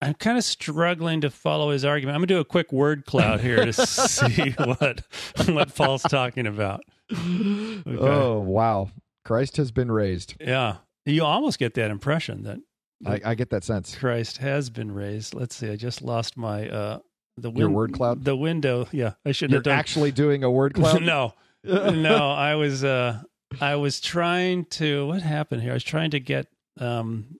I'm 0.00 0.14
kind 0.14 0.36
of 0.36 0.44
struggling 0.44 1.20
to 1.22 1.30
follow 1.30 1.70
his 1.70 1.84
argument. 1.84 2.14
I'm 2.14 2.20
gonna 2.20 2.26
do 2.26 2.38
a 2.38 2.44
quick 2.44 2.72
word 2.72 3.06
cloud 3.06 3.40
here 3.40 3.64
to 3.64 3.72
see 3.72 4.50
what 4.58 5.02
what 5.46 5.74
Paul's 5.74 6.02
talking 6.02 6.46
about. 6.46 6.82
Okay. 7.10 7.82
Oh, 7.98 8.40
wow. 8.40 8.90
Christ 9.24 9.56
has 9.56 9.72
been 9.72 9.90
raised. 9.90 10.34
Yeah, 10.40 10.76
you 11.06 11.24
almost 11.24 11.58
get 11.58 11.74
that 11.74 11.90
impression 11.90 12.42
that 12.42 12.58
I, 13.06 13.20
I 13.24 13.34
get 13.34 13.50
that 13.50 13.64
sense. 13.64 13.96
Christ 13.96 14.38
has 14.38 14.70
been 14.70 14.92
raised. 14.92 15.34
Let's 15.34 15.56
see. 15.56 15.70
I 15.70 15.76
just 15.76 16.02
lost 16.02 16.36
my 16.36 16.68
uh 16.68 16.98
the 17.36 17.50
Your 17.52 17.70
word 17.70 17.92
cloud? 17.92 18.24
The 18.24 18.36
window. 18.36 18.86
Yeah, 18.92 19.14
I 19.24 19.32
shouldn't 19.32 19.52
You're 19.52 19.58
have 19.58 19.64
done. 19.64 19.78
actually 19.78 20.12
doing 20.12 20.44
a 20.44 20.50
word 20.50 20.74
cloud? 20.74 21.02
no, 21.04 21.34
no. 21.64 22.30
I 22.30 22.54
was 22.54 22.84
uh 22.84 23.22
I 23.60 23.76
was 23.76 24.00
trying 24.00 24.64
to. 24.66 25.06
What 25.06 25.22
happened 25.22 25.62
here? 25.62 25.70
I 25.72 25.74
was 25.74 25.84
trying 25.84 26.10
to 26.12 26.20
get 26.20 26.46
um 26.80 27.38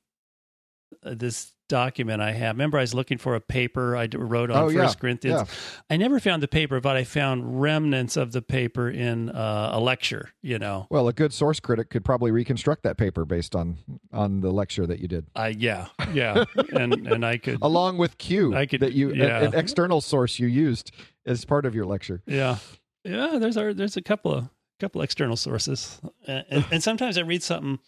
this 1.02 1.52
document 1.68 2.20
I 2.22 2.32
have. 2.32 2.54
Remember, 2.56 2.78
I 2.78 2.82
was 2.82 2.94
looking 2.94 3.16
for 3.18 3.34
a 3.34 3.40
paper 3.40 3.96
I 3.96 4.06
wrote 4.14 4.50
on 4.50 4.64
Oh, 4.64 4.68
yeah. 4.68 4.82
First 4.82 5.00
Corinthians. 5.00 5.40
Yeah. 5.40 5.46
I 5.90 5.96
never 5.96 6.20
found 6.20 6.42
the 6.42 6.48
paper, 6.48 6.78
but 6.80 6.96
I 6.96 7.04
found 7.04 7.60
remnants 7.60 8.16
of 8.18 8.32
the 8.32 8.42
paper 8.42 8.90
in 8.90 9.30
uh, 9.30 9.70
a 9.72 9.80
lecture. 9.80 10.30
You 10.42 10.58
know, 10.58 10.86
Well, 10.90 11.08
a 11.08 11.12
good 11.12 11.32
source 11.32 11.60
critic 11.60 11.88
could 11.90 12.04
probably 12.04 12.30
reconstruct 12.30 12.82
that 12.84 12.96
paper 12.98 13.24
based 13.24 13.54
on 13.56 13.78
on 14.12 14.40
the 14.40 14.50
lecture 14.50 14.86
that 14.86 15.00
you 15.00 15.08
did, 15.08 15.26
I 15.34 15.48
yeah, 15.48 15.88
yeah, 16.12 16.44
and 16.72 17.06
and 17.08 17.24
I 17.24 17.38
could 17.38 17.58
along 17.62 17.98
with 17.98 18.18
Q 18.18 18.54
I 18.54 18.66
could- 18.66 18.80
that 18.80 18.92
you 18.92 19.14
yeah. 19.14 19.40
an 19.40 19.54
external 19.54 20.00
source 20.00 20.38
you 20.38 20.46
used 20.46 20.92
as 21.26 21.44
part 21.44 21.64
of 21.66 21.74
your 21.74 21.86
lecture. 21.86 22.22
Yeah, 22.26 22.58
yeah. 23.04 23.38
There's 23.38 23.56
our 23.56 23.72
there's 23.74 23.96
a 23.96 24.02
couple 24.02 24.32
of 24.34 24.48
couple 24.80 25.02
external 25.02 25.36
sources, 25.36 26.00
and, 26.26 26.64
and, 26.70 26.82
sometimes 26.82 27.16
I 27.18 27.22
read 27.22 27.42
something. 27.42 27.78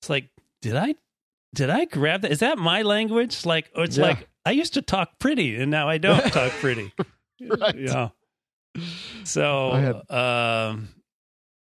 It's 0.00 0.10
like, 0.10 0.28
did 0.62 0.76
I 0.76 0.94
did 1.54 1.70
I 1.70 1.84
grab 1.86 2.22
that? 2.22 2.32
Is 2.32 2.40
that 2.40 2.58
my 2.58 2.82
language? 2.82 3.46
Like, 3.46 3.70
or 3.74 3.84
it's 3.84 3.96
Yeah. 3.96 4.06
like 4.06 4.28
I 4.44 4.50
used 4.52 4.74
to 4.74 4.82
talk 4.82 5.18
pretty, 5.18 5.56
and 5.56 5.70
now 5.70 5.88
I 5.88 5.98
don't 5.98 6.32
talk 6.32 6.52
pretty. 6.60 6.92
Right. 7.40 7.76
Yeah. 7.78 8.08
So, 9.24 9.72
had- 9.72 10.10
um, 10.14 10.88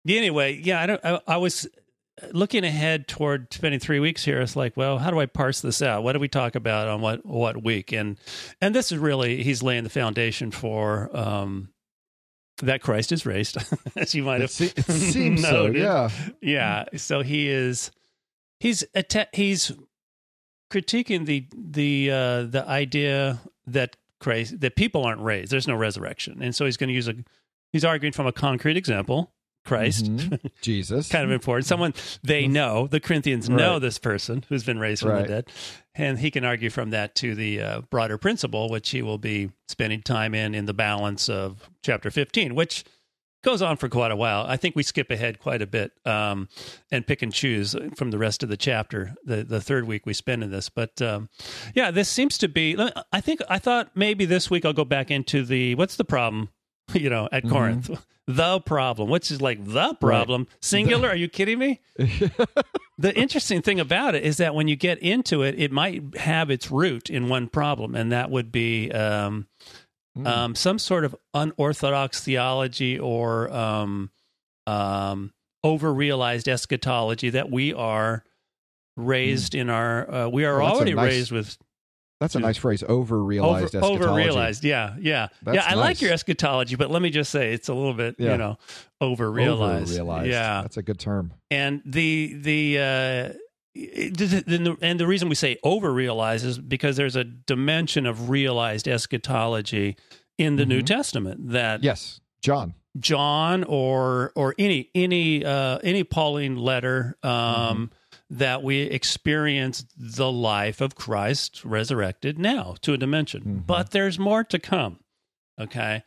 anyway, 0.09 0.61
yeah. 0.62 0.80
I 0.80 0.86
don't. 0.86 1.04
I, 1.04 1.20
I 1.26 1.36
was 1.36 1.68
looking 2.32 2.64
ahead 2.64 3.07
toward 3.07 3.52
spending 3.52 3.78
three 3.80 4.00
weeks 4.00 4.24
here. 4.24 4.40
It's 4.40 4.57
like, 4.57 4.76
well, 4.76 4.98
how 4.98 5.11
do 5.11 5.20
I 5.20 5.26
parse 5.26 5.61
this 5.61 5.82
out? 5.82 6.02
What 6.02 6.12
do 6.14 6.18
we 6.18 6.28
talk 6.28 6.54
about 6.54 6.88
on 6.88 7.00
what 7.00 7.24
what 7.26 7.62
week? 7.62 7.92
And 7.92 8.16
and 8.61 8.74
this 8.74 8.90
is 8.92 8.98
really 8.98 9.42
he's 9.42 9.62
laying 9.62 9.84
the 9.84 9.90
foundation 9.90 10.50
for 10.50 11.14
um, 11.16 11.68
that 12.62 12.82
Christ 12.82 13.12
is 13.12 13.26
raised, 13.26 13.57
as 13.96 14.14
you 14.14 14.22
might 14.22 14.40
have 14.40 14.50
se- 14.50 14.72
it 14.76 14.84
seems 14.84 15.42
so. 15.48 15.66
Yeah. 15.66 16.09
Yeah. 16.40 16.84
So 16.96 17.22
he 17.22 17.48
is 17.48 17.90
he's 18.61 18.84
atta- 18.94 19.28
he's 19.32 19.72
critiquing 20.72 21.26
the 21.26 21.46
the 21.54 22.11
uh, 22.11 22.42
the 22.44 22.64
idea 22.66 23.40
that 23.66 23.96
Christ 24.20 24.61
that 24.61 24.76
people 24.76 25.04
aren't 25.04 25.20
raised. 25.20 25.52
There's 25.52 25.68
no 25.68 25.74
resurrection, 25.76 26.42
and 26.42 26.54
so 26.54 26.64
he's 26.64 26.76
going 26.76 26.88
to 26.88 26.94
use 26.94 27.09
a 27.09 27.14
he's 27.72 27.84
arguing 27.84 28.12
from 28.12 28.26
a 28.26 28.32
concrete 28.32 28.76
example. 28.76 29.32
Christ, 29.67 30.07
Mhm. 30.07 30.51
Jesus. 30.62 31.09
kind 31.11 31.25
of 31.25 31.31
important. 31.31 31.67
Someone 31.67 31.93
they 32.23 32.47
know. 32.47 32.87
The 32.87 33.01
Corinthians 33.01 33.49
know 33.51 33.57
Mm-hmm. 33.57 33.73
Right. 33.75 33.79
this 33.83 33.99
person 33.99 34.45
who's 34.49 34.64
been 34.64 34.79
raised 34.79 35.03
from 35.03 35.11
Right. 35.11 35.23
the 35.23 35.29
dead, 35.29 35.49
and 35.95 36.19
he 36.19 36.31
can 36.31 36.45
argue 36.45 36.71
from 36.71 36.91
that 36.91 37.14
to 37.17 37.35
the 37.35 37.61
uh, 37.61 37.81
broader 37.91 38.17
principle, 38.19 38.71
which 38.71 38.91
he 38.91 39.03
will 39.03 39.19
be 39.19 39.51
spending 39.69 40.01
time 40.03 40.35
in 40.35 40.55
in 40.55 40.67
the 40.67 40.75
balance 40.75 41.29
of 41.29 41.69
chapter 41.83 42.11
15, 42.11 42.55
which 42.55 42.85
goes 43.45 43.62
on 43.62 43.77
for 43.77 43.89
quite 43.89 44.11
a 44.11 44.17
while. 44.17 44.45
I 44.49 44.57
think 44.57 44.75
we 44.75 44.83
skip 44.83 45.09
ahead 45.11 45.39
quite 45.39 45.62
a 45.62 45.69
bit 45.69 45.93
um, 46.05 46.49
and 46.91 47.07
pick 47.07 47.23
and 47.23 47.33
choose 47.33 47.77
from 47.95 48.11
the 48.11 48.19
rest 48.19 48.43
of 48.43 48.49
the 48.49 48.57
chapter. 48.57 49.14
The 49.25 49.45
the 49.45 49.61
third 49.61 49.87
week 49.87 50.05
we 50.05 50.14
spend 50.14 50.43
in 50.43 50.51
this, 50.51 50.69
but 50.69 51.01
um, 51.01 51.29
yeah, 51.75 51.91
this 51.93 52.09
seems 52.09 52.39
to 52.39 52.49
be. 52.49 52.77
I 53.12 53.21
think 53.21 53.41
I 53.49 53.59
thought 53.59 53.91
maybe 53.95 54.25
this 54.25 54.51
week 54.51 54.64
I'll 54.64 54.73
go 54.73 54.85
back 54.85 55.11
into 55.12 55.45
the 55.45 55.75
what's 55.77 55.95
the 55.97 56.05
problem, 56.05 56.49
you 56.95 57.09
know, 57.11 57.29
at 57.31 57.49
Corinth. 57.49 57.91
The 58.29 58.61
problem, 58.61 59.09
which 59.09 59.31
is 59.31 59.41
like 59.41 59.64
the 59.64 59.95
problem, 59.95 60.49
singular. 60.61 61.09
Are 61.09 61.16
you 61.16 61.29
kidding 61.29 61.59
me? 61.61 61.81
the 62.99 63.12
interesting 63.14 63.62
thing 63.62 63.79
about 63.79 64.14
it 64.14 64.24
is 64.24 64.39
that 64.39 64.55
when 64.55 64.66
you 64.68 64.74
get 64.77 64.99
into 64.99 65.43
it, 65.43 65.55
it 65.59 65.70
might 65.70 66.16
have 66.16 66.51
its 66.51 66.70
root 66.70 67.09
in 67.09 67.29
one 67.29 67.49
problem, 67.49 67.95
and 67.95 68.11
that 68.12 68.31
would 68.31 68.51
be 68.53 68.91
um, 68.93 69.47
Mm. 70.16 70.27
um, 70.27 70.55
some 70.55 70.79
sort 70.79 71.05
of 71.05 71.14
unorthodox 71.35 72.22
theology 72.24 72.99
or 72.99 73.53
um, 73.55 74.11
um, 74.66 75.31
over-realized 75.62 76.49
eschatology 76.49 77.29
that 77.29 77.51
we 77.51 77.74
are 77.74 78.24
raised 78.97 79.55
in 79.55 79.68
our. 79.68 80.11
Uh, 80.11 80.29
we 80.29 80.47
are 80.47 80.55
Hmm. 80.57 80.62
Well, 80.62 80.74
already 80.74 80.95
nice 80.95 81.05
raised 81.12 81.33
with 81.33 81.59
That's 82.21 82.35
a 82.35 82.41
nice 82.41 82.57
phrase. 82.57 82.83
Over 82.87 83.23
realized 83.23 83.75
over, 83.77 83.87
eschatology. 83.95 84.25
realized. 84.27 84.64
Yeah, 84.64 84.97
yeah, 84.99 85.29
That's 85.43 85.57
yeah. 85.57 85.64
I 85.67 85.75
like 85.75 86.01
your 86.01 86.12
eschatology, 86.12 86.75
but 86.77 86.91
let 86.91 87.03
me 87.03 87.11
just 87.11 87.31
say 87.31 87.53
it's 87.53 87.69
a 87.69 87.75
little 87.75 87.93
bit, 87.93 88.17
Yeah. 88.19 88.33
you 88.33 88.39
know, 88.39 88.59
over 89.01 89.31
realized. 89.31 89.95
Yeah, 89.95 90.62
That's 90.62 90.79
a 90.79 90.83
good 90.83 90.99
term. 90.99 91.33
and 91.51 91.83
the 91.85 92.35
the 92.41 92.79
uh 92.79 93.39
it- 93.75 94.17
the- 94.17 94.27
the- 94.47 94.77
and 94.81 94.99
the 94.99 95.07
reason 95.07 95.29
we 95.29 95.35
say 95.35 95.59
over 95.62 95.93
realized 95.93 96.47
is 96.47 96.59
because 96.59 96.97
there's 96.97 97.17
a 97.17 97.25
dimension 97.25 98.07
of 98.07 98.31
realized 98.31 98.89
eschatology 98.89 99.97
in 100.39 100.57
the 100.57 100.64
New 100.64 100.81
Mhm. 100.81 100.87
Testament 100.87 101.51
that 101.51 101.83
Yes. 101.83 102.21
John. 102.41 102.73
John 102.99 103.62
or 103.64 104.33
or 104.35 104.55
any 104.59 104.89
any 104.95 105.45
uh, 105.45 105.77
any 105.85 106.03
Pauline 106.05 106.57
letter 106.57 107.19
um, 107.23 107.91
that 108.31 108.62
we 108.62 108.81
experience 108.83 109.85
the 109.97 110.31
life 110.33 110.81
of 110.81 110.95
Christ 110.97 111.64
resurrected 111.64 112.39
now 112.39 112.74
to 112.83 112.93
a 112.93 112.99
dimension, 112.99 113.43
Mhm. 113.43 113.66
but 113.66 113.93
there's 113.93 114.18
more 114.18 114.43
to 114.45 114.59
come. 114.59 114.99
Okay, 115.61 116.03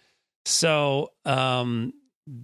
so 0.45 1.11
um, 1.26 1.93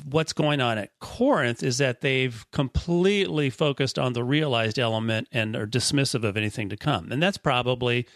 what's 0.06 0.34
going 0.34 0.62
on 0.62 0.78
at 0.78 0.92
Corinth 1.00 1.62
is 1.62 1.78
that 1.80 2.02
they've 2.02 2.46
completely 2.52 3.50
focused 3.50 4.00
on 4.00 4.14
the 4.14 4.24
realized 4.24 4.80
element 4.80 5.28
and 5.32 5.56
are 5.56 5.68
dismissive 5.68 6.24
of 6.24 6.38
anything 6.38 6.70
to 6.70 6.78
come, 6.78 7.12
and 7.12 7.22
that's 7.22 7.38
probably 7.38 8.08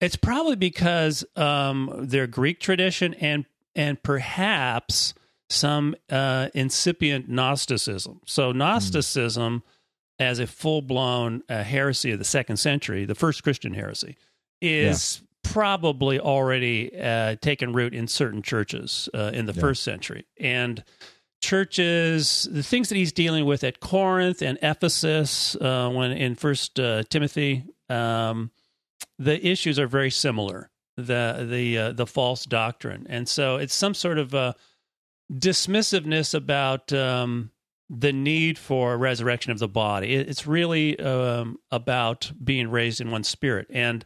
it's 0.00 0.16
probably 0.16 0.56
because 0.56 1.24
um, 1.36 1.90
their 2.02 2.26
Greek 2.26 2.60
tradition 2.60 3.14
and 3.14 3.46
and 3.74 4.02
perhaps 4.02 5.14
some 5.48 5.94
uh, 6.10 6.48
incipient 6.54 7.28
Gnosticism. 7.28 8.20
So 8.26 8.50
Gnosticism, 8.52 9.62
as 10.18 10.38
a 10.38 10.46
full 10.46 10.82
blown 10.82 11.42
uh, 11.48 11.62
heresy 11.62 12.12
of 12.12 12.18
the 12.18 12.24
second 12.24 12.56
century, 12.56 13.04
the 13.04 13.14
first 13.14 13.42
Christian 13.42 13.74
heresy, 13.74 14.16
is 14.60 15.22
probably 15.42 16.18
already 16.18 16.90
uh, 16.98 17.36
taken 17.40 17.72
root 17.72 17.94
in 17.94 18.08
certain 18.08 18.42
churches 18.42 19.08
uh, 19.14 19.30
in 19.34 19.46
the 19.46 19.52
Yeah. 19.52 19.60
first 19.60 19.82
century 19.82 20.26
and. 20.38 20.82
Churches, 21.42 22.48
the 22.50 22.62
things 22.62 22.88
that 22.88 22.96
he's 22.96 23.12
dealing 23.12 23.44
with 23.44 23.62
at 23.62 23.78
Corinth 23.78 24.40
and 24.42 24.58
Ephesus, 24.62 25.54
uh, 25.56 25.90
when 25.90 26.10
in 26.10 26.34
First 26.34 26.80
uh, 26.80 27.02
Timothy, 27.10 27.62
um, 27.90 28.50
the 29.18 29.46
issues 29.46 29.78
are 29.78 29.86
very 29.86 30.10
similar 30.10 30.70
the 30.96 31.46
the 31.48 31.78
uh, 31.78 31.92
the 31.92 32.06
false 32.06 32.46
doctrine 32.46 33.06
and 33.10 33.28
so 33.28 33.56
it's 33.56 33.74
some 33.74 33.92
sort 33.92 34.18
of 34.18 34.34
dismissiveness 35.32 36.34
about 36.34 36.92
um, 36.92 37.50
the 37.88 38.12
need 38.12 38.58
for 38.58 38.96
resurrection 38.98 39.52
of 39.52 39.58
the 39.58 39.68
body. 39.68 40.14
It's 40.14 40.46
really 40.46 40.98
um, 40.98 41.58
about 41.70 42.32
being 42.42 42.70
raised 42.70 43.00
in 43.00 43.10
one 43.10 43.24
spirit 43.24 43.66
and 43.70 44.04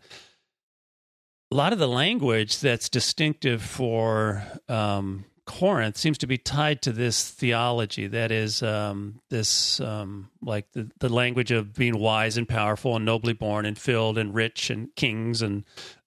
a 1.52 1.56
lot 1.56 1.72
of 1.72 1.78
the 1.78 1.88
language 1.88 2.60
that's 2.60 2.88
distinctive 2.88 3.62
for 3.62 4.44
um, 4.68 5.24
Corinth 5.46 5.96
seems 5.96 6.18
to 6.18 6.28
be 6.28 6.38
tied 6.38 6.80
to 6.82 6.92
this 6.92 7.28
theology 7.28 8.06
that 8.06 8.30
is 8.30 8.62
um, 8.62 9.20
this 9.30 9.80
um, 9.80 10.30
like 10.40 10.70
the, 10.72 10.88
the 11.00 11.08
language 11.08 11.50
of 11.50 11.74
being 11.74 11.98
wise 11.98 12.36
and 12.36 12.48
powerful 12.48 12.94
and 12.94 13.04
nobly 13.04 13.32
born 13.32 13.66
and 13.66 13.76
filled 13.76 14.16
and 14.16 14.32
rich 14.32 14.70
and 14.70 14.94
kings 14.94 15.42
and 15.42 15.64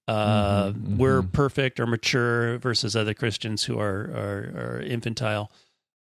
uh, 0.08 0.72
Mhm, 0.72 0.98
we're 0.98 1.22
mhm. 1.22 1.32
perfect 1.32 1.80
or 1.80 1.88
mature 1.88 2.58
versus 2.60 2.96
other 2.96 3.14
Christians 3.14 3.64
who 3.64 3.80
are 3.80 4.12
are, 4.16 4.76
are 4.78 4.82
infantile. 4.82 5.52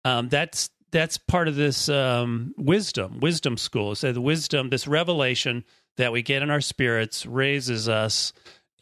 Um, 0.04 0.28
that's 0.30 0.68
that's 0.90 1.18
part 1.18 1.48
of 1.48 1.56
this 1.56 1.88
um, 1.88 2.54
wisdom 2.56 3.20
wisdom 3.20 3.56
school. 3.56 3.94
So 3.94 4.12
the 4.12 4.20
wisdom, 4.20 4.70
this 4.70 4.86
revelation 4.86 5.64
that 5.96 6.12
we 6.12 6.22
get 6.22 6.42
in 6.42 6.50
our 6.50 6.60
spirits, 6.60 7.26
raises 7.26 7.88
us 7.88 8.32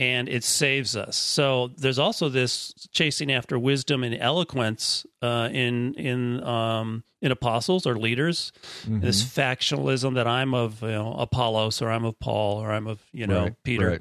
and 0.00 0.28
it 0.28 0.44
saves 0.44 0.96
us. 0.96 1.16
So 1.16 1.68
there's 1.76 1.98
also 1.98 2.28
this 2.28 2.72
chasing 2.92 3.32
after 3.32 3.58
wisdom 3.58 4.04
and 4.04 4.14
eloquence 4.14 5.04
uh, 5.22 5.48
in 5.52 5.94
in 5.94 6.42
um, 6.44 7.02
in 7.20 7.32
apostles 7.32 7.86
or 7.86 7.96
leaders. 7.96 8.52
Mhm. 8.86 9.00
This 9.00 9.22
factionalism 9.22 10.14
that 10.14 10.26
I'm 10.28 10.54
of 10.54 10.82
you 10.82 10.88
know, 10.88 11.14
Apollos 11.14 11.82
or 11.82 11.90
I'm 11.90 12.04
of 12.04 12.18
Paul 12.20 12.62
or 12.62 12.70
I'm 12.70 12.86
of 12.86 13.00
you 13.12 13.26
know 13.26 13.44
Right, 13.44 13.62
Peter. 13.64 14.00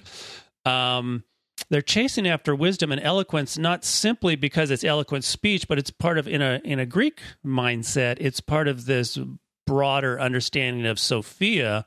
Um, 0.66 1.24
they're 1.70 1.82
chasing 1.82 2.28
after 2.28 2.56
wisdom 2.56 2.92
and 2.92 3.02
eloquence 3.02 3.58
not 3.58 3.84
simply 3.84 4.36
because 4.36 4.72
it's 4.72 4.84
eloquent 4.84 5.24
speech, 5.24 5.68
but 5.68 5.78
it's 5.78 5.92
part 5.92 6.18
of 6.18 6.28
in 6.28 6.42
a 6.42 6.62
in 6.64 6.80
a 6.80 6.86
Greek 6.86 7.20
mindset. 7.46 8.18
It's 8.20 8.40
part 8.40 8.68
of 8.68 8.86
this 8.86 9.18
broader 9.66 10.20
understanding 10.20 10.86
of 10.86 10.98
Sophia, 10.98 11.86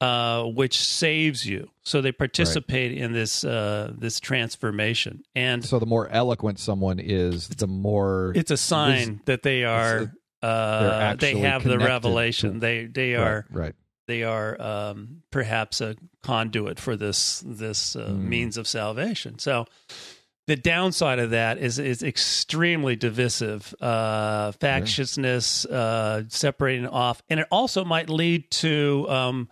uh, 0.00 0.42
which 0.44 0.80
saves 0.80 1.46
you. 1.46 1.70
So 1.84 2.00
they 2.00 2.10
participate 2.12 2.92
in 2.92 3.12
this 3.12 3.44
uh, 3.44 3.92
this 3.96 4.18
transformation, 4.20 5.22
and 5.34 5.64
So 5.64 5.78
the 5.78 5.86
more 5.86 6.08
eloquent 6.08 6.58
someone 6.58 6.98
is, 6.98 7.48
the 7.48 7.66
more 7.68 8.32
it's 8.34 8.50
a 8.50 8.56
sign 8.56 9.20
that 9.26 9.42
they 9.42 9.64
are. 9.64 10.12
Uh, 10.42 11.14
they 11.14 11.38
have 11.38 11.62
the 11.62 11.78
revelation. 11.78 12.58
they 12.58 12.86
they 12.86 13.14
Right, 13.14 13.22
are 13.24 13.46
right. 13.50 13.74
They 14.12 14.22
are 14.24 14.60
um, 14.60 15.22
perhaps 15.30 15.80
a 15.80 15.96
conduit 16.22 16.78
for 16.78 16.96
this 16.96 17.42
this 17.46 17.96
uh, 17.96 18.10
Mm. 18.10 18.24
means 18.28 18.56
of 18.58 18.66
salvation. 18.68 19.38
So 19.38 19.64
the 20.46 20.56
downside 20.56 21.18
of 21.18 21.30
that 21.30 21.56
is 21.58 21.78
is 21.78 22.02
extremely 22.02 22.94
divisive, 22.96 23.74
uh, 23.80 24.52
factiousness, 24.60 25.64
uh, 25.66 26.24
separating 26.28 26.86
off, 26.88 27.22
and 27.30 27.40
it 27.40 27.46
also 27.50 27.84
might 27.84 28.10
lead 28.10 28.50
to 28.50 29.06
um, 29.08 29.48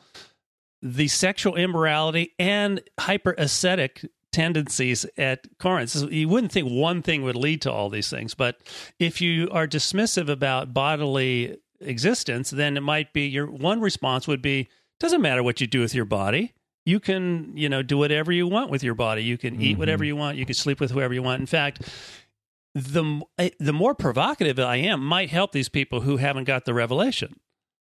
the 0.82 1.08
sexual 1.08 1.56
immorality 1.56 2.32
and 2.38 2.80
hyper 2.98 3.34
ascetic 3.38 4.04
tendencies 4.32 5.06
at 5.18 5.40
Corinth. 5.58 5.90
So 5.90 6.08
you 6.08 6.28
wouldn't 6.28 6.52
think 6.52 6.68
one 6.70 7.02
thing 7.02 7.22
would 7.22 7.36
lead 7.36 7.62
to 7.62 7.72
all 7.72 7.88
these 7.88 8.10
things, 8.10 8.34
but 8.34 8.58
if 8.98 9.20
you 9.20 9.48
are 9.52 9.66
dismissive 9.66 10.28
about 10.28 10.72
bodily 10.74 11.56
existence, 11.80 12.50
then 12.50 12.76
it 12.76 12.82
might 12.82 13.12
be 13.12 13.26
your 13.26 13.46
one 13.46 13.80
response 13.80 14.26
would 14.28 14.42
be 14.42 14.68
doesn't 14.98 15.22
matter 15.22 15.42
what 15.42 15.60
you 15.60 15.66
do 15.66 15.80
with 15.80 15.94
your 15.94 16.04
body. 16.04 16.52
You 16.84 17.00
can, 17.00 17.56
you 17.56 17.68
know, 17.68 17.82
do 17.82 17.98
whatever 17.98 18.32
you 18.32 18.46
want 18.46 18.70
with 18.70 18.82
your 18.82 18.94
body. 18.94 19.22
You 19.22 19.38
can 19.38 19.60
eat 19.60 19.78
whatever 19.78 20.02
mm-hmm. 20.02 20.08
you 20.08 20.16
want. 20.16 20.36
You 20.38 20.46
can 20.46 20.54
sleep 20.54 20.80
with 20.80 20.90
whoever 20.90 21.14
you 21.14 21.22
want. 21.22 21.40
In 21.40 21.46
fact, 21.46 21.82
the 22.74 23.22
eh, 23.38 23.50
the 23.58 23.72
more 23.72 23.94
provocative 23.94 24.58
I 24.58 24.76
am 24.76 25.04
might 25.04 25.30
help 25.30 25.52
these 25.52 25.68
people 25.68 26.02
who 26.02 26.18
haven't 26.18 26.44
got 26.44 26.64
the 26.64 26.74
revelation. 26.74 27.40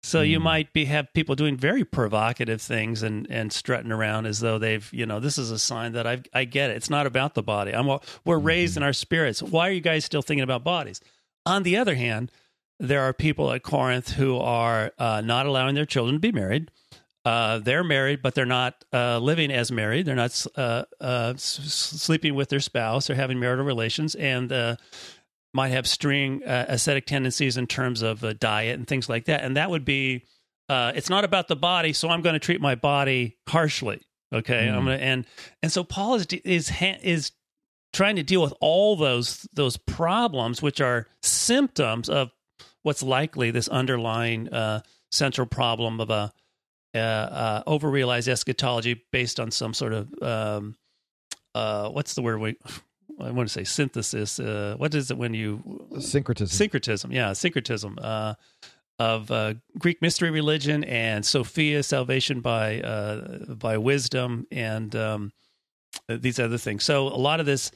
So 0.01 0.21
you 0.21 0.39
mm. 0.39 0.43
might 0.43 0.71
be 0.71 0.85
have 0.85 1.13
people 1.13 1.35
doing 1.35 1.57
very 1.57 1.83
provocative 1.83 2.61
things 2.61 3.03
and 3.03 3.27
and 3.29 3.51
strutting 3.51 3.91
around 3.91 4.27
as 4.27 4.39
though 4.39 4.57
they've 4.57 4.89
you 4.93 5.05
know 5.05 5.19
this 5.19 5.37
is 5.37 5.51
a 5.51 5.59
sign 5.59 5.91
that 5.93 6.07
I 6.07 6.21
I 6.33 6.45
get 6.45 6.69
it. 6.69 6.77
It's 6.77 6.89
not 6.89 7.05
about 7.05 7.33
the 7.33 7.43
body. 7.43 7.73
I'm 7.73 7.99
we're 8.23 8.39
raised 8.39 8.73
mm-hmm. 8.73 8.79
in 8.79 8.83
our 8.83 8.93
spirits. 8.93 9.43
Why 9.43 9.67
are 9.67 9.73
you 9.73 9.81
guys 9.81 10.05
still 10.05 10.21
thinking 10.21 10.43
about 10.43 10.63
bodies? 10.63 11.01
On 11.45 11.63
the 11.63 11.77
other 11.77 11.95
hand, 11.95 12.31
there 12.79 13.01
are 13.01 13.13
people 13.13 13.51
at 13.51 13.63
Corinth 13.63 14.11
who 14.11 14.37
are 14.37 14.91
uh, 14.97 15.21
not 15.21 15.45
allowing 15.45 15.75
their 15.75 15.85
children 15.85 16.15
to 16.15 16.19
be 16.19 16.31
married. 16.31 16.71
Uh, 17.25 17.59
they're 17.59 17.83
married, 17.83 18.21
but 18.21 18.33
they're 18.33 18.45
not 18.45 18.83
uh, 18.93 19.19
living 19.19 19.51
as 19.51 19.71
married. 19.71 20.05
They're 20.05 20.15
not 20.15 20.45
uh, 20.55 20.85
uh, 21.01 21.33
s- 21.35 21.59
s- 21.59 21.73
sleeping 22.01 22.33
with 22.33 22.49
their 22.49 22.61
spouse 22.61 23.09
or 23.09 23.15
having 23.15 23.39
marital 23.39 23.65
relations, 23.65 24.15
and 24.15 24.51
uh, 24.51 24.77
might 25.53 25.69
have 25.69 25.85
string 25.85 26.41
uh, 26.45 26.65
ascetic 26.69 27.05
tendencies 27.05 27.57
in 27.57 27.67
terms 27.67 28.01
of 28.01 28.23
uh, 28.23 28.33
diet 28.33 28.77
and 28.77 28.87
things 28.87 29.09
like 29.09 29.25
that. 29.25 29.43
And 29.43 29.57
that 29.57 29.69
would 29.69 29.83
be, 29.83 30.23
uh, 30.69 30.93
it's 30.95 31.09
not 31.09 31.25
about 31.25 31.49
the 31.49 31.55
body, 31.57 31.91
so 31.91 32.07
I'm 32.09 32.21
going 32.21 32.33
to 32.33 32.39
treat 32.39 32.61
my 32.61 32.75
body 32.75 33.37
harshly. 33.47 34.01
Okay, 34.33 34.69
I'm 34.69 34.85
going 34.85 34.97
to 34.97 35.03
and 35.03 35.25
and 35.61 35.71
so 35.71 35.83
Paul 35.83 36.15
is 36.15 36.25
is 36.45 36.71
is 36.81 37.31
trying 37.91 38.15
to 38.15 38.23
deal 38.23 38.41
with 38.41 38.53
all 38.61 38.95
those 38.95 39.47
those 39.53 39.75
problems, 39.75 40.61
which 40.61 40.79
are 40.79 41.07
symptoms 41.21 42.09
of 42.09 42.31
what's 42.83 43.03
likely 43.03 43.51
this 43.51 43.67
underlying 43.67 44.49
uh, 44.49 44.81
central 45.11 45.47
problem 45.47 45.99
of 45.99 46.09
a 46.09 46.31
uh, 46.95 46.97
uh, 46.97 47.63
overrealized 47.67 48.27
eschatology 48.27 49.03
based 49.11 49.39
on 49.39 49.51
some 49.51 49.73
sort 49.73 49.93
of 49.93 50.23
um, 50.23 50.75
uh, 51.53 51.89
what's 51.89 52.15
the 52.15 52.21
word 52.21 52.39
we 52.39 52.55
I 53.19 53.31
want 53.31 53.49
to 53.49 53.53
say 53.53 53.65
synthesis. 53.65 54.39
Uh, 54.39 54.75
what 54.77 54.95
is 54.95 55.11
it 55.11 55.17
when 55.17 55.33
you 55.33 55.89
Syncretism. 55.99 56.55
syncretism? 56.55 57.11
Yeah, 57.11 57.33
syncretism 57.33 57.99
uh, 58.01 58.35
of 58.97 59.29
uh, 59.29 59.55
Greek 59.77 60.01
mystery 60.01 60.31
religion 60.31 60.85
and 60.85 61.25
Sophia 61.25 61.83
salvation 61.83 62.39
by 62.39 62.79
uh, 62.79 63.55
by 63.55 63.77
wisdom 63.77 64.47
and 64.51 64.95
um, 64.95 65.33
these 66.07 66.39
other 66.39 66.57
things. 66.57 66.83
So 66.83 67.07
a 67.07 67.19
lot 67.19 67.39
of 67.39 67.45
this, 67.45 67.71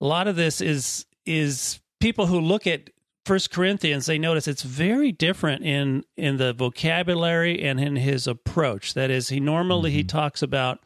a 0.00 0.06
lot 0.06 0.28
of 0.28 0.36
this 0.36 0.60
is 0.60 1.04
is 1.26 1.80
people 2.00 2.26
who 2.26 2.40
look 2.40 2.66
at 2.66 2.90
First 3.24 3.50
Corinthians. 3.50 4.06
They 4.06 4.18
notice 4.18 4.48
it's 4.48 4.62
very 4.62 5.12
different 5.12 5.64
in 5.64 6.04
in 6.16 6.36
the 6.36 6.52
vocabulary 6.52 7.62
and 7.62 7.78
in 7.80 7.96
his 7.96 8.26
approach. 8.26 8.94
That 8.94 9.10
is, 9.10 9.28
he 9.28 9.40
normally 9.40 9.90
he 9.90 10.04
talks 10.04 10.42
about 10.42 10.80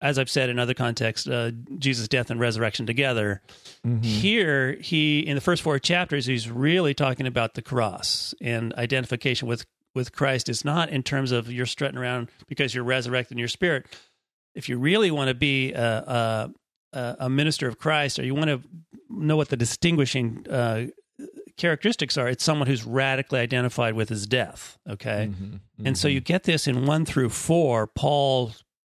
as 0.00 0.18
I've 0.18 0.30
said 0.30 0.48
in 0.48 0.58
other 0.58 0.74
contexts, 0.74 1.26
uh, 1.26 1.50
Jesus' 1.78 2.08
death 2.08 2.30
and 2.30 2.38
resurrection 2.38 2.86
together. 2.86 3.42
Here, 4.02 4.76
he 4.80 5.20
in 5.20 5.34
the 5.34 5.40
first 5.40 5.62
four 5.62 5.78
chapters, 5.78 6.26
he's 6.26 6.50
really 6.50 6.94
talking 6.94 7.26
about 7.26 7.54
the 7.54 7.62
cross 7.62 8.34
and 8.40 8.72
identification 8.74 9.48
with 9.48 9.66
with 9.94 10.12
Christ. 10.12 10.48
Is 10.48 10.64
not 10.64 10.90
in 10.90 11.02
terms 11.02 11.32
of 11.32 11.50
you're 11.50 11.66
strutting 11.66 11.98
around 11.98 12.30
because 12.46 12.74
you're 12.74 12.84
resurrected 12.84 13.32
in 13.32 13.38
your 13.38 13.48
spirit. 13.48 13.86
If 14.54 14.68
you 14.68 14.78
really 14.78 15.10
want 15.10 15.28
to 15.28 15.34
be 15.34 15.72
a, 15.72 16.50
a, 16.92 17.16
a 17.20 17.30
minister 17.30 17.68
of 17.68 17.78
Christ, 17.78 18.18
or 18.18 18.24
you 18.24 18.34
want 18.34 18.48
to 18.48 18.60
know 19.08 19.36
what 19.36 19.48
the 19.48 19.56
distinguishing 19.56 20.46
uh, 20.48 20.86
characteristics 21.58 22.16
are, 22.16 22.28
it's 22.28 22.42
someone 22.44 22.66
who's 22.68 22.84
radically 22.84 23.40
identified 23.40 23.94
with 23.94 24.08
his 24.08 24.26
death. 24.26 24.78
Okay, 24.88 25.30
and 25.84 25.98
so 25.98 26.08
you 26.08 26.20
get 26.20 26.44
this 26.44 26.66
in 26.66 26.86
one 26.86 27.04
through 27.04 27.28
four. 27.30 27.86
Paul 27.86 28.52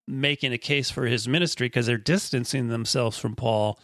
making 0.07 0.53
a 0.53 0.57
case 0.57 0.89
for 0.89 1.05
his 1.05 1.28
ministry 1.28 1.66
because 1.68 1.86
they're 1.86 1.97
distancing 1.97 2.68
themselves 2.68 3.18
from 3.18 3.36
Paul, 3.36 3.80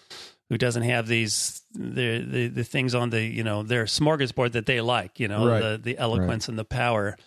who 0.50 0.58
doesn't 0.58 0.84
have 0.84 1.08
these 1.08 1.62
the, 1.74 2.20
the 2.20 2.48
the 2.48 2.64
things 2.64 2.94
on 2.94 3.10
the 3.10 3.22
you 3.24 3.44
know 3.44 3.64
their 3.64 3.86
smorgasbord 3.86 4.52
that 4.52 4.66
they 4.68 4.82
like, 4.82 5.20
you 5.20 5.28
know, 5.28 5.48
Right. 5.48 5.62
the 5.62 5.78
the 5.82 5.98
eloquence 5.98 6.48
and 6.48 6.58
the 6.60 6.66
power. 6.66 7.18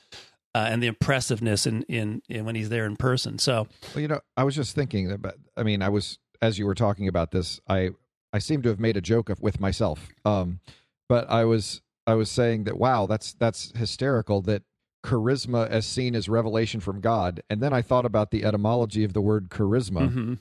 Uh, 0.55 0.67
and 0.71 0.83
the 0.83 0.87
impressiveness 0.87 1.67
in, 1.67 1.83
in 1.85 2.23
in 2.29 2.45
when 2.47 2.55
he's 2.55 2.71
there 2.71 2.87
in 2.87 2.97
person. 2.97 3.39
So 3.39 3.69
Well, 3.95 4.01
you 4.01 4.09
know, 4.09 4.21
I 4.37 4.45
was 4.45 4.57
just 4.57 4.75
thinking 4.75 5.13
about. 5.13 5.35
I 5.57 5.63
mean, 5.63 5.83
I 5.83 5.91
was 5.91 6.19
as 6.41 6.59
you 6.59 6.65
were 6.67 6.75
talking 6.75 7.07
about 7.07 7.31
this, 7.33 7.61
I 7.69 7.91
I 8.33 8.39
seem 8.39 8.63
to 8.63 8.71
have 8.71 8.81
made 8.81 8.97
a 8.97 9.01
joke 9.03 9.29
of, 9.29 9.41
with 9.43 9.61
myself. 9.61 10.09
Um, 10.25 10.61
but 11.09 11.29
I 11.31 11.45
was 11.45 11.83
I 12.07 12.15
was 12.15 12.31
saying 12.31 12.65
that 12.65 12.79
wow, 12.79 13.07
that's 13.07 13.35
that's 13.35 13.73
hysterical 13.77 14.41
that 14.43 14.63
charisma 15.05 15.69
as 15.69 15.87
seen 15.87 16.15
as 16.15 16.29
revelation 16.29 16.81
from 16.81 17.01
God, 17.01 17.43
and 17.49 17.61
then 17.61 17.73
I 17.73 17.83
thought 17.83 18.05
about 18.05 18.31
the 18.31 18.45
etymology 18.45 19.05
of 19.05 19.13
the 19.13 19.21
word 19.21 19.49
charisma, 19.49 20.11
mhm. 20.13 20.39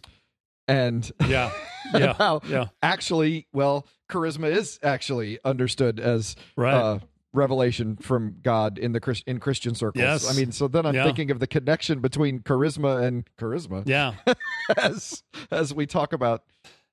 and 0.68 1.12
yeah, 1.28 1.52
yeah, 1.94 2.14
how 2.14 2.42
yeah, 2.48 2.68
actually, 2.82 3.48
well, 3.54 3.86
charisma 4.10 4.50
is 4.52 4.80
actually 4.84 5.40
understood 5.46 6.00
as 6.00 6.36
right. 6.56 6.74
uh, 6.74 7.00
revelation 7.34 7.98
from 7.98 8.38
God 8.42 8.78
in 8.80 8.94
the 8.94 9.00
Chris- 9.00 9.24
in 9.28 9.40
Christian 9.40 9.76
circles. 9.76 10.02
Yes. 10.02 10.30
I 10.30 10.34
mean, 10.38 10.52
so 10.52 10.68
then 10.68 10.86
I'm 10.86 10.96
Yeah. 10.96 11.04
thinking 11.04 11.30
of 11.32 11.40
the 11.40 11.48
connection 11.48 12.00
between 12.00 12.40
charisma 12.40 13.04
and 13.04 13.28
charisma 13.40 13.84
yeah, 13.86 14.14
as 14.78 15.24
as 15.52 15.74
we 15.74 15.86
talk 15.86 16.14
about 16.14 16.44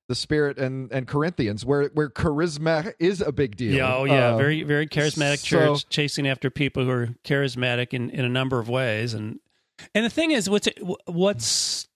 the 0.08 0.14
Spirit 0.14 0.58
and 0.58 0.90
and 0.92 1.06
Corinthians, 1.06 1.64
where 1.64 1.88
where 1.94 2.10
charisma 2.10 2.92
is 2.98 3.20
a 3.20 3.32
big 3.32 3.56
deal. 3.56 3.74
Yeah, 3.74 3.94
oh 3.96 4.04
yeah, 4.04 4.28
Uh, 4.34 4.36
very 4.36 4.62
very 4.62 4.86
charismatic 4.86 5.38
so- 5.38 5.74
church 5.74 5.88
chasing 5.88 6.26
after 6.28 6.50
people 6.50 6.84
who 6.84 6.90
are 6.90 7.08
charismatic 7.24 7.92
in, 7.94 8.10
in 8.10 8.24
a 8.24 8.28
number 8.28 8.58
of 8.58 8.68
ways, 8.68 9.14
and 9.14 9.38
and 9.94 10.04
the 10.04 10.10
thing 10.10 10.30
is, 10.30 10.48
what's 10.50 10.68
what's 11.06 11.88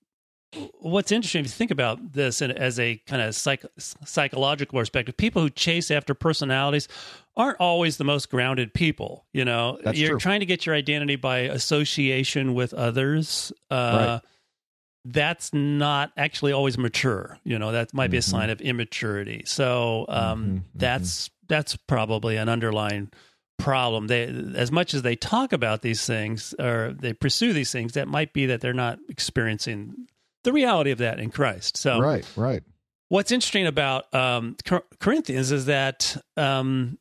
what's 0.81 1.13
interesting 1.13 1.41
if 1.41 1.47
you 1.47 1.51
think 1.51 1.71
about 1.71 2.13
this 2.15 2.41
in, 2.41 2.51
as 2.51 2.81
a 2.81 2.97
kind 3.07 3.21
of 3.21 3.35
psych, 3.35 3.63
psychological 3.79 4.79
perspective, 4.79 5.15
people 5.17 5.43
who 5.43 5.51
chase 5.51 5.91
after 5.91 6.15
personalities 6.15 6.89
aren't 7.37 7.59
always 7.61 7.99
the 7.99 8.05
most 8.05 8.31
grounded 8.31 8.73
people. 8.73 9.27
You 9.35 9.45
know, 9.45 9.79
That's 9.85 9.99
you're 9.99 10.13
true. 10.13 10.19
trying 10.19 10.41
to 10.41 10.47
get 10.47 10.65
your 10.65 10.75
identity 10.75 11.17
by 11.17 11.41
association 11.41 12.55
with 12.55 12.73
others. 12.73 13.53
Uh, 13.71 14.21
That's 15.13 15.53
not 15.55 16.13
actually 16.17 16.53
always 16.53 16.77
mature. 16.77 17.39
You 17.45 17.59
know, 17.59 17.73
that 17.73 17.95
might 17.95 18.11
be 18.11 18.17
a 18.19 18.21
Mm-hmm. 18.21 18.31
sign 18.31 18.51
of 18.51 18.61
immaturity. 18.61 19.43
So 19.47 20.05
um, 20.09 20.45
Mhm, 20.45 20.55
mhm. 20.57 20.63
that's 20.75 21.31
that's 21.49 21.77
probably 21.77 22.37
an 22.37 22.49
underlying 22.49 23.11
problem. 23.59 24.07
They, 24.07 24.25
as 24.55 24.71
much 24.71 24.93
as 24.95 25.03
they 25.03 25.17
talk 25.17 25.53
about 25.53 25.83
these 25.83 26.05
things 26.07 26.55
or 26.59 26.95
they 26.99 27.13
pursue 27.15 27.53
these 27.53 27.73
things, 27.73 27.95
that 27.95 28.07
might 28.07 28.33
be 28.33 28.47
that 28.47 28.61
they're 28.61 28.73
not 28.75 28.99
experiencing 29.09 30.07
the 30.45 30.53
reality 30.53 30.91
of 30.91 30.99
that 30.99 31.19
in 31.19 31.31
Christ. 31.31 31.77
So, 31.77 31.99
right, 32.01 32.25
right. 32.37 32.63
what's 33.09 33.33
interesting 33.33 33.67
about 33.67 34.13
um, 34.15 34.57
Corinthians 35.01 35.51
is 35.51 35.67
that 35.67 36.17
um, 36.37 36.99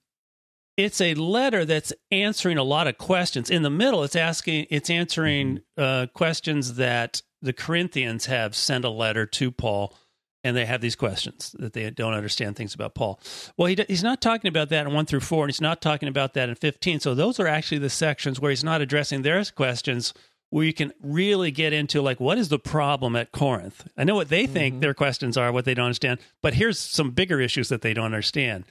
it's 0.77 1.01
a 1.01 1.13
letter 1.15 1.65
that's 1.65 1.91
answering 2.11 2.57
a 2.57 2.63
lot 2.63 2.87
of 2.87 2.97
questions. 2.97 3.49
In 3.49 3.63
the 3.63 3.69
middle, 3.69 4.03
it's 4.03 4.15
asking, 4.15 4.67
it's 4.69 4.89
answering 4.89 5.61
uh, 5.77 6.07
questions 6.13 6.75
that 6.75 7.21
the 7.41 7.53
Corinthians 7.53 8.25
have 8.25 8.55
sent 8.55 8.85
a 8.85 8.89
letter 8.89 9.25
to 9.25 9.51
Paul, 9.51 9.95
and 10.43 10.55
they 10.55 10.65
have 10.65 10.81
these 10.81 10.95
questions 10.95 11.55
that 11.59 11.73
they 11.73 11.89
don't 11.89 12.13
understand 12.13 12.55
things 12.55 12.73
about 12.73 12.95
Paul. 12.95 13.19
Well, 13.57 13.67
he, 13.67 13.77
he's 13.87 14.03
not 14.03 14.21
talking 14.21 14.49
about 14.49 14.69
that 14.69 14.87
in 14.87 14.93
one 14.93 15.05
through 15.05 15.21
four, 15.21 15.43
and 15.43 15.51
he's 15.51 15.61
not 15.61 15.81
talking 15.81 16.09
about 16.09 16.33
that 16.33 16.49
in 16.49 16.55
fifteen. 16.55 16.99
So 16.99 17.15
those 17.15 17.39
are 17.39 17.47
actually 17.47 17.79
the 17.79 17.89
sections 17.89 18.39
where 18.39 18.51
he's 18.51 18.63
not 18.63 18.81
addressing 18.81 19.23
their 19.23 19.43
questions. 19.45 20.13
Where 20.49 20.63
you 20.63 20.73
can 20.73 20.93
really 21.03 21.51
get 21.51 21.73
into 21.73 22.01
like 22.01 22.21
what 22.21 22.37
is 22.37 22.47
the 22.47 22.57
problem 22.57 23.17
at 23.17 23.33
Corinth? 23.33 23.85
I 23.97 24.05
know 24.05 24.15
what 24.15 24.29
they 24.29 24.47
think 24.47 24.79
their 24.79 24.93
questions 24.93 25.35
are, 25.35 25.51
what 25.51 25.65
they 25.65 25.73
don't 25.73 25.87
understand, 25.87 26.21
but 26.41 26.53
here's 26.53 26.79
some 26.79 27.11
bigger 27.11 27.41
issues 27.41 27.67
that 27.67 27.81
they 27.81 27.93
don't 27.93 28.05
understand. 28.05 28.63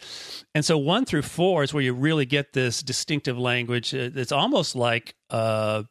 And 0.55 0.65
so 0.65 0.79
one 0.79 1.05
through 1.05 1.21
four 1.21 1.63
is 1.63 1.75
where 1.75 1.83
you 1.83 1.93
really 1.93 2.25
get 2.25 2.55
this 2.55 2.83
distinctive 2.83 3.39
language. 3.39 3.95
Uh, 3.95 4.09
It's 4.15 4.33
almost 4.33 4.75
like 4.75 5.17
uh, 5.29 5.83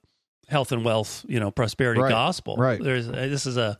health 0.48 0.72
and 0.72 0.84
wealth, 0.86 1.26
you 1.28 1.40
know, 1.40 1.52
prosperity 1.52 2.02
Right, 2.02 2.10
gospel. 2.10 2.56
right. 2.58 2.82
There's 2.82 3.08
uh, 3.08 3.12
this 3.14 3.46
is 3.46 3.58
a 3.58 3.78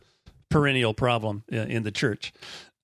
perennial 0.48 0.94
problem 0.94 1.44
in, 1.48 1.82
the 1.82 1.90
church. 1.90 2.32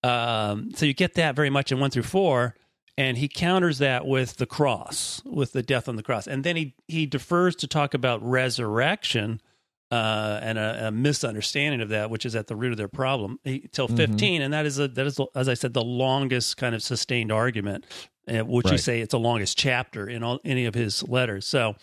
Um, 0.03 0.73
so 0.75 0.85
you 0.85 0.95
get 0.95 1.15
that 1.15 1.37
very 1.37 1.51
much 1.51 1.71
in 1.71 1.79
one 1.79 1.91
through 1.91 2.03
four, 2.03 2.55
and 2.99 3.17
he 3.17 3.29
counters 3.29 3.79
that 3.79 4.05
with 4.07 4.37
the 4.37 4.47
cross, 4.47 5.23
with 5.25 5.53
the 5.53 5.63
death 5.63 5.89
on 5.89 5.97
the 5.97 6.03
cross, 6.03 6.27
and 6.27 6.43
then 6.45 6.57
he 6.57 6.75
he 6.89 7.07
defers 7.07 7.55
to 7.57 7.67
talk 7.67 7.95
about 7.95 8.23
resurrection. 8.29 9.41
Uh, 9.91 10.41
and 10.43 10.57
a, 10.57 10.87
a 10.87 10.91
misunderstanding 10.91 11.83
of 11.83 11.91
that, 11.91 12.09
which 12.09 12.25
is 12.25 12.35
at 12.35 12.47
the 12.47 12.57
root 12.57 12.71
of 12.73 12.79
their 12.79 12.89
problem, 12.89 13.39
till 13.73 13.89
15 13.89 14.41
and 14.41 14.55
that 14.55 14.65
is 14.65 14.79
a, 14.79 14.89
that 14.89 15.07
is 15.07 15.21
as 15.35 15.51
I 15.51 15.53
said, 15.53 15.75
the 15.75 15.85
longest 15.85 16.57
kind 16.57 16.75
of 16.75 16.83
sustained 16.83 17.31
argument, 17.31 17.85
uh, 18.27 18.39
which 18.39 18.71
you 18.71 18.79
say 18.79 19.03
it's 19.03 19.11
the 19.11 19.19
longest 19.19 19.59
chapter 19.59 20.09
in 20.09 20.23
all 20.23 20.41
any 20.47 20.65
of 20.65 20.75
his 20.75 21.07
letters. 21.07 21.47
So, 21.47 21.77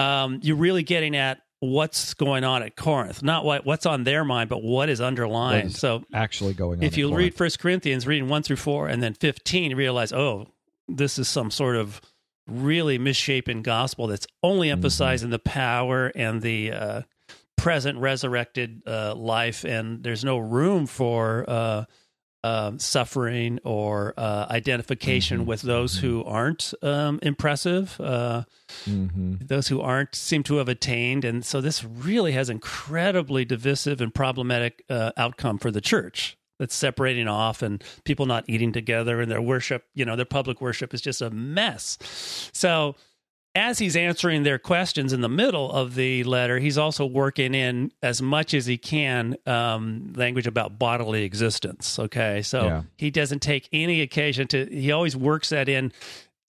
um, 0.00 0.40
you're 0.42 0.56
really 0.56 0.82
getting 0.82 1.14
at 1.16 1.40
what's 1.60 2.14
going 2.14 2.42
on 2.42 2.62
at 2.62 2.74
Corinth, 2.74 3.22
not 3.22 3.44
what 3.44 3.66
what's 3.66 3.84
on 3.86 4.04
their 4.04 4.24
mind, 4.24 4.48
but 4.48 4.62
what 4.62 4.88
is 4.88 5.00
underlying. 5.00 5.64
What 5.64 5.72
is 5.72 5.78
so 5.78 6.04
actually 6.14 6.54
going 6.54 6.78
on. 6.78 6.84
if 6.84 6.96
you 6.96 7.08
in 7.08 7.14
read 7.14 7.34
First 7.34 7.58
Corinthians, 7.58 8.06
reading 8.06 8.28
one 8.28 8.42
through 8.42 8.56
four, 8.56 8.88
and 8.88 9.02
then 9.02 9.14
fifteen, 9.14 9.70
you 9.70 9.76
realize, 9.76 10.12
oh, 10.12 10.46
this 10.88 11.18
is 11.18 11.28
some 11.28 11.50
sort 11.50 11.76
of 11.76 12.00
really 12.48 12.98
misshapen 12.98 13.62
gospel 13.62 14.06
that's 14.06 14.26
only 14.42 14.68
Mm-hmm. 14.68 14.78
emphasizing 14.78 15.30
the 15.30 15.38
power 15.38 16.10
and 16.14 16.42
the 16.42 16.72
uh, 16.72 17.02
present 17.56 17.98
resurrected 17.98 18.82
uh, 18.86 19.14
life, 19.14 19.64
and 19.64 20.02
there's 20.02 20.24
no 20.24 20.38
room 20.38 20.86
for 20.86 21.44
uh, 21.46 21.84
um 22.42 22.78
suffering 22.78 23.58
or 23.64 24.14
uh, 24.16 24.46
identification 24.50 25.40
Mhm. 25.42 25.46
with 25.46 25.62
those 25.62 25.98
who 25.98 26.24
aren't 26.24 26.72
um, 26.82 27.18
impressive. 27.22 28.00
Uh, 28.00 28.44
Mhm. 28.86 29.46
those 29.48 29.68
who 29.68 29.80
aren't 29.80 30.14
seem 30.14 30.42
to 30.44 30.56
have 30.56 30.68
attained 30.68 31.24
and 31.24 31.44
so 31.44 31.60
this 31.60 31.82
really 31.84 32.32
has 32.32 32.48
incredibly 32.48 33.44
divisive 33.44 34.00
and 34.00 34.14
problematic 34.14 34.84
uh, 34.88 35.10
outcome 35.16 35.58
for 35.58 35.70
the 35.72 35.80
church 35.80 36.36
that's 36.58 36.74
separating 36.74 37.26
off 37.26 37.62
and 37.62 37.82
people 38.04 38.26
not 38.26 38.44
eating 38.46 38.72
together 38.72 39.20
and 39.20 39.30
their 39.30 39.42
worship 39.42 39.84
you 39.94 40.04
know 40.04 40.14
their 40.14 40.24
public 40.24 40.60
worship 40.60 40.94
is 40.94 41.00
just 41.00 41.20
a 41.20 41.30
mess 41.30 41.98
so 42.52 42.94
as 43.54 43.78
he's 43.80 43.96
answering 43.96 44.44
their 44.44 44.58
questions 44.58 45.12
in 45.12 45.22
the 45.22 45.28
middle 45.28 45.72
of 45.72 45.94
the 45.96 46.22
letter, 46.24 46.58
he's 46.60 46.78
also 46.78 47.04
working 47.04 47.54
in 47.54 47.90
as 48.02 48.22
much 48.22 48.54
as 48.54 48.66
he 48.66 48.78
can 48.78 49.36
um, 49.46 50.12
language 50.14 50.46
about 50.46 50.78
bodily 50.78 51.24
existence. 51.24 51.98
Okay, 51.98 52.42
so 52.42 52.64
Yeah. 52.64 52.82
he 52.96 53.10
doesn't 53.10 53.40
take 53.40 53.68
any 53.72 54.02
occasion 54.02 54.46
to. 54.48 54.66
He 54.66 54.92
always 54.92 55.16
works 55.16 55.48
that 55.48 55.68
in 55.68 55.92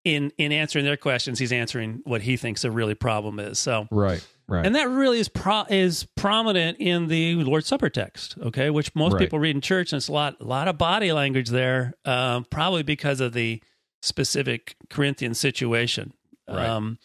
in 0.03 0.31
in 0.37 0.51
answering 0.51 0.85
their 0.85 0.97
questions. 0.97 1.37
He's 1.37 1.51
answering 1.51 2.01
what 2.05 2.21
he 2.21 2.35
thinks 2.37 2.61
the 2.63 2.71
really 2.71 2.95
problem 2.95 3.39
is. 3.39 3.59
So 3.59 3.87
right, 3.91 4.25
right, 4.47 4.65
and 4.65 4.73
that 4.75 4.89
really 4.89 5.19
is 5.19 5.27
pro- 5.29 5.65
is 5.69 6.07
prominent 6.15 6.77
in 6.79 7.07
the 7.07 7.35
Lord's 7.43 7.67
Supper 7.67 7.89
text, 7.89 8.35
okay, 8.41 8.69
which 8.69 8.95
most 8.95 9.13
Right. 9.13 9.19
people 9.19 9.37
read 9.37 9.55
in 9.55 9.61
church, 9.61 9.91
and 9.91 9.97
it's 9.97 10.07
a 10.07 10.13
lot, 10.13 10.37
a 10.39 10.45
lot 10.45 10.67
of 10.67 10.77
body 10.77 11.11
language 11.11 11.49
there, 11.49 11.93
um, 12.05 12.45
probably 12.49 12.83
because 12.83 13.19
of 13.21 13.33
the 13.33 13.61
specific 14.01 14.75
Corinthian 14.89 15.33
situation. 15.33 16.13
Right. 16.47 16.67
Um, 16.69 16.97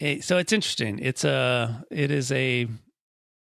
eh, 0.00 0.20
so 0.20 0.38
it's 0.38 0.52
interesting. 0.52 0.98
It's 0.98 1.24
a, 1.24 1.84
it 1.90 2.10
is 2.10 2.30
a. 2.32 2.66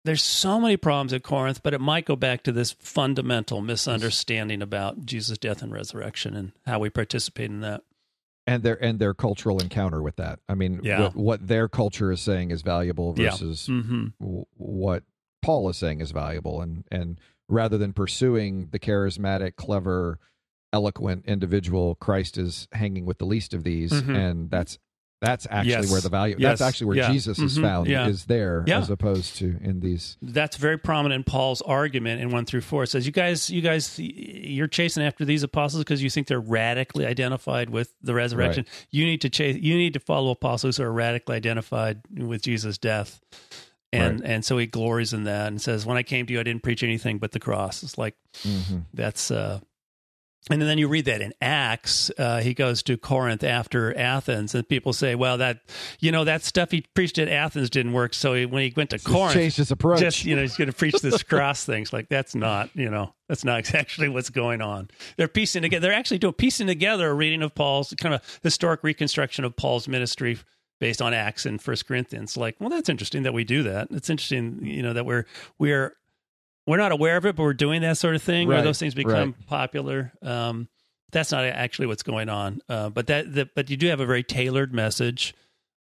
There's 0.03 0.23
so 0.23 0.59
many 0.59 0.77
problems 0.77 1.13
at 1.13 1.21
Corinth, 1.21 1.61
but 1.61 1.75
it 1.75 1.81
might 1.81 2.05
go 2.05 2.15
back 2.15 2.41
to 2.43 2.51
this 2.51 2.71
fundamental 2.71 3.61
misunderstanding 3.61 4.63
about 4.63 5.05
Jesus' 5.05 5.37
death 5.37 5.61
and 5.61 5.71
resurrection 5.71 6.35
and 6.35 6.53
how 6.65 6.79
we 6.79 6.89
participate 6.89 7.51
in 7.51 7.59
that. 7.61 7.81
and 8.47 8.63
their 8.63 8.83
and 8.83 8.97
their 8.97 9.13
cultural 9.13 9.59
encounter 9.61 10.01
with 10.01 10.15
that. 10.15 10.39
I 10.49 10.55
mean, 10.55 10.79
Yeah. 10.83 11.01
what, 11.03 11.15
what 11.15 11.47
their 11.47 11.69
culture 11.69 12.11
is 12.11 12.19
saying 12.19 12.49
is 12.49 12.63
valuable 12.63 13.13
Yeah. 13.15 13.29
versus 13.29 13.67
hmm 13.67 14.07
w- 14.19 14.45
what 14.57 15.03
Paul 15.43 15.69
is 15.69 15.77
saying 15.77 16.01
is 16.01 16.09
valuable, 16.09 16.61
and 16.61 16.83
and 16.91 17.19
rather 17.47 17.77
than 17.77 17.93
pursuing 17.93 18.69
the 18.71 18.79
charismatic, 18.79 19.55
clever, 19.55 20.17
eloquent 20.73 21.25
individual, 21.25 21.95
Christ 21.95 22.37
is 22.37 22.67
hanging 22.71 23.05
with 23.05 23.17
the 23.17 23.25
least 23.25 23.53
of 23.53 23.63
these, 23.63 23.91
Mhm. 23.91 24.15
and 24.15 24.49
that's 24.51 24.77
that's 25.23 25.45
actually 25.51 25.69
Yes. 25.69 25.91
where 25.91 26.01
the 26.01 26.09
value. 26.09 26.35
Yes. 26.39 26.57
That's 26.57 26.67
actually 26.67 26.87
where 26.87 26.97
Yeah. 26.97 27.11
Jesus 27.11 27.37
is 27.37 27.55
Mhm. 27.55 27.61
found 27.61 27.87
Yeah. 27.87 28.07
is 28.07 28.25
there, 28.25 28.63
Yeah. 28.65 28.79
as 28.79 28.89
opposed 28.89 29.35
to 29.35 29.55
in 29.61 29.79
these. 29.79 30.17
that's 30.19 30.57
very 30.57 30.79
prominent 30.79 31.19
in 31.19 31.23
Paul's 31.23 31.61
argument 31.61 32.21
in 32.21 32.31
one 32.31 32.43
through 32.45 32.61
four. 32.61 32.81
It 32.81 32.87
says, 32.87 33.05
"You 33.05 33.11
guys, 33.11 33.47
you 33.47 33.61
guys, 33.61 33.99
you're 33.99 34.65
chasing 34.65 35.03
after 35.03 35.23
these 35.23 35.43
apostles 35.43 35.83
because 35.83 36.01
you 36.01 36.09
think 36.09 36.25
they're 36.25 36.39
radically 36.39 37.05
identified 37.05 37.69
with 37.69 37.93
the 38.01 38.15
resurrection. 38.15 38.65
You 38.89 39.05
need 39.05 39.21
to 39.21 39.29
chase. 39.29 39.57
You 39.61 39.75
need 39.77 39.93
to 39.93 39.99
follow 39.99 40.31
apostles 40.31 40.77
who 40.77 40.83
are 40.85 40.91
radically 40.91 41.35
identified 41.35 42.01
with 42.17 42.41
Jesus' 42.41 42.79
death." 42.79 43.19
And 43.93 44.25
and 44.25 44.43
so 44.43 44.57
he 44.57 44.65
glories 44.65 45.13
in 45.13 45.25
that 45.25 45.49
and 45.49 45.61
says, 45.61 45.85
"When 45.85 45.97
I 45.97 46.03
came 46.03 46.25
to 46.25 46.33
you, 46.33 46.39
I 46.39 46.43
didn't 46.43 46.63
preach 46.63 46.81
anything 46.81 47.19
but 47.19 47.31
the 47.31 47.39
cross." 47.39 47.83
It's 47.83 47.95
like 47.95 48.15
Mhm. 48.43 48.85
that's. 48.91 49.29
uh 49.29 49.59
and 50.49 50.61
then 50.61 50.79
you 50.79 50.87
read 50.87 51.05
that 51.05 51.21
in 51.21 51.33
Acts, 51.39 52.09
uh, 52.17 52.39
he 52.39 52.55
goes 52.55 52.81
to 52.83 52.97
Corinth 52.97 53.43
after 53.43 53.95
Athens, 53.95 54.55
and 54.55 54.67
people 54.67 54.91
say, 54.91 55.13
"Well, 55.13 55.37
that 55.37 55.59
you 55.99 56.11
know 56.11 56.23
that 56.23 56.43
stuff 56.43 56.71
he 56.71 56.81
preached 56.95 57.19
at 57.19 57.27
Athens 57.27 57.69
didn't 57.69 57.93
work." 57.93 58.15
So 58.15 58.33
he, 58.33 58.45
when 58.47 58.63
he 58.63 58.73
went 58.75 58.89
to 58.89 58.99
Corinth, 58.99 59.35
changed 59.35 59.57
his 59.57 59.69
approach. 59.69 59.99
just 59.99 60.25
you 60.25 60.35
know 60.35 60.41
he's 60.41 60.57
going 60.57 60.69
to 60.69 60.75
preach 60.75 60.99
this 61.01 61.21
cross 61.23 61.63
things 61.63 61.93
like 61.93 62.09
that's 62.09 62.33
not 62.33 62.69
you 62.73 62.89
know 62.89 63.13
that's 63.29 63.45
not 63.45 63.75
actually 63.75 64.09
what's 64.09 64.31
going 64.31 64.61
on. 64.61 64.89
They're 65.15 65.27
piecing 65.27 65.61
together. 65.61 65.87
They're 65.87 65.97
actually 65.97 66.17
doing 66.17 66.33
piecing 66.33 66.67
together 66.67 67.09
a 67.09 67.13
reading 67.13 67.43
of 67.43 67.53
Paul's 67.53 67.93
kind 68.01 68.15
of 68.15 68.39
historic 68.41 68.83
reconstruction 68.83 69.45
of 69.45 69.55
Paul's 69.55 69.87
ministry 69.87 70.39
based 70.79 71.01
on 71.03 71.13
Acts 71.13 71.45
and 71.45 71.61
First 71.61 71.87
Corinthians. 71.87 72.35
Like, 72.35 72.55
well, 72.59 72.69
that's 72.69 72.89
interesting 72.89 73.23
that 73.23 73.33
we 73.33 73.43
do 73.43 73.61
that. 73.63 73.89
It's 73.91 74.09
interesting, 74.09 74.59
you 74.63 74.81
know, 74.81 74.93
that 74.93 75.05
we're 75.05 75.27
we're 75.59 75.95
we're 76.65 76.77
not 76.77 76.91
aware 76.91 77.17
of 77.17 77.25
it, 77.25 77.35
but 77.35 77.43
we're 77.43 77.53
doing 77.53 77.81
that 77.81 77.97
sort 77.97 78.15
of 78.15 78.21
thing. 78.21 78.47
Where 78.47 78.57
Right, 78.57 78.63
those 78.63 78.79
things 78.79 78.93
become 78.93 79.33
popular. 79.47 80.11
Um, 80.21 80.67
that's 81.11 81.31
not 81.31 81.43
actually 81.43 81.87
what's 81.87 82.03
going 82.03 82.29
on. 82.29 82.61
Uh, 82.69 82.89
but 82.89 83.07
that, 83.07 83.33
that 83.35 83.55
but 83.55 83.69
you 83.69 83.77
do 83.77 83.87
have 83.87 83.99
a 83.99 84.05
very 84.05 84.23
tailored 84.23 84.73
message 84.73 85.33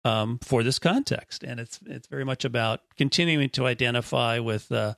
um, 0.04 0.38
for 0.42 0.62
this 0.62 0.78
context, 0.78 1.44
and 1.44 1.60
it's 1.60 1.78
it's 1.86 2.08
very 2.08 2.24
much 2.24 2.44
about 2.44 2.80
continuing 2.96 3.48
to 3.50 3.66
identify 3.66 4.38
with 4.38 4.70
uh, 4.72 4.94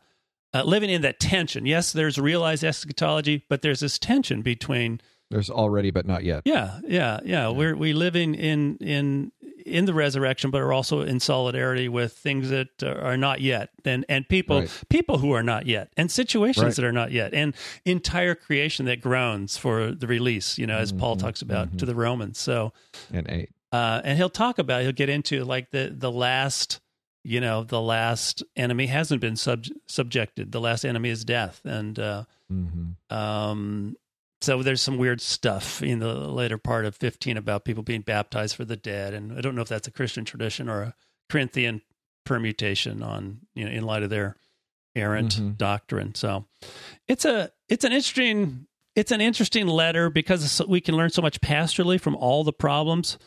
uh, 0.55 0.62
living 0.62 0.91
in 0.91 1.03
that 1.03 1.20
tension. 1.20 1.66
Yes, 1.66 1.93
there's 1.93 2.18
realized 2.18 2.64
eschatology, 2.64 3.45
but 3.49 3.62
there's 3.62 3.81
this 3.81 3.99
tension 3.99 4.41
between 4.41 5.01
There's 5.31 5.51
already, 5.51 5.91
but 5.91 6.07
not 6.07 6.25
yet. 6.25 6.43
yeah, 6.45 6.81
yeah, 6.87 7.20
yeah. 7.25 7.51
We're 7.51 7.77
we 7.77 7.93
living 7.93 8.35
in 8.35 8.79
in 8.79 9.33
in 9.67 9.85
the 9.87 9.95
resurrection, 9.95 10.51
but 10.51 10.61
are 10.61 10.73
also 10.73 11.01
in 11.01 11.21
solidarity 11.21 11.89
with 11.89 12.12
things 12.12 12.51
that 12.51 12.83
are 12.83 13.17
not 13.17 13.41
yet, 13.41 13.71
and 13.85 14.05
and 14.09 14.29
people 14.29 14.61
Right. 14.61 14.85
people 14.89 15.19
who 15.19 15.33
are 15.33 15.43
not 15.43 15.67
yet, 15.67 15.93
and 15.97 16.11
situations 16.11 16.62
Right. 16.65 16.75
that 16.77 16.85
are 16.85 16.93
not 16.93 17.12
yet, 17.12 17.35
and 17.35 17.55
entire 17.85 18.35
creation 18.35 18.87
that 18.87 19.01
groans 19.01 19.57
for 19.57 19.91
the 19.93 20.07
release. 20.07 20.59
You 20.59 20.67
know, 20.67 20.79
as 20.79 20.93
Paul 20.93 21.17
Mhm, 21.17 21.21
talks 21.21 21.43
about 21.43 21.73
mhm. 21.73 21.79
to 21.79 21.87
the 21.87 21.95
Romans. 21.95 22.39
So 22.39 22.73
And 23.12 23.27
eight. 23.31 23.51
uh, 23.73 24.01
and 24.05 24.17
he'll 24.19 24.31
talk 24.31 24.59
about 24.59 24.83
he'll 24.83 24.93
get 24.93 25.09
into 25.09 25.45
like 25.45 25.71
the 25.71 25.93
the 25.97 26.12
last 26.12 26.81
you 27.25 27.41
know 27.41 27.65
the 27.65 27.81
last 27.81 28.43
enemy 28.55 28.87
hasn't 28.87 29.21
been 29.21 29.35
sub- 29.37 29.65
subjected 29.87 30.53
the 30.53 30.61
last 30.61 30.85
enemy 30.85 31.09
is 31.09 31.25
death 31.25 31.61
and 31.65 31.99
uh, 31.99 32.25
hmm 32.49 32.91
um, 33.11 33.97
so 34.45 34.62
there's 34.62 34.82
some 34.82 34.99
weird 34.99 35.20
stuff 35.20 35.82
in 35.82 35.99
the 35.99 36.14
later 36.14 36.59
part 36.59 36.84
of 36.84 36.95
15 36.97 37.36
about 37.36 37.64
people 37.64 37.82
being 37.82 38.03
baptized 38.03 38.55
for 38.57 38.64
the 38.64 38.76
dead 38.76 39.14
and 39.14 39.32
i 39.36 39.40
don't 39.40 39.55
know 39.55 39.62
if 39.62 39.68
that's 39.68 39.88
a 39.88 39.90
christian 39.92 40.24
tradition 40.24 40.68
or 40.68 40.82
a 40.82 40.95
corinthian 41.30 41.80
permutation 42.24 43.03
on 43.03 43.40
you 43.55 43.64
know 43.64 43.70
in 43.70 43.84
light 43.84 44.03
of 44.03 44.11
their 44.11 44.36
errant 44.97 45.36
Mhm. 45.36 45.57
doctrine 45.59 46.14
so 46.14 46.45
it's 47.09 47.24
a 47.24 47.51
it's 47.68 47.84
an 47.84 47.92
interesting 47.92 48.66
it's 48.97 49.11
an 49.11 49.20
interesting 49.20 49.66
letter 49.66 50.09
because 50.09 50.62
we 50.68 50.80
can 50.80 50.97
learn 50.97 51.11
so 51.11 51.20
much 51.20 51.40
pastorally 51.40 52.01
from 52.01 52.14
all 52.16 52.45
the 52.45 52.53
problems 52.53 53.18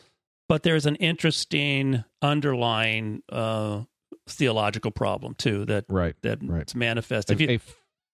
but 0.48 0.62
there's 0.62 0.86
an 0.86 0.96
interesting 0.96 2.04
underlying 2.22 3.22
uh, 3.30 3.82
theological 4.26 4.90
problem 4.90 5.34
too 5.34 5.64
that 5.66 5.84
Right. 5.88 6.14
that 6.22 6.38
Right. 6.42 6.74
manifest 6.74 7.30
A, 7.30 7.36
you 7.36 7.50
a 7.50 7.60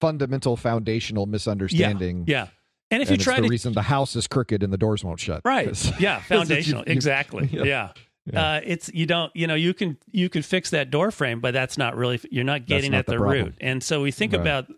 fundamental 0.01 0.57
foundational 0.57 1.27
misunderstanding. 1.27 2.25
yeah 2.27 2.49
and 2.95 3.03
if 3.03 3.11
and 3.11 3.19
you 3.19 3.25
try 3.25 3.37
the 3.37 3.43
to 3.43 3.49
reason 3.49 3.73
the 3.75 3.83
house 3.83 4.17
is 4.17 4.27
crooked 4.27 4.63
and 4.63 4.73
the 4.73 4.79
doors 4.79 5.05
won't 5.05 5.21
shut. 5.21 5.43
Right. 5.45 5.93
Yeah. 6.01 6.21
foundational 6.21 6.85
you- 6.87 6.93
exactly 6.93 7.49
yeah. 7.53 7.65
yeah, 7.65 7.89
Yeah. 8.33 8.55
Uh, 8.57 8.61
it's 8.65 8.91
you 8.95 9.05
don't 9.07 9.35
you 9.37 9.47
know 9.47 9.55
you 9.55 9.75
can 9.75 9.97
you 10.13 10.29
can 10.29 10.43
fix 10.43 10.71
that 10.71 10.91
door 10.91 11.11
frame 11.11 11.41
but 11.41 11.53
that's 11.53 11.77
not 11.77 11.97
really 11.97 12.21
you're 12.31 12.45
not 12.45 12.65
getting 12.67 12.93
not 12.93 12.99
at 13.01 13.07
the 13.07 13.13
the, 13.13 13.19
root 13.19 13.55
and 13.61 13.83
so 13.83 14.01
we 14.03 14.11
think 14.11 14.33
Right. 14.33 14.41
about 14.41 14.73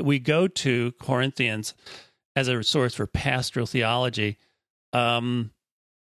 we 0.00 0.18
go 0.18 0.46
to 0.46 0.92
corinthians 1.00 1.74
as 2.36 2.48
a 2.48 2.62
source 2.62 2.94
for 2.94 3.06
pastoral 3.06 3.66
theology 3.66 4.36
um 4.92 5.50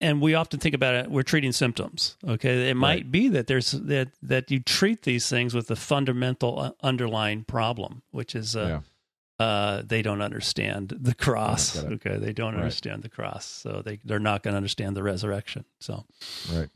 and 0.00 0.20
we 0.20 0.34
often 0.34 0.60
think 0.60 0.74
about 0.74 0.94
it 0.94 1.10
we're 1.10 1.22
treating 1.24 1.50
symptoms 1.52 2.16
okay 2.26 2.70
it 2.70 2.74
might 2.76 2.88
Right. 3.04 3.10
be 3.10 3.28
that 3.28 3.46
there's 3.48 3.72
that 3.72 4.08
that 4.22 4.50
you 4.50 4.60
treat 4.60 5.02
these 5.02 5.28
things 5.28 5.54
with 5.54 5.66
the 5.68 5.76
fundamental 5.76 6.58
uh, 6.60 6.70
underlying 6.82 7.42
problem 7.44 8.02
which 8.12 8.34
is 8.36 8.54
uh, 8.54 8.60
Yeah. 8.60 8.80
Uh, 9.38 9.82
they 9.84 10.02
don't 10.02 10.20
understand 10.22 10.94
the 11.00 11.14
cross. 11.14 11.76
it. 11.76 11.92
Okay, 11.94 12.16
they 12.16 12.32
don't 12.32 12.54
Right. 12.54 12.60
understand 12.62 13.02
the 13.02 13.08
cross, 13.08 13.44
so 13.46 13.82
they 13.84 13.98
they're 14.04 14.18
not 14.18 14.42
going 14.42 14.52
to 14.52 14.56
understand 14.56 14.96
the 14.96 15.02
resurrection. 15.02 15.64
So, 15.80 16.04
Right. 16.52 16.68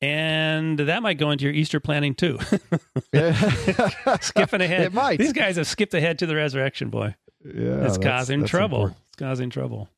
and 0.00 0.78
that 0.78 1.02
might 1.02 1.18
go 1.18 1.30
into 1.30 1.44
your 1.44 1.52
Easter 1.54 1.80
planning 1.80 2.14
too. 2.14 2.38
Skipping 4.20 4.60
ahead, 4.60 4.82
It 4.86 4.92
might. 4.92 5.18
These 5.18 5.32
guys 5.32 5.56
have 5.56 5.66
skipped 5.66 5.94
ahead 5.94 6.18
to 6.20 6.26
the 6.26 6.34
resurrection. 6.36 6.90
Boy, 6.90 7.14
Yeah, 7.44 7.84
it's 7.86 7.98
causing 7.98 8.40
that's 8.40 8.50
trouble. 8.50 8.78
important. 8.78 8.98
It's 9.08 9.16
causing 9.16 9.50
trouble. 9.50 9.88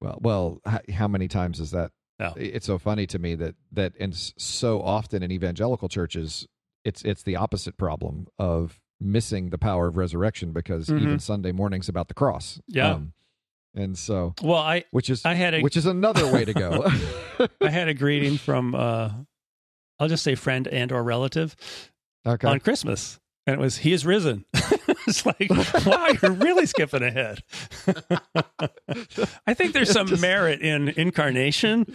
Well, 0.00 0.18
well, 0.22 0.60
how 0.92 1.08
many 1.08 1.28
times 1.28 1.60
is 1.60 1.72
that? 1.72 1.92
Yeah. 2.18 2.32
It's 2.36 2.66
so 2.66 2.78
funny 2.78 3.06
to 3.08 3.18
me 3.18 3.34
that 3.36 3.54
that 3.72 3.94
and 3.98 4.14
so 4.14 4.82
often 4.82 5.22
in 5.22 5.30
evangelical 5.32 5.88
churches, 5.88 6.46
it's 6.84 7.02
it's 7.02 7.22
the 7.22 7.36
opposite 7.36 7.76
problem 7.76 8.26
of 8.38 8.80
missing 9.00 9.50
the 9.50 9.58
power 9.58 9.86
of 9.88 9.96
resurrection 9.96 10.52
because 10.52 10.88
Mhm. 10.88 11.00
even 11.02 11.18
Sunday 11.18 11.52
morning's 11.52 11.88
about 11.88 12.08
the 12.08 12.14
cross. 12.14 12.58
Um, 12.58 12.62
Yeah. 12.68 12.98
and 13.74 13.96
so 13.98 14.34
Well, 14.42 14.58
I 14.58 14.84
which 14.90 15.08
is 15.08 15.24
I 15.24 15.34
had 15.34 15.54
a 15.54 15.62
which 15.62 15.76
is 15.76 15.86
another 15.86 16.30
way 16.30 16.44
to 16.44 16.52
go. 16.52 16.84
I 17.60 17.70
had 17.70 17.88
a 17.88 17.94
greeting 17.94 18.36
from 18.36 18.74
uh, 18.74 19.10
I'll 19.98 20.08
just 20.08 20.22
say 20.22 20.34
friend 20.34 20.68
and 20.68 20.92
or 20.92 21.02
relative 21.02 21.56
Okay. 22.26 22.46
on 22.48 22.60
Christmas. 22.60 23.18
And 23.46 23.54
it 23.54 23.60
was 23.60 23.78
he 23.78 23.92
is 23.92 24.04
risen. 24.04 24.44
it's 25.10 25.26
like, 25.26 25.50
wow, 25.86 26.08
you're 26.22 26.32
really 26.32 26.66
skipping 26.66 27.02
ahead. 27.02 27.42
I 29.46 29.54
think 29.54 29.72
there's 29.74 29.90
some 29.90 30.06
Just- 30.06 30.22
merit 30.22 30.60
in 30.60 30.88
incarnation 30.90 31.86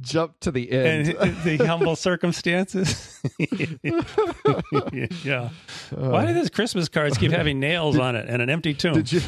Jump 0.00 0.38
to 0.40 0.50
the 0.50 0.70
end. 0.72 1.10
and 1.10 1.36
the 1.44 1.58
humble 1.64 1.94
circumstances. 1.96 3.20
yeah. 5.24 5.50
Why 5.90 6.26
do 6.26 6.34
those 6.34 6.50
Christmas 6.50 6.88
cards 6.88 7.16
keep 7.18 7.30
having 7.30 7.60
nails 7.60 7.98
on 7.98 8.16
it 8.16 8.28
and 8.28 8.42
an 8.42 8.50
empty 8.50 8.74
tomb? 8.74 8.94
did 8.94 9.12
you 9.12 9.20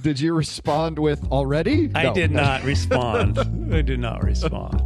did 0.00 0.18
you 0.20 0.34
respond 0.34 0.98
with 0.98 1.24
already? 1.30 1.90
I 1.94 2.04
No. 2.04 2.14
did 2.14 2.30
not 2.32 2.64
respond. 2.64 3.38
I 3.72 3.82
did 3.82 4.00
not 4.00 4.22
respond. 4.24 4.82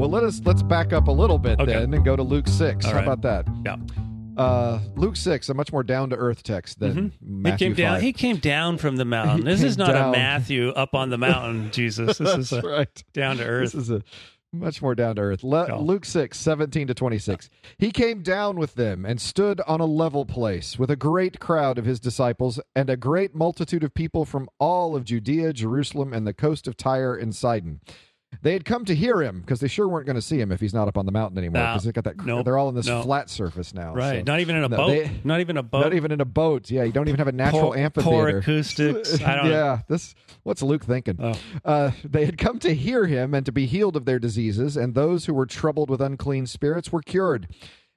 Well, 0.00 0.08
let 0.10 0.24
us 0.24 0.40
let's 0.44 0.62
back 0.62 0.92
up 0.92 1.08
a 1.08 1.12
little 1.12 1.38
bit 1.38 1.60
Okay. 1.60 1.72
then 1.72 1.92
and 1.94 2.04
go 2.04 2.16
to 2.16 2.22
Luke 2.22 2.48
six. 2.48 2.84
All 2.86 2.92
How 2.92 2.98
right. 2.98 3.04
about 3.06 3.22
that? 3.22 3.46
Yeah. 3.64 3.76
Uh, 4.42 4.80
Luke 4.96 5.16
six, 5.16 5.48
a 5.50 5.54
much 5.54 5.70
more 5.72 5.82
down 5.82 6.08
to 6.10 6.16
earth 6.16 6.42
text 6.42 6.78
than 6.80 7.10
He 7.10 7.18
Matthew 7.20 7.66
came 7.68 7.74
down. 7.74 7.94
5. 7.96 8.02
He 8.02 8.12
came 8.14 8.36
down 8.38 8.78
from 8.78 8.96
the 8.96 9.04
mountain. 9.04 9.38
He 9.46 9.52
This 9.52 9.62
is 9.62 9.76
not 9.76 9.88
down. 9.92 10.08
a 10.08 10.12
Matthew 10.12 10.70
up 10.70 10.94
on 10.94 11.10
the 11.10 11.18
mountain, 11.18 11.70
Jesus. 11.72 12.16
This 12.18 12.36
is 12.38 12.52
a 12.52 12.62
right. 12.62 13.04
down 13.12 13.36
to 13.36 13.44
earth. 13.44 13.72
This 13.72 13.82
is 13.82 13.90
a 13.90 14.02
much 14.52 14.80
more 14.80 14.94
down 14.94 15.16
to 15.16 15.22
earth. 15.22 15.44
Le- 15.44 15.66
Yeah. 15.68 15.74
Luke 15.76 16.04
6, 16.06 16.38
17 16.38 16.86
to 16.86 16.94
26. 16.94 17.50
He 17.78 17.90
came 17.90 18.22
down 18.22 18.56
with 18.56 18.74
them 18.76 19.04
and 19.04 19.20
stood 19.20 19.60
on 19.66 19.80
a 19.80 19.84
level 19.84 20.24
place 20.24 20.78
with 20.78 20.90
a 20.90 20.96
great 20.96 21.38
crowd 21.38 21.76
of 21.76 21.84
his 21.84 22.00
disciples 22.00 22.58
and 22.74 22.88
a 22.88 22.96
great 22.96 23.34
multitude 23.34 23.84
of 23.84 23.92
people 23.94 24.24
from 24.24 24.48
all 24.58 24.96
of 24.96 25.04
Judea, 25.04 25.52
Jerusalem, 25.52 26.12
and 26.14 26.26
the 26.26 26.32
coast 26.34 26.66
of 26.66 26.76
Tyre 26.76 27.14
and 27.14 27.34
Sidon. 27.34 27.80
They 28.42 28.52
had 28.52 28.64
come 28.64 28.84
to 28.86 28.94
hear 28.94 29.20
him 29.20 29.40
because 29.40 29.60
they 29.60 29.66
sure 29.68 29.86
weren't 29.88 30.06
going 30.06 30.16
to 30.16 30.22
see 30.22 30.40
him 30.40 30.50
if 30.52 30.60
he's 30.60 30.72
not 30.72 30.88
up 30.88 30.96
on 30.96 31.04
the 31.04 31.12
mountain 31.12 31.36
anymore 31.36 31.62
because 31.62 31.84
they 31.84 31.92
got 31.92 32.04
that. 32.04 32.24
Nope. 32.24 32.44
They're 32.44 32.56
all 32.56 32.68
in 32.70 32.74
this 32.74 32.86
No. 32.86 33.02
flat 33.02 33.28
surface 33.28 33.74
now. 33.74 33.92
Right. 33.92 34.20
so- 34.20 34.32
Not 34.32 34.40
even 34.40 34.56
in 34.56 34.64
a 34.64 34.68
No, 34.68 34.76
boat. 34.78 34.88
they- 34.88 35.10
not 35.24 35.40
even 35.40 35.56
a 35.56 35.62
boat. 35.62 35.80
Not 35.82 35.94
even 35.94 36.10
in 36.12 36.20
a 36.20 36.24
boat. 36.24 36.70
Yeah, 36.70 36.84
you 36.84 36.92
don't 36.92 37.08
even 37.08 37.18
have 37.18 37.28
a 37.28 37.32
natural 37.32 37.72
poor, 37.72 37.76
amphitheater. 37.76 38.16
Poor 38.16 38.28
acoustics. 38.38 39.20
I 39.22 39.34
don't 39.36 39.46
yeah, 39.50 39.80
this 39.88 40.14
what's 40.44 40.62
Luke 40.62 40.84
thinking? 40.84 41.16
Oh. 41.20 41.34
Uh, 41.64 41.90
they 42.04 42.24
had 42.24 42.38
come 42.38 42.58
to 42.60 42.72
hear 42.74 43.06
him 43.06 43.34
and 43.34 43.44
to 43.46 43.52
be 43.52 43.66
healed 43.66 43.96
of 43.96 44.04
their 44.06 44.18
diseases, 44.18 44.76
and 44.76 44.94
those 44.94 45.26
who 45.26 45.34
were 45.34 45.44
troubled 45.46 45.90
with 45.90 46.00
unclean 46.00 46.46
spirits 46.46 46.90
were 46.92 47.02
cured. 47.02 47.48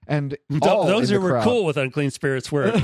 And 0.08 0.36
all 0.64 0.86
those 0.86 1.10
who 1.10 1.22
were 1.22 1.30
crowd- 1.30 1.44
cool 1.46 1.64
with 1.64 1.78
unclean 1.78 2.10
spirits 2.12 2.52
were. 2.52 2.74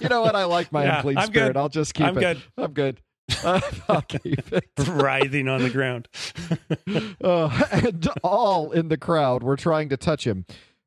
You 0.00 0.08
know 0.08 0.22
what? 0.22 0.34
I 0.34 0.44
like 0.44 0.72
my 0.72 0.84
Yeah, 0.84 0.96
unclean 0.96 1.18
I'm 1.18 1.26
spirit. 1.26 1.48
good. 1.50 1.56
I'll 1.56 1.68
just 1.68 1.94
keep 1.94 2.06
I'm 2.06 2.16
it. 2.16 2.20
good. 2.20 2.42
I'm 2.58 2.72
good. 2.72 3.00
Writhing 4.86 5.48
on 5.48 5.62
the 5.62 5.70
ground. 5.70 6.08
Uh, 7.22 7.64
and 7.70 8.08
all 8.22 8.72
in 8.72 8.88
the 8.88 8.96
crowd 8.96 9.42
were 9.42 9.56
trying 9.56 9.88
to 9.88 9.96
touch 9.96 10.26
him, 10.26 10.44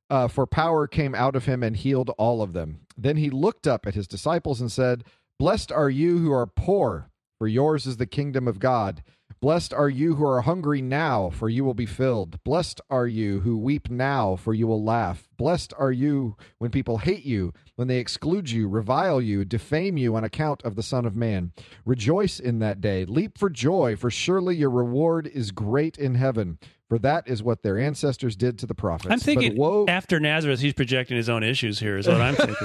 uh, 0.09 0.27
for 0.27 0.45
power 0.45 0.87
came 0.87 1.15
out 1.15 1.35
of 1.35 1.45
him 1.45 1.63
and 1.63 1.77
healed 1.77 2.09
all 2.17 2.41
of 2.41 2.53
them. 2.53 2.81
Then 2.97 3.17
he 3.17 3.29
looked 3.29 3.67
up 3.67 3.85
at 3.85 3.93
his 3.93 4.07
disciples 4.07 4.59
and 4.59 4.71
said, 4.71 5.03
Blessed 5.39 5.71
are 5.71 5.89
you 5.89 6.17
who 6.17 6.31
are 6.31 6.47
poor, 6.47 7.09
for 7.43 7.47
yours 7.49 7.85
is 7.85 7.97
the 7.97 8.05
kingdom 8.05 8.47
of 8.47 8.57
God. 8.57 9.03
Blessed 9.41 9.73
are 9.73 9.89
you 9.89 10.15
who 10.15 10.25
are 10.25 10.43
hungry 10.43 10.81
now, 10.81 11.29
for 11.29 11.49
you 11.49 11.65
will 11.65 11.73
be 11.73 11.85
filled. 11.85 12.41
Blessed 12.45 12.79
are 12.89 13.05
you 13.05 13.41
who 13.41 13.57
weep 13.57 13.89
now, 13.89 14.37
for 14.37 14.53
you 14.53 14.65
will 14.65 14.81
laugh. 14.81 15.27
Blessed 15.35 15.73
are 15.77 15.91
you 15.91 16.37
when 16.59 16.71
people 16.71 16.99
hate 16.99 17.25
you, 17.25 17.51
when 17.75 17.89
they 17.89 17.97
exclude 17.97 18.49
you, 18.49 18.69
revile 18.69 19.19
you, 19.19 19.43
defame 19.43 19.97
you 19.97 20.15
on 20.15 20.23
account 20.23 20.63
of 20.63 20.77
the 20.77 20.81
Son 20.81 21.05
of 21.05 21.17
Man. 21.17 21.51
Rejoice 21.85 22.39
in 22.39 22.59
that 22.59 22.79
day. 22.79 23.03
Leap 23.03 23.37
for 23.37 23.49
joy, 23.49 23.97
for 23.97 24.09
surely 24.09 24.55
your 24.55 24.69
reward 24.69 25.27
is 25.27 25.51
great 25.51 25.97
in 25.97 26.15
heaven. 26.15 26.59
For 26.93 26.99
that 26.99 27.27
is 27.27 27.41
what 27.41 27.63
their 27.63 27.79
ancestors 27.79 28.35
did 28.35 28.59
to 28.59 28.67
the 28.67 28.75
prophets. 28.75 29.11
I'm 29.11 29.17
thinking 29.19 29.53
but 29.53 29.57
woe, 29.57 29.85
after 29.87 30.19
Nazareth, 30.19 30.59
he's 30.59 30.73
projecting 30.75 31.17
his 31.17 31.27
own 31.27 31.41
issues 31.41 31.79
here, 31.79 31.97
is 31.97 32.07
what 32.07 32.21
I'm 32.21 32.35
thinking. 32.35 32.55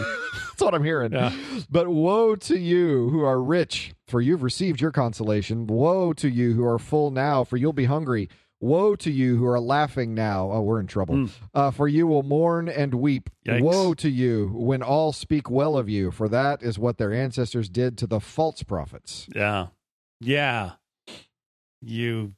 That's 0.51 0.61
what 0.61 0.75
I'm 0.75 0.85
hearing. 0.85 1.13
Yeah. 1.13 1.33
But 1.71 1.89
woe 1.89 2.37
to 2.37 2.59
you 2.59 3.09
who 3.09 3.23
are 3.25 3.41
rich, 3.43 3.95
for 4.07 4.21
you've 4.21 4.43
received 4.43 4.83
your 4.83 4.91
consolation. 4.93 5.67
Woe 5.67 6.13
to 6.13 6.29
you 6.29 6.53
who 6.53 6.63
are 6.67 6.79
full 6.79 7.11
now, 7.11 7.43
for 7.43 7.57
you'll 7.57 7.73
be 7.73 7.87
hungry. 7.87 8.29
Woe 8.61 8.97
to 8.97 9.11
you 9.11 9.39
who 9.39 9.47
are 9.47 9.59
laughing 9.59 10.15
now. 10.15 10.51
Oh, 10.53 10.61
we're 10.61 10.81
in 10.81 10.89
trouble. 10.89 11.31
Uh, 11.55 11.71
for 11.71 11.89
you 11.89 12.07
will 12.07 12.23
mourn 12.23 12.69
and 12.69 12.93
weep. 12.97 13.31
Yikes. 13.47 13.63
Woe 13.63 13.95
to 13.95 14.11
you 14.11 14.49
when 14.53 14.83
all 14.83 15.15
speak 15.15 15.49
well 15.49 15.75
of 15.79 15.89
you, 15.89 16.11
for 16.11 16.29
that 16.29 16.63
is 16.63 16.79
what 16.79 16.99
their 16.99 17.15
ancestors 17.15 17.71
did 17.71 17.97
to 17.97 18.07
the 18.07 18.21
false 18.21 18.63
prophets. 18.63 19.27
yeah. 19.35 19.69
Yeah. 20.21 20.73
You 21.81 22.35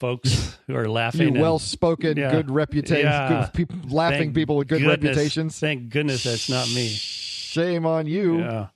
folks 0.00 0.56
who 0.66 0.74
are 0.76 0.88
laughing. 0.88 1.28
and- 1.28 1.40
well 1.40 1.58
spoken, 1.58 2.16
Yeah. 2.16 2.30
good 2.30 2.50
reputation, 2.50 3.06
Yeah. 3.06 3.28
good 3.46 3.54
people, 3.54 3.78
laughing 3.90 4.18
Thank 4.18 4.34
people 4.34 4.56
with 4.56 4.68
good 4.68 4.80
goodness- 4.82 5.04
reputations. 5.04 5.58
Thank 5.58 5.90
goodness 5.90 6.24
that's 6.24 6.48
not 6.48 6.66
me. 6.68 6.88
Shame 6.88 7.86
on 7.86 8.06
you. 8.06 8.38
Yeah. 8.40 8.66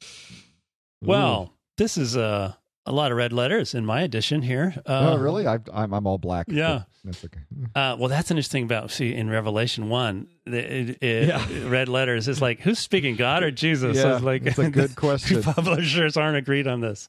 Well, 1.02 1.52
this 1.78 1.96
is 1.98 2.16
a, 2.16 2.56
a 2.86 2.92
lot 2.92 3.10
of 3.10 3.16
red 3.18 3.32
letters 3.32 3.74
in 3.74 3.84
my 3.86 4.02
edition 4.02 4.42
here. 4.42 4.74
Uh, 4.86 5.12
oh, 5.14 5.18
really? 5.18 5.46
I, 5.46 5.58
I'm 5.72 5.92
I'm 5.92 6.06
all 6.06 6.18
black. 6.18 6.46
Yeah. 6.48 6.82
that's 7.04 7.24
okay. 7.24 7.40
Uh, 7.74 7.96
well, 7.98 8.08
that's 8.08 8.30
an 8.30 8.36
interesting 8.36 8.64
about 8.64 8.90
see 8.90 9.14
in 9.14 9.28
Revelation 9.30 9.88
one, 9.88 10.28
the, 10.46 10.58
it, 10.58 11.02
it, 11.02 11.28
Yeah. 11.28 11.68
red 11.68 11.88
letters 11.88 12.28
is 12.28 12.40
like 12.40 12.60
who's 12.60 12.78
speaking, 12.78 13.16
God 13.16 13.42
or 13.42 13.50
Jesus? 13.50 13.96
Yeah, 13.96 14.14
it's 14.16 14.24
like 14.24 14.46
it's 14.46 14.58
a 14.58 14.70
good 14.70 14.94
question. 14.96 15.42
Publishers 15.42 16.16
aren't 16.16 16.36
agreed 16.36 16.66
on 16.66 16.80
this. 16.80 17.08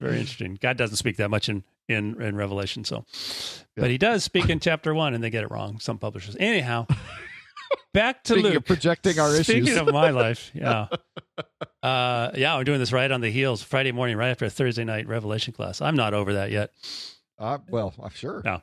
Very 0.00 0.18
interesting. 0.20 0.58
God 0.60 0.76
doesn't 0.76 0.96
speak 0.96 1.16
that 1.16 1.28
much 1.28 1.48
in 1.48 1.64
in, 1.88 2.20
in 2.22 2.36
Revelation, 2.36 2.84
so 2.84 3.04
Yeah. 3.76 3.82
but 3.82 3.90
he 3.90 3.98
does 3.98 4.24
speak 4.24 4.48
in 4.50 4.60
chapter 4.60 4.94
one, 4.94 5.14
and 5.14 5.22
they 5.24 5.30
get 5.30 5.42
it 5.44 5.50
wrong. 5.50 5.78
Some 5.80 5.98
publishers, 5.98 6.36
anyhow. 6.38 6.86
Back 7.94 8.22
to 8.24 8.34
Speaking 8.34 8.52
Luke. 8.52 8.64
projecting 8.66 9.18
our 9.18 9.30
Speaking 9.42 9.64
issues. 9.64 9.76
of 9.78 9.92
my 9.92 10.10
life, 10.10 10.50
yeah, 10.54 10.86
uh, 11.82 12.30
yeah, 12.34 12.56
we're 12.56 12.64
doing 12.64 12.78
this 12.78 12.92
right 12.92 13.10
on 13.10 13.20
the 13.20 13.30
heels, 13.30 13.62
Friday 13.62 13.92
morning, 13.92 14.16
right 14.16 14.28
after 14.28 14.44
a 14.44 14.50
Thursday 14.50 14.84
night 14.84 15.06
Revelation 15.08 15.52
class. 15.52 15.80
I'm 15.80 15.96
not 15.96 16.14
over 16.14 16.34
that 16.34 16.50
yet. 16.50 16.70
Uh, 17.38 17.58
well, 17.68 17.94
uh, 18.02 18.08
sure. 18.10 18.42
No. 18.44 18.62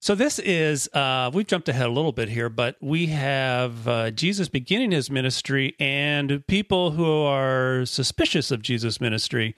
So 0.00 0.14
this 0.14 0.38
is 0.38 0.88
uh, 0.94 1.30
we've 1.34 1.46
jumped 1.46 1.68
ahead 1.68 1.86
a 1.86 1.90
little 1.92 2.12
bit 2.12 2.28
here, 2.30 2.48
but 2.48 2.76
we 2.80 3.06
have 3.08 3.86
uh, 3.86 4.10
Jesus 4.12 4.48
beginning 4.48 4.92
his 4.92 5.10
ministry 5.10 5.74
and 5.78 6.44
people 6.46 6.92
who 6.92 7.22
are 7.22 7.84
suspicious 7.84 8.50
of 8.50 8.62
Jesus' 8.62 9.00
ministry 9.00 9.54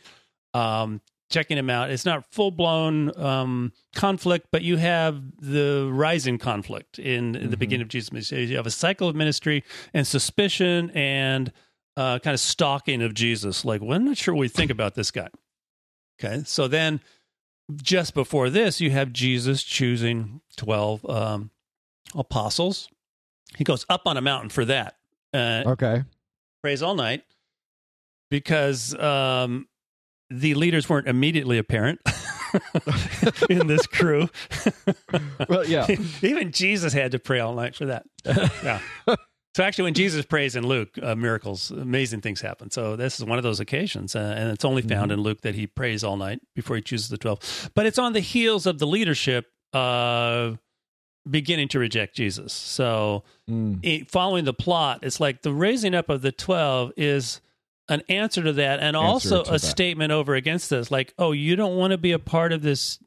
um, 0.53 1.01
checking 1.33 1.59
him 1.59 1.69
out. 1.71 1.91
It's 1.91 2.05
not 2.05 2.25
full 2.33 2.51
blown 2.53 3.17
um, 3.21 3.73
conflict, 3.95 4.49
but 4.53 4.63
you 4.63 4.77
have 4.77 5.21
the 5.41 5.89
rising 5.93 6.39
conflict 6.39 6.99
in, 6.99 7.35
in 7.35 7.51
the 7.51 7.57
beginning 7.57 7.83
of 7.83 7.89
Jesus' 7.89 8.13
ministry. 8.13 8.45
You 8.45 8.57
have 8.57 8.67
a 8.67 8.71
cycle 8.71 9.09
of 9.09 9.17
ministry 9.17 9.65
and 9.93 10.07
suspicion 10.07 10.91
and 10.91 11.51
uh, 11.97 12.19
kind 12.21 12.35
of 12.35 12.41
stalking 12.41 13.03
of 13.03 13.15
Jesus. 13.15 13.65
Like, 13.65 13.81
well, 13.81 13.93
I'm 13.95 14.05
not 14.05 14.17
sure 14.17 14.35
what 14.35 14.41
we 14.41 14.49
think 14.49 14.71
about 14.71 14.95
this 14.95 15.11
guy. 15.11 15.29
Okay, 16.23 16.43
so 16.45 16.69
then 16.69 17.01
just 17.75 18.15
before 18.15 18.51
this, 18.51 18.81
you 18.81 18.91
have 18.91 19.13
Jesus 19.13 19.63
choosing 19.63 20.41
12 20.57 21.09
um, 21.09 21.51
apostles. 22.15 22.89
He 23.57 23.65
goes 23.65 23.85
up 23.89 24.03
on 24.07 24.17
a 24.17 24.21
mountain 24.21 24.51
for 24.51 24.65
that. 24.67 24.97
Uh, 25.35 25.63
Okay. 25.67 26.03
prays 26.63 26.83
all 26.83 26.95
night 26.95 27.25
because 28.31 28.95
um, 28.95 29.67
the 30.41 30.55
leaders 30.55 30.89
weren't 30.89 31.07
immediately 31.09 31.59
apparent 31.59 32.01
in 33.51 33.67
this 33.67 33.87
crew. 33.87 34.29
Well, 35.49 35.67
yeah. 35.67 35.87
Even 36.23 36.53
Jesus 36.53 36.93
had 36.93 37.13
to 37.13 37.19
pray 37.19 37.41
all 37.41 37.55
night 37.55 37.75
for 37.75 37.87
that. 37.87 38.05
Yeah. 38.25 38.81
So 39.55 39.63
actually, 39.63 39.85
when 39.85 39.95
Jesus 39.95 40.25
prays 40.25 40.57
in 40.57 40.67
Luke, 40.67 40.89
uh, 41.03 41.15
miracles, 41.15 41.71
amazing 41.71 42.23
things 42.23 42.41
happen. 42.41 42.71
So 42.71 42.97
this 42.97 43.19
is 43.21 43.27
one 43.27 43.37
of 43.37 43.45
those 43.45 43.61
occasions, 43.61 44.17
uh, 44.17 44.35
and 44.37 44.51
it's 44.51 44.65
only 44.65 44.81
found 44.81 45.13
in 45.13 45.21
Luke 45.21 45.43
that 45.43 45.55
he 45.55 45.67
prays 45.67 46.03
all 46.03 46.17
night 46.17 46.41
before 46.55 46.77
he 46.77 46.81
chooses 46.83 47.11
the 47.11 47.19
twelve. 47.19 47.71
But 47.75 47.85
it's 47.85 47.99
on 47.99 48.15
the 48.15 48.21
heels 48.21 48.65
of 48.67 48.79
the 48.79 48.87
leadership 48.87 49.45
uh, 49.75 50.53
beginning 51.29 51.69
to 51.69 51.79
reject 51.79 52.17
Jesus. 52.17 52.53
So 52.53 53.25
Mm. 53.51 53.81
it, 53.83 54.11
following 54.11 54.45
the 54.47 54.55
plot, 54.55 55.01
it's 55.03 55.21
like 55.21 55.43
the 55.43 55.53
raising 55.53 55.95
up 55.95 56.09
of 56.09 56.23
the 56.23 56.31
12 56.33 56.93
is 56.97 57.41
an 57.93 58.03
answer 58.09 58.43
to 58.43 58.53
that 58.55 58.81
and 58.81 58.97
Answer 58.97 59.07
also 59.07 59.43
a 59.43 59.53
that. 59.53 59.59
statement 59.61 60.13
over 60.13 60.35
against 60.35 60.71
this 60.71 60.91
like 60.91 61.13
oh 61.19 61.33
you 61.33 61.57
don't 61.57 61.77
want 61.77 61.91
to 61.93 61.99
be 61.99 62.13
a 62.13 62.19
part 62.19 62.53
of 62.53 62.63
this 62.63 62.99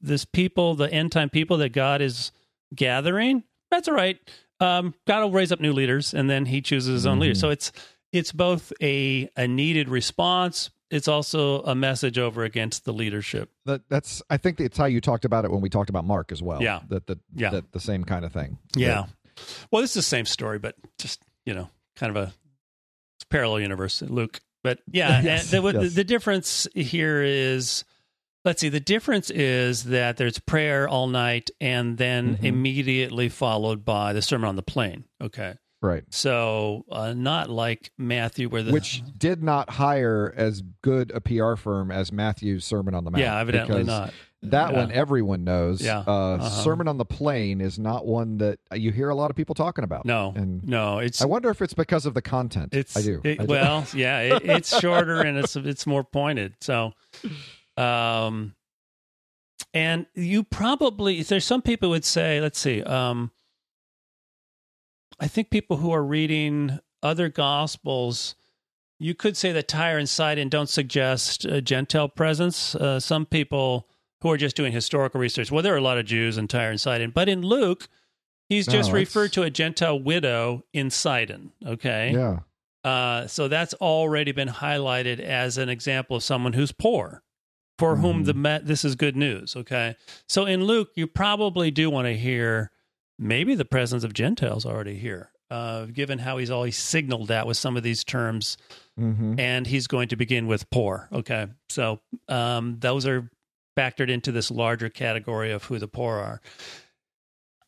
this 0.00 0.24
people 0.24 0.74
the 0.74 0.90
end 0.92 1.12
time 1.12 1.28
people 1.30 1.56
that 1.58 1.70
god 1.70 2.00
is 2.00 2.32
gathering 2.74 3.44
that's 3.70 3.88
all 3.88 3.94
right 3.94 4.18
um, 4.60 4.94
god 5.06 5.20
will 5.22 5.30
raise 5.30 5.52
up 5.52 5.60
new 5.60 5.72
leaders 5.72 6.14
and 6.14 6.28
then 6.30 6.46
he 6.46 6.60
chooses 6.60 6.92
his 6.94 7.06
own 7.06 7.18
leaders 7.18 7.38
Mhm. 7.38 7.40
so 7.42 7.50
it's 7.50 7.72
it's 8.12 8.32
both 8.32 8.72
a 8.82 9.28
a 9.36 9.46
needed 9.48 9.88
response 9.88 10.70
it's 10.90 11.08
also 11.08 11.62
a 11.62 11.74
message 11.74 12.18
over 12.18 12.44
against 12.44 12.84
the 12.84 12.92
leadership 12.92 13.48
That, 13.64 13.80
that's. 13.88 14.20
I 14.28 14.36
think 14.36 14.60
it's 14.60 14.76
how 14.76 14.84
you 14.84 15.00
talked 15.00 15.24
about 15.24 15.46
it 15.46 15.50
when 15.50 15.62
we 15.62 15.70
talked 15.70 15.88
about 15.88 16.04
Mark 16.04 16.30
as 16.32 16.42
well. 16.42 16.60
Yeah. 16.62 16.80
That 16.90 17.06
the 17.06 17.18
Yeah. 17.34 17.48
that 17.48 17.72
the 17.72 17.80
same 17.80 18.04
kind 18.04 18.26
of 18.26 18.32
thing. 18.34 18.58
Yeah. 18.76 19.06
Well, 19.70 19.80
this 19.80 19.92
is 19.92 19.94
the 19.94 20.02
same 20.02 20.26
story, 20.26 20.58
but 20.58 20.74
just, 20.98 21.22
you 21.46 21.54
know, 21.54 21.70
kind 21.96 22.14
of 22.14 22.22
a 22.28 22.34
parallel 23.32 23.60
universe, 23.60 24.02
Luke. 24.02 24.40
But 24.62 24.78
yeah, 24.90 25.20
Yes, 25.24 25.52
and 25.52 25.64
the, 25.64 25.80
yes. 25.82 25.94
the 25.94 26.04
difference 26.04 26.68
here 26.74 27.20
is, 27.22 27.84
let's 28.44 28.60
see, 28.60 28.68
the 28.68 28.78
difference 28.78 29.28
is 29.30 29.84
that 29.84 30.16
there's 30.18 30.38
prayer 30.38 30.88
all 30.88 31.08
night 31.08 31.50
and 31.60 31.98
then 31.98 32.36
Mhm. 32.36 32.44
immediately 32.44 33.28
followed 33.28 33.84
by 33.84 34.12
the 34.12 34.22
Sermon 34.22 34.48
on 34.48 34.54
the 34.56 34.62
Plain. 34.62 35.04
Okay, 35.20 35.54
Right. 35.80 36.04
so 36.10 36.84
uh, 36.92 37.12
not 37.12 37.50
like 37.50 37.90
Matthew, 37.98 38.48
where 38.48 38.62
the 38.62 38.72
Which 38.72 39.02
did 39.18 39.42
not 39.42 39.68
hire 39.70 40.32
as 40.36 40.62
good 40.82 41.10
a 41.12 41.20
PR 41.20 41.56
firm 41.56 41.90
as 41.90 42.12
Matthew's 42.12 42.64
Sermon 42.64 42.94
on 42.94 43.02
the 43.04 43.10
Mount. 43.10 43.20
yeah, 43.22 43.40
evidently 43.40 43.82
not. 43.82 44.12
That 44.44 44.72
Yeah. 44.72 44.78
one 44.78 44.90
everyone 44.92 45.44
knows. 45.44 45.80
Yeah. 45.80 46.00
Uh, 46.06 46.34
Uh-huh. 46.34 46.48
Sermon 46.64 46.88
on 46.88 46.98
the 46.98 47.04
Plain 47.04 47.60
is 47.60 47.78
not 47.78 48.04
one 48.06 48.38
that 48.38 48.58
you 48.74 48.90
hear 48.90 49.08
a 49.08 49.14
lot 49.14 49.30
of 49.30 49.36
people 49.36 49.54
talking 49.54 49.84
about. 49.84 50.04
No, 50.04 50.32
And 50.34 50.66
no, 50.66 50.98
it's 50.98 51.22
I 51.22 51.26
wonder 51.26 51.48
if 51.50 51.62
it's 51.62 51.74
because 51.74 52.06
of 52.06 52.14
the 52.14 52.22
content. 52.22 52.74
It's 52.74 52.96
I 52.96 53.02
do. 53.02 53.20
it- 53.22 53.40
I 53.40 53.44
do. 53.44 53.48
well, 53.48 53.86
yeah, 53.94 54.18
it, 54.20 54.42
it's 54.44 54.76
shorter 54.80 55.20
and 55.22 55.38
it's 55.38 55.54
it's 55.54 55.86
more 55.86 56.02
pointed. 56.02 56.54
So, 56.60 56.92
um, 57.76 58.54
and 59.72 60.06
you 60.14 60.42
probably 60.42 61.22
there's 61.22 61.44
some 61.44 61.62
people 61.62 61.90
would 61.90 62.04
say, 62.04 62.40
let's 62.40 62.58
see, 62.58 62.82
um, 62.82 63.30
I 65.20 65.28
think 65.28 65.50
people 65.50 65.76
who 65.76 65.92
are 65.92 66.02
reading 66.02 66.80
other 67.02 67.28
gospels, 67.28 68.34
you 68.98 69.14
could 69.14 69.36
say 69.36 69.52
that 69.52 69.68
Tyre 69.68 69.98
and 69.98 70.08
Sidon 70.08 70.48
don't 70.48 70.68
suggest 70.68 71.44
a 71.44 71.62
Gentile 71.62 72.08
presence. 72.08 72.74
Uh, 72.74 72.98
some 72.98 73.24
people 73.26 73.86
who 74.22 74.30
are 74.30 74.36
just 74.36 74.56
doing 74.56 74.72
historical 74.72 75.20
research, 75.20 75.50
well, 75.52 75.62
there 75.62 75.74
are 75.74 75.78
a 75.78 75.82
lot 75.82 75.98
of 75.98 76.06
Jews 76.06 76.38
in 76.38 76.48
Tyre 76.48 76.70
and 76.70 76.80
Sidon, 76.80 77.10
but 77.10 77.28
in 77.28 77.42
Luke. 77.42 77.88
He's 78.48 78.66
just 78.66 78.92
referred 78.92 79.32
to 79.34 79.44
a 79.44 79.50
Gentile 79.50 79.98
widow 79.98 80.64
in 80.74 80.90
Sidon. 80.90 81.52
Okay. 81.64 82.12
yeah. 82.12 82.40
Uh, 82.84 83.26
so 83.26 83.48
that's 83.48 83.72
already 83.74 84.32
been 84.32 84.48
highlighted 84.48 85.20
as 85.20 85.56
an 85.56 85.68
example 85.70 86.16
of 86.16 86.22
someone 86.22 86.52
who's 86.52 86.70
poor, 86.72 87.22
for 87.78 87.96
whom 87.96 88.22
Mhm. 88.22 88.26
the 88.26 88.34
me- 88.34 88.60
this 88.62 88.84
is 88.84 88.94
good 88.94 89.16
news. 89.16 89.56
Okay, 89.56 89.94
so 90.28 90.44
in 90.44 90.64
Luke, 90.64 90.90
you 90.96 91.06
probably 91.06 91.70
do 91.70 91.88
want 91.88 92.06
to 92.08 92.16
hear 92.18 92.72
maybe 93.18 93.54
the 93.54 93.64
presence 93.64 94.04
of 94.04 94.12
Gentiles 94.12 94.66
already 94.66 94.96
here, 94.98 95.30
uh, 95.50 95.86
given 95.86 96.18
how 96.18 96.36
he's 96.38 96.50
always 96.50 96.76
signaled 96.76 97.28
that 97.28 97.46
with 97.46 97.56
some 97.56 97.76
of 97.78 97.82
these 97.84 98.02
terms, 98.04 98.58
hmm 98.98 99.34
and 99.38 99.66
he's 99.68 99.86
going 99.86 100.08
to 100.08 100.16
begin 100.16 100.46
with 100.46 100.68
poor. 100.70 101.08
Okay, 101.12 101.46
so 101.70 102.00
um, 102.28 102.76
those 102.80 103.06
are 103.06 103.30
factored 103.76 104.10
into 104.10 104.32
this 104.32 104.50
larger 104.50 104.88
category 104.88 105.50
of 105.52 105.64
who 105.64 105.78
the 105.78 105.88
poor 105.88 106.16
are. 106.16 106.40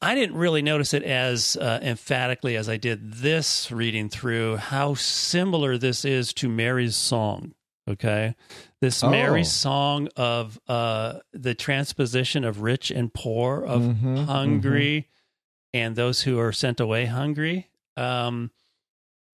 I 0.01 0.15
didn't 0.15 0.37
really 0.37 0.61
notice 0.61 0.93
it 0.93 1.03
as 1.03 1.57
uh, 1.57 1.79
emphatically 1.83 2.57
as 2.57 2.69
I 2.69 2.77
did 2.77 3.15
this 3.15 3.73
reading 3.73 4.09
through 4.11 4.57
how 4.57 4.95
similar 4.95 5.79
this 5.79 6.05
is 6.05 6.35
to 6.35 6.49
Mary's 6.49 6.97
song. 6.97 7.55
Okay. 7.89 8.35
This 8.81 9.03
Oh. 9.03 9.09
Mary's 9.11 9.51
song 9.53 10.09
of 10.17 10.59
uh, 10.69 11.21
the 11.33 11.55
transposition 11.55 12.45
of 12.45 12.61
rich 12.61 12.91
and 12.91 13.13
poor, 13.15 13.63
of 13.65 13.83
Mhm, 13.83 14.25
hungry 14.27 15.09
and 15.73 15.97
those 15.97 16.23
who 16.23 16.39
are 16.39 16.53
sent 16.53 16.81
away 16.81 17.07
hungry. 17.07 17.69
Um, 17.97 18.51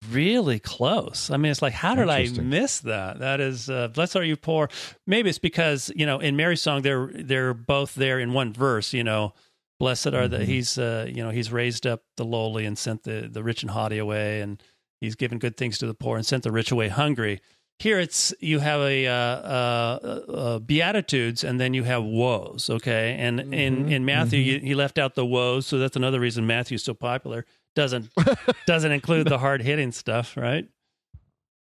really 0.09 0.59
close. 0.59 1.29
I 1.29 1.37
mean, 1.37 1.51
it's 1.51 1.61
like, 1.61 1.73
how 1.73 1.95
did 1.95 2.09
I 2.09 2.27
miss 2.29 2.79
that? 2.79 3.19
That 3.19 3.39
is, 3.39 3.69
uh, 3.69 3.89
blessed 3.89 4.15
are 4.15 4.23
you 4.23 4.35
poor. 4.35 4.69
Maybe 5.05 5.29
it's 5.29 5.39
because, 5.39 5.91
you 5.95 6.05
know, 6.05 6.19
in 6.19 6.35
Mary's 6.35 6.61
song, 6.61 6.81
they're, 6.81 7.09
they're 7.13 7.53
both 7.53 7.95
there 7.95 8.19
in 8.19 8.33
one 8.33 8.51
verse, 8.53 8.93
you 8.93 9.03
know, 9.03 9.33
blessed 9.79 10.07
are 10.07 10.27
the, 10.27 10.39
Mhm. 10.39 10.45
he's, 10.45 10.77
uh, 10.77 11.05
you 11.07 11.23
know, 11.23 11.29
he's 11.29 11.51
raised 11.51 11.85
up 11.85 12.03
the 12.17 12.25
lowly 12.25 12.65
and 12.65 12.77
sent 12.77 13.03
the, 13.03 13.29
the 13.31 13.43
rich 13.43 13.61
and 13.63 13.71
haughty 13.71 13.97
away. 13.97 14.41
And 14.41 14.61
he's 14.99 15.15
given 15.15 15.37
good 15.39 15.57
things 15.57 15.77
to 15.79 15.87
the 15.87 15.93
poor 15.93 16.17
and 16.17 16.25
sent 16.25 16.43
the 16.43 16.51
rich 16.51 16.71
away 16.71 16.87
hungry. 16.87 17.39
Here 17.79 17.99
it's 17.99 18.31
you 18.39 18.59
have 18.59 18.79
a 18.81 19.07
uh, 19.07 19.13
uh, 19.13 19.99
uh, 20.29 20.59
beatitudes 20.59 21.43
and 21.43 21.59
then 21.59 21.73
you 21.73 21.83
have 21.83 22.03
woes. 22.03 22.69
Okay, 22.69 23.15
and 23.17 23.39
in 23.39 23.85
Mhm, 23.87 23.91
in 23.91 24.05
Matthew 24.05 24.39
mhm. 24.39 24.45
you, 24.45 24.59
he 24.59 24.75
left 24.75 24.99
out 24.99 25.15
the 25.15 25.25
woes, 25.25 25.65
so 25.65 25.79
that's 25.79 25.95
another 25.95 26.19
reason 26.19 26.45
Matthew's 26.45 26.83
so 26.83 26.93
popular. 26.93 27.43
Doesn't 27.75 28.09
doesn't 28.67 28.91
include 28.91 29.27
the 29.27 29.37
hard 29.37 29.61
hitting 29.61 29.91
stuff, 29.91 30.35
right? 30.37 30.67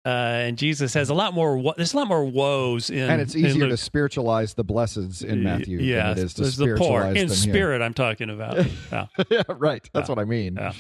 Uh, 0.06 0.10
and 0.48 0.58
Jesus 0.58 0.94
has 0.94 1.10
a 1.10 1.14
lot 1.14 1.34
more. 1.34 1.58
wo- 1.58 1.74
There's 1.76 1.94
a 1.94 1.98
lot 1.98 2.08
more 2.08 2.24
woes 2.24 2.90
in, 2.90 3.10
And 3.10 3.20
it's 3.22 3.36
easier 3.36 3.68
to 3.68 3.76
spiritualize 3.76 4.54
the 4.54 4.64
blesseds 4.64 5.22
in 5.22 5.44
Matthew 5.44 5.80
Yeah, 5.80 6.14
than 6.14 6.20
it 6.20 6.24
is 6.24 6.34
to 6.36 6.44
the 6.44 6.76
poor 6.78 7.04
in 7.08 7.16
here. 7.16 7.28
spirit. 7.30 7.82
I'm 7.82 7.94
talking 7.94 8.30
about. 8.30 8.66
Yeah, 8.92 9.08
yeah, 9.30 9.44
right. 9.50 9.86
That's 9.94 10.08
what 10.08 10.18
I 10.18 10.24
mean. 10.24 10.56
Yeah. 10.56 10.72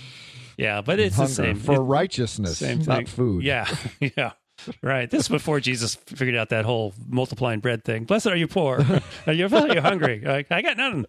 yeah, 0.57 0.81
but 0.81 0.99
it's 1.01 1.17
Hunger 1.17 1.27
the 1.27 1.33
same 1.35 1.55
for 1.59 1.83
righteousness, 1.83 2.59
same 2.59 2.77
not 2.79 2.99
thing. 2.99 3.05
food. 3.07 3.43
Yeah, 3.43 3.67
yeah. 3.99 4.31
Right. 4.81 5.09
This 5.09 5.23
is 5.23 5.27
before 5.27 5.59
Jesus 5.59 5.95
figured 5.95 6.37
out 6.37 6.49
that 6.49 6.63
whole 6.63 6.93
multiplying 7.07 7.59
bread 7.59 7.83
thing. 7.83 8.05
Blessed 8.05 8.27
are 8.27 8.35
you 8.37 8.47
poor. 8.47 8.79
are 9.27 9.33
you, 9.33 9.47
are 9.53 9.73
you 9.75 9.81
hungry? 9.81 10.21
Like, 10.25 10.51
I 10.51 10.61
got 10.61 10.77
nothing. 10.77 11.05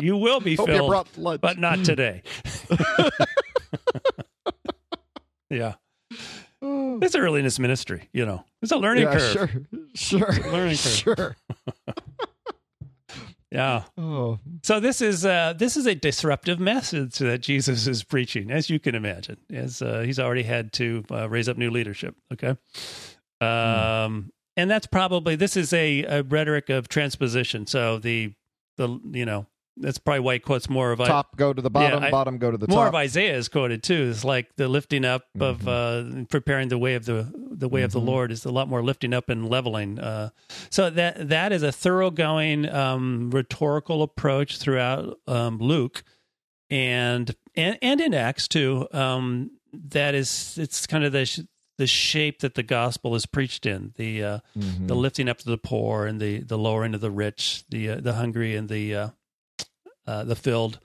You 0.00 0.16
will 0.16 0.40
be 0.40 0.56
Hope 0.56 0.68
filled, 0.68 1.40
but 1.40 1.58
not 1.58 1.84
today. 1.84 2.22
yeah. 5.50 5.74
Oh. 6.60 6.98
It's 7.02 7.14
early 7.14 7.40
in 7.40 7.44
this 7.44 7.58
ministry, 7.58 8.08
you 8.12 8.24
know. 8.24 8.44
It's 8.62 8.72
a 8.72 8.76
learning 8.76 9.04
yeah, 9.04 9.18
curve. 9.18 9.66
sure, 9.94 9.96
sure, 10.20 10.32
Learning 10.50 10.76
curve. 10.76 10.76
sure. 10.76 11.36
Yeah. 13.54 13.84
Oh, 13.96 14.40
So 14.64 14.80
this 14.80 15.00
is 15.00 15.24
uh, 15.24 15.54
this 15.56 15.76
is 15.76 15.86
a 15.86 15.94
disruptive 15.94 16.58
message 16.58 17.18
that 17.18 17.40
Jesus 17.40 17.86
is 17.86 18.02
preaching, 18.02 18.50
as 18.50 18.68
you 18.68 18.80
can 18.80 18.96
imagine, 18.96 19.36
as 19.48 19.80
uh, 19.80 20.00
he's 20.00 20.18
already 20.18 20.42
had 20.42 20.72
to 20.72 21.04
uh, 21.08 21.28
raise 21.28 21.48
up 21.48 21.56
new 21.56 21.70
leadership. 21.70 22.16
Okay, 22.32 22.56
um, 23.40 24.32
and 24.56 24.68
that's 24.68 24.88
probably 24.88 25.36
this 25.36 25.56
is 25.56 25.72
a, 25.72 26.02
a 26.02 26.22
rhetoric 26.24 26.68
of 26.68 26.88
transposition. 26.88 27.68
So 27.68 28.00
the 28.00 28.32
the 28.76 28.98
you 29.12 29.24
know 29.24 29.46
that's 29.76 29.98
probably 29.98 30.20
why 30.20 30.32
he 30.34 30.38
quotes 30.38 30.68
more 30.70 30.92
of 30.92 31.00
I- 31.00 31.06
top 31.08 31.36
go 31.36 31.52
to 31.52 31.60
the 31.60 31.70
bottom, 31.70 32.02
I- 32.02 32.10
bottom 32.10 32.38
go 32.38 32.50
to 32.50 32.56
the 32.56 32.66
top. 32.66 32.74
more 32.74 32.84
top. 32.84 32.90
of 32.92 32.94
Isaiah 32.96 33.36
is 33.36 33.48
quoted 33.48 33.82
too. 33.82 34.08
It's 34.10 34.24
like 34.24 34.54
the 34.56 34.68
lifting 34.68 35.04
up 35.04 35.24
of 35.40 35.66
uh, 35.66 36.24
preparing 36.30 36.68
the 36.68 36.78
way 36.78 36.94
of 36.94 37.04
the 37.06 37.30
the 37.56 37.68
way 37.68 37.82
of 37.82 37.92
the 37.92 38.00
Mhm. 38.00 38.06
Lord 38.06 38.32
is 38.32 38.44
a 38.44 38.50
lot 38.52 38.68
more 38.68 38.82
lifting 38.82 39.12
up 39.14 39.28
and 39.28 39.48
leveling. 39.48 39.98
Uh, 39.98 40.30
so 40.70 40.90
that 40.90 41.28
that 41.28 41.52
is 41.52 41.62
a 41.62 41.72
thoroughgoing 41.72 42.68
um, 42.68 43.30
rhetorical 43.30 44.02
approach 44.02 44.58
throughout 44.58 45.18
um, 45.26 45.58
Luke 45.58 46.02
and 46.70 47.34
and 47.56 47.78
and 47.82 48.00
in 48.00 48.14
Acts 48.14 48.48
too. 48.48 48.86
Um, 48.92 49.50
that 49.72 50.14
is 50.14 50.56
it's 50.58 50.86
kind 50.86 51.04
of 51.04 51.12
the 51.12 51.26
sh- 51.26 51.40
the 51.76 51.86
shape 51.88 52.38
that 52.40 52.54
the 52.54 52.62
gospel 52.62 53.14
is 53.16 53.26
preached 53.26 53.66
in 53.66 53.92
the 53.96 54.22
uh, 54.22 54.38
Mhm. 54.56 54.86
the 54.86 54.94
lifting 54.94 55.28
up 55.28 55.40
of 55.40 55.44
the 55.46 55.58
poor 55.58 56.06
and 56.06 56.20
the 56.20 56.38
the 56.40 56.58
lowering 56.58 56.94
of 56.94 57.00
the 57.00 57.10
rich, 57.10 57.64
the 57.68 57.90
uh, 57.90 58.00
the 58.00 58.14
hungry 58.14 58.54
and 58.54 58.68
the 58.68 58.94
uh, 60.06 60.24
the 60.24 60.36
filled, 60.36 60.78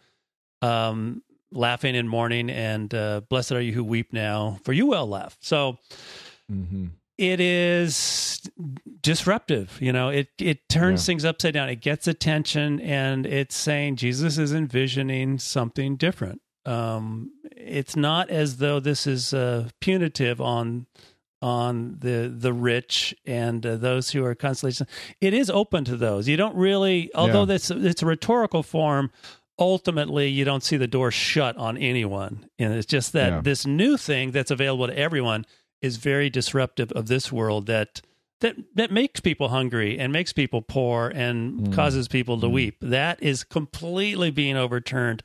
um, 0.61 1.21
laughing 1.51 1.95
and 1.95 2.09
mourning, 2.09 2.49
and 2.49 2.93
uh, 2.93 3.21
blessed 3.29 3.51
are 3.53 3.61
you 3.61 3.73
who 3.73 3.83
weep 3.83 4.13
now, 4.13 4.59
for 4.63 4.73
you 4.73 4.85
will 4.85 5.07
laugh. 5.07 5.37
So 5.41 5.77
Mhm. 6.51 6.91
it 7.17 7.39
is 7.39 8.41
disruptive. 9.01 9.77
You 9.81 9.91
know, 9.93 10.09
it 10.09 10.29
it 10.39 10.67
turns 10.69 11.03
Yeah. 11.03 11.11
things 11.11 11.25
upside 11.25 11.53
down. 11.53 11.69
It 11.69 11.81
gets 11.81 12.07
attention, 12.07 12.79
and 12.81 13.25
it's 13.25 13.55
saying 13.55 13.97
Jesus 13.97 14.37
is 14.37 14.53
envisioning 14.53 15.39
something 15.39 15.95
different. 15.95 16.41
Um, 16.65 17.31
it's 17.55 17.95
not 17.95 18.29
as 18.29 18.57
though 18.57 18.79
this 18.79 19.07
is 19.07 19.33
uh, 19.33 19.69
punitive 19.79 20.39
on 20.41 20.85
on 21.41 21.97
the 21.99 22.33
the 22.35 22.51
rich 22.53 23.15
and 23.25 23.65
uh, 23.65 23.75
those 23.77 24.11
who 24.11 24.23
are 24.25 24.35
constantly. 24.35 24.85
It 25.21 25.33
is 25.33 25.49
open 25.49 25.85
to 25.85 25.95
those. 25.97 26.27
You 26.27 26.37
don't 26.37 26.55
really, 26.55 27.09
although 27.15 27.41
Yeah. 27.41 27.45
that's 27.45 27.71
it's 27.71 28.01
a 28.03 28.05
rhetorical 28.05 28.63
form. 28.63 29.11
Ultimately, 29.57 30.29
you 30.29 30.45
don't 30.45 30.63
see 30.63 30.77
the 30.77 30.87
door 30.87 31.11
shut 31.11 31.57
on 31.57 31.77
anyone, 31.77 32.45
and 32.57 32.73
it's 32.73 32.85
just 32.85 33.11
that 33.13 33.29
Yeah. 33.31 33.41
this 33.41 33.65
new 33.65 33.97
thing 33.97 34.31
that's 34.31 34.51
available 34.51 34.87
to 34.87 34.97
everyone 34.97 35.45
is 35.81 35.97
very 35.97 36.29
disruptive 36.29 36.91
of 36.93 37.07
this 37.07 37.31
world 37.31 37.65
that 37.67 38.01
that 38.41 38.55
that 38.75 38.89
makes 38.89 39.19
people 39.19 39.49
hungry 39.49 39.99
and 39.99 40.13
makes 40.13 40.31
people 40.31 40.61
poor 40.61 41.09
and 41.13 41.59
Mm. 41.59 41.73
causes 41.73 42.07
people 42.07 42.39
to 42.39 42.47
Mm. 42.47 42.51
weep. 42.51 42.77
That 42.79 43.21
is 43.21 43.43
completely 43.43 44.31
being 44.31 44.55
overturned. 44.55 45.23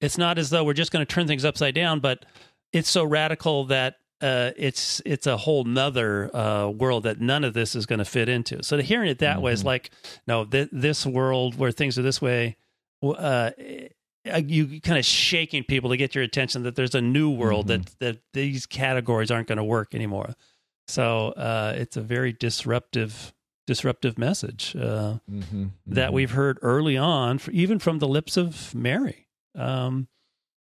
It's 0.00 0.16
not 0.16 0.38
as 0.38 0.50
though 0.50 0.62
we're 0.62 0.72
just 0.74 0.92
going 0.92 1.04
to 1.04 1.12
turn 1.12 1.26
things 1.26 1.44
upside 1.44 1.74
down, 1.74 1.98
but 1.98 2.24
it's 2.72 2.88
so 2.88 3.02
radical 3.02 3.64
that 3.64 3.96
uh, 4.22 4.52
it's 4.56 5.02
it's 5.04 5.26
a 5.26 5.36
whole 5.36 5.64
nother 5.64 6.34
uh, 6.34 6.68
world 6.68 7.02
that 7.02 7.20
none 7.20 7.44
of 7.44 7.52
this 7.54 7.74
is 7.74 7.84
going 7.86 7.98
to 7.98 8.04
fit 8.04 8.28
into. 8.28 8.62
So 8.62 8.76
to 8.76 8.82
hearing 8.82 9.08
it 9.10 9.18
that 9.18 9.42
way 9.42 9.52
is 9.52 9.62
Mhm. 9.62 9.66
like, 9.66 9.90
no, 10.26 10.44
th- 10.44 10.68
this 10.72 11.04
world 11.04 11.56
where 11.58 11.72
things 11.72 11.98
are 11.98 12.02
this 12.02 12.22
way, 12.22 12.56
uh, 13.02 13.50
uh, 14.32 14.36
you 14.46 14.80
kind 14.80 14.98
of 14.98 15.04
shaking 15.04 15.64
people 15.64 15.90
to 15.90 15.96
get 15.96 16.14
your 16.14 16.22
attention 16.22 16.62
that 16.62 16.76
there's 16.76 16.94
a 16.94 17.00
new 17.00 17.28
world 17.30 17.66
Mhm. 17.66 17.68
that 17.68 17.98
that 17.98 18.18
these 18.32 18.66
categories 18.66 19.30
aren't 19.30 19.48
going 19.48 19.58
to 19.58 19.64
work 19.64 19.94
anymore. 19.94 20.34
So 20.88 21.28
uh, 21.30 21.74
it's 21.76 21.96
a 21.96 22.02
very 22.02 22.32
disruptive 22.32 23.32
disruptive 23.66 24.18
message 24.18 24.74
uh, 24.76 25.18
Mhm. 25.30 25.70
that 25.86 26.10
Mhm. 26.10 26.14
we've 26.14 26.32
heard 26.32 26.58
early 26.62 26.96
on, 26.96 27.36
f 27.36 27.48
even 27.50 27.78
from 27.78 27.98
the 28.00 28.08
lips 28.08 28.36
of 28.36 28.74
Mary. 28.74 29.28
Um, 29.54 30.08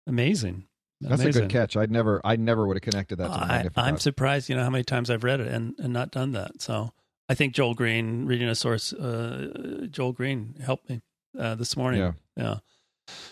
amazing, 0.08 0.66
That's 1.10 1.24
a 1.24 1.32
good 1.32 1.50
catch. 1.50 1.78
I'd 1.78 1.92
never, 1.92 2.22
I 2.24 2.36
never 2.36 2.66
would 2.68 2.76
have 2.78 2.82
connected 2.84 3.18
that 3.18 3.28
to 3.28 3.40
the 3.74 3.80
I, 3.80 3.88
I'm 3.88 3.98
surprised, 3.98 4.50
you 4.50 4.56
know, 4.56 4.64
how 4.64 4.70
many 4.70 4.84
times 4.84 5.10
I've 5.10 5.24
read 5.24 5.40
it 5.40 5.48
and, 5.48 5.76
and 5.80 5.94
not 5.94 6.12
done 6.12 6.32
that. 6.34 6.62
So 6.62 6.92
I 7.30 7.36
think 7.36 7.54
Joel 7.54 7.74
Green, 7.74 8.26
reading 8.26 8.48
a 8.50 8.56
source, 8.56 8.94
uh, 8.94 9.88
Joel 9.90 10.14
Green 10.14 10.56
helped 10.64 10.90
me 10.90 11.02
uh, 11.38 11.56
this 11.56 11.76
morning. 11.78 12.02
Yeah. 12.02 12.12
Yeah. 12.36 12.56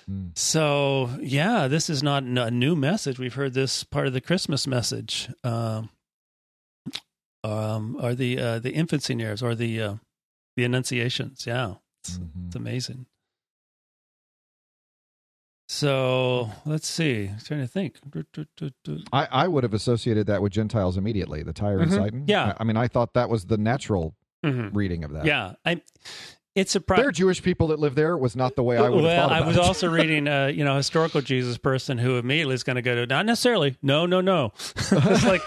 Mm. 0.10 0.38
So 0.38 1.10
yeah, 1.22 1.68
this 1.68 1.90
is 1.90 2.04
not 2.04 2.24
a 2.24 2.52
new 2.52 2.76
message. 2.76 3.18
We've 3.20 3.34
heard 3.34 3.54
this 3.54 3.84
part 3.86 4.06
of 4.08 4.14
the 4.14 4.20
Christmas 4.22 4.68
message, 4.68 5.30
um, 5.44 5.90
um, 7.44 7.98
or 8.02 8.14
the 8.14 8.40
uh, 8.40 8.60
the 8.60 8.72
infancy 8.72 9.16
narratives, 9.16 9.42
or 9.44 9.56
the 9.56 9.82
uh, 9.82 9.96
the 10.56 10.64
annunciations. 10.66 11.46
Yeah, 11.48 11.76
it's, 12.04 12.18
Mhm. 12.18 12.48
it's 12.48 12.56
amazing. 12.56 13.06
So 15.74 16.52
let's 16.66 16.86
see. 16.86 17.30
I'm 17.32 17.40
trying 17.40 17.62
to 17.62 17.68
think. 17.68 17.96
I, 19.14 19.28
I 19.32 19.48
would 19.48 19.64
have 19.64 19.74
associated 19.74 20.28
that 20.28 20.42
with 20.42 20.52
Gentiles 20.52 20.98
immediately. 20.98 21.44
The 21.44 21.54
Tyre 21.54 21.80
and 21.80 21.90
Mhm. 21.90 21.96
Sidon. 21.96 22.24
Yeah. 22.28 22.56
I, 22.60 22.66
mean, 22.66 22.76
I 22.76 22.90
thought 22.90 23.14
that 23.14 23.30
was 23.30 23.46
the 23.46 23.56
natural 23.58 24.14
Mhm. 24.44 24.72
reading 24.74 25.06
of 25.06 25.14
that. 25.14 25.24
Yeah, 25.24 25.54
I. 25.66 25.82
It's 26.56 26.76
a 26.76 26.82
There 26.86 27.08
are. 27.08 27.12
Jewish 27.14 27.42
people 27.42 27.68
that 27.68 27.80
live 27.80 27.96
there. 27.96 28.18
Was 28.18 28.36
not 28.36 28.58
the 28.58 28.64
way 28.64 28.78
I 28.78 28.90
would 28.90 29.06
have 29.06 29.30
well, 29.30 29.30
I 29.30 29.48
was 29.48 29.56
it. 29.56 29.62
also 29.64 29.90
reading, 29.90 30.28
uh, 30.28 30.48
you 30.48 30.66
know, 30.66 30.76
historical 30.76 31.22
Jesus 31.22 31.58
person 31.58 31.98
who 31.98 32.18
immediately 32.18 32.56
is 32.56 32.64
going 32.64 32.76
to 32.76 32.82
go 32.82 32.94
to 32.96 33.06
not 33.06 33.26
necessarily, 33.26 33.78
no, 33.82 34.06
no, 34.06 34.20
no. 34.20 34.52
it's 34.76 34.92
like, 35.26 35.42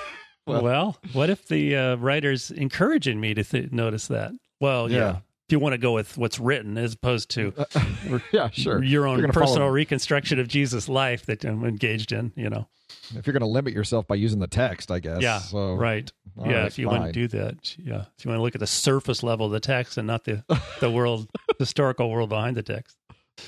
Well- 0.46 0.62
well, 0.62 0.96
what 1.12 1.28
if 1.28 1.46
the 1.48 1.76
uh, 1.76 1.96
writer's 1.96 2.50
encouraging 2.50 3.20
me 3.20 3.34
to 3.34 3.44
th- 3.44 3.72
notice 3.72 4.06
that? 4.08 4.32
Well, 4.58 4.90
yeah. 4.90 4.96
Yeah. 4.98 5.16
You 5.54 5.60
want 5.60 5.74
to 5.74 5.78
go 5.78 5.92
with 5.92 6.18
what's 6.18 6.40
written 6.40 6.76
as 6.76 6.94
opposed 6.94 7.30
to 7.30 7.52
yeah, 8.32 8.50
sure. 8.50 8.82
your 8.82 9.06
own 9.06 9.28
personal 9.30 9.68
reconstruction 9.68 10.40
of 10.40 10.48
Jesus' 10.48 10.88
life 10.88 11.26
that 11.26 11.44
I'm 11.44 11.64
engaged 11.64 12.10
in, 12.10 12.32
you 12.34 12.50
know, 12.50 12.66
If 13.14 13.24
you're 13.24 13.32
going 13.32 13.40
to 13.42 13.46
limit 13.46 13.72
yourself 13.72 14.08
by 14.08 14.16
using 14.16 14.40
the 14.40 14.48
text, 14.48 14.90
I 14.90 14.98
guess. 14.98 15.22
yeah, 15.22 15.38
So, 15.38 15.74
right, 15.74 16.10
yeah. 16.44 16.52
right, 16.54 16.66
if 16.66 16.76
you 16.76 16.88
want 16.88 17.02
fine. 17.04 17.12
to 17.12 17.20
do 17.20 17.28
that, 17.38 17.78
yeah. 17.78 18.06
If 18.18 18.24
you 18.24 18.30
want 18.30 18.40
to 18.40 18.42
look 18.42 18.56
at 18.56 18.60
the 18.60 18.66
surface 18.66 19.22
level 19.22 19.46
of 19.46 19.52
the 19.52 19.60
text 19.60 19.96
and 19.96 20.08
not 20.08 20.24
the 20.24 20.42
the 20.80 20.90
world, 20.90 21.28
historical 21.60 22.10
world 22.10 22.30
behind 22.30 22.56
the 22.56 22.64
text, 22.64 22.96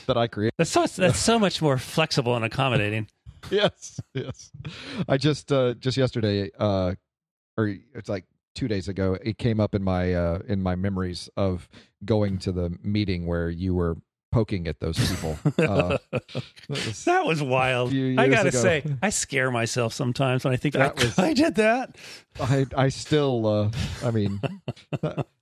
that 0.06 0.16
I 0.16 0.28
create. 0.28 0.52
that's 0.58 0.70
so 0.70 0.86
that's 0.86 1.18
so 1.18 1.40
much 1.40 1.60
more 1.60 1.76
flexible 1.96 2.36
and 2.36 2.44
accommodating. 2.44 3.08
yes, 3.50 3.98
yes. 4.14 4.52
I 5.08 5.16
just 5.16 5.50
uh 5.50 5.74
just 5.74 5.96
yesterday 5.96 6.50
uh 6.56 6.94
or 7.56 7.74
it's 7.94 8.08
like 8.08 8.26
2 8.56 8.66
days 8.68 8.88
ago 8.88 9.16
it 9.22 9.38
came 9.38 9.60
up 9.60 9.74
in 9.74 9.82
my 9.84 10.12
uh 10.14 10.40
in 10.48 10.62
my 10.62 10.74
memories 10.74 11.28
of 11.36 11.68
going 12.04 12.38
to 12.38 12.50
the 12.52 12.76
meeting 12.82 13.26
where 13.26 13.48
you 13.50 13.74
were 13.74 13.96
poking 14.32 14.66
at 14.66 14.80
those 14.80 14.98
people. 15.08 15.38
Uh 15.58 15.98
that 16.10 16.42
was- 16.68 17.04
That 17.04 17.24
was 17.24 17.42
wild. 17.42 17.92
I 17.94 18.28
gotta 18.28 18.48
ago. 18.48 18.58
say, 18.60 18.84
I 19.02 19.10
scare 19.10 19.50
myself 19.50 19.94
sometimes 19.94 20.44
when 20.44 20.52
I 20.52 20.56
think 20.56 20.74
That 20.74 20.98
I, 20.98 21.04
was- 21.04 21.18
I 21.18 21.32
did 21.32 21.54
that. 21.56 21.96
I 22.40 22.66
I 22.76 22.88
still 22.88 23.46
uh 23.46 23.70
I 24.04 24.10
mean 24.10 24.40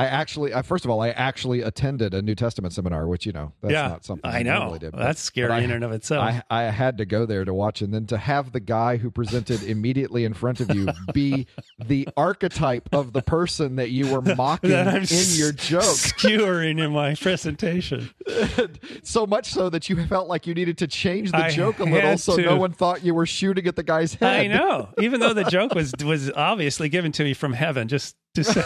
I 0.00 0.06
actually 0.06 0.54
I 0.54 0.62
first 0.62 0.84
of 0.86 0.90
all 0.90 1.02
I 1.02 1.10
actually 1.10 1.60
attended 1.60 2.14
a 2.14 2.22
New 2.22 2.34
Testament 2.34 2.72
seminar 2.72 3.06
which 3.06 3.26
you 3.26 3.32
know 3.32 3.52
that's 3.60 3.72
yeah, 3.72 3.88
not 3.88 4.04
something 4.04 4.30
I 4.30 4.38
I, 4.38 4.42
know. 4.42 4.58
normally 4.60 4.78
did. 4.78 4.92
but- 4.92 5.00
That's 5.00 5.20
scary 5.20 5.50
I- 5.52 5.60
in 5.60 5.70
and 5.70 5.84
of 5.84 5.92
itself. 5.92 6.24
I, 6.24 6.42
I 6.50 6.62
had 6.70 6.96
to 6.98 7.04
go 7.04 7.26
there 7.26 7.44
to 7.44 7.52
watch, 7.52 7.82
and 7.82 7.92
then 7.92 8.06
to 8.06 8.16
have 8.16 8.52
the 8.52 8.60
guy 8.60 8.96
who 8.96 9.10
presented 9.10 9.62
immediately 9.62 10.24
in 10.24 10.32
front 10.32 10.60
of 10.60 10.74
you 10.74 10.88
be 11.12 11.46
the 11.86 12.08
archetype 12.16 12.88
of 12.92 13.12
the 13.12 13.20
person 13.22 13.76
that 13.76 13.90
you 13.90 14.10
were 14.10 14.22
mocking 14.22 14.70
in 14.70 15.04
your 15.36 15.52
joke, 15.52 15.82
skewering 15.82 16.78
in 16.78 16.92
my 16.92 17.14
presentation. 17.14 18.08
so 19.02 19.26
much 19.26 19.50
so 19.50 19.68
that 19.70 19.88
you 19.90 20.06
felt 20.06 20.28
like 20.28 20.46
you 20.46 20.54
needed 20.54 20.78
to 20.78 20.86
change 20.86 21.30
the 21.32 21.44
I 21.44 21.50
joke 21.50 21.78
a 21.78 21.84
little, 21.84 22.16
so 22.16 22.36
to. 22.36 22.42
no 22.42 22.56
one 22.56 22.72
thought 22.72 23.04
you 23.04 23.14
were 23.14 23.26
shooting 23.26 23.66
at 23.66 23.76
the 23.76 23.82
guy's 23.82 24.14
head. 24.14 24.40
I 24.40 24.46
know, 24.46 24.88
even 24.98 25.20
though 25.20 25.34
the 25.34 25.44
joke 25.44 25.74
was 25.74 25.92
was 26.04 26.30
obviously 26.32 26.88
given 26.88 27.12
to 27.12 27.24
me 27.24 27.34
from 27.34 27.52
heaven, 27.52 27.88
just 27.88 28.16
just 28.34 28.56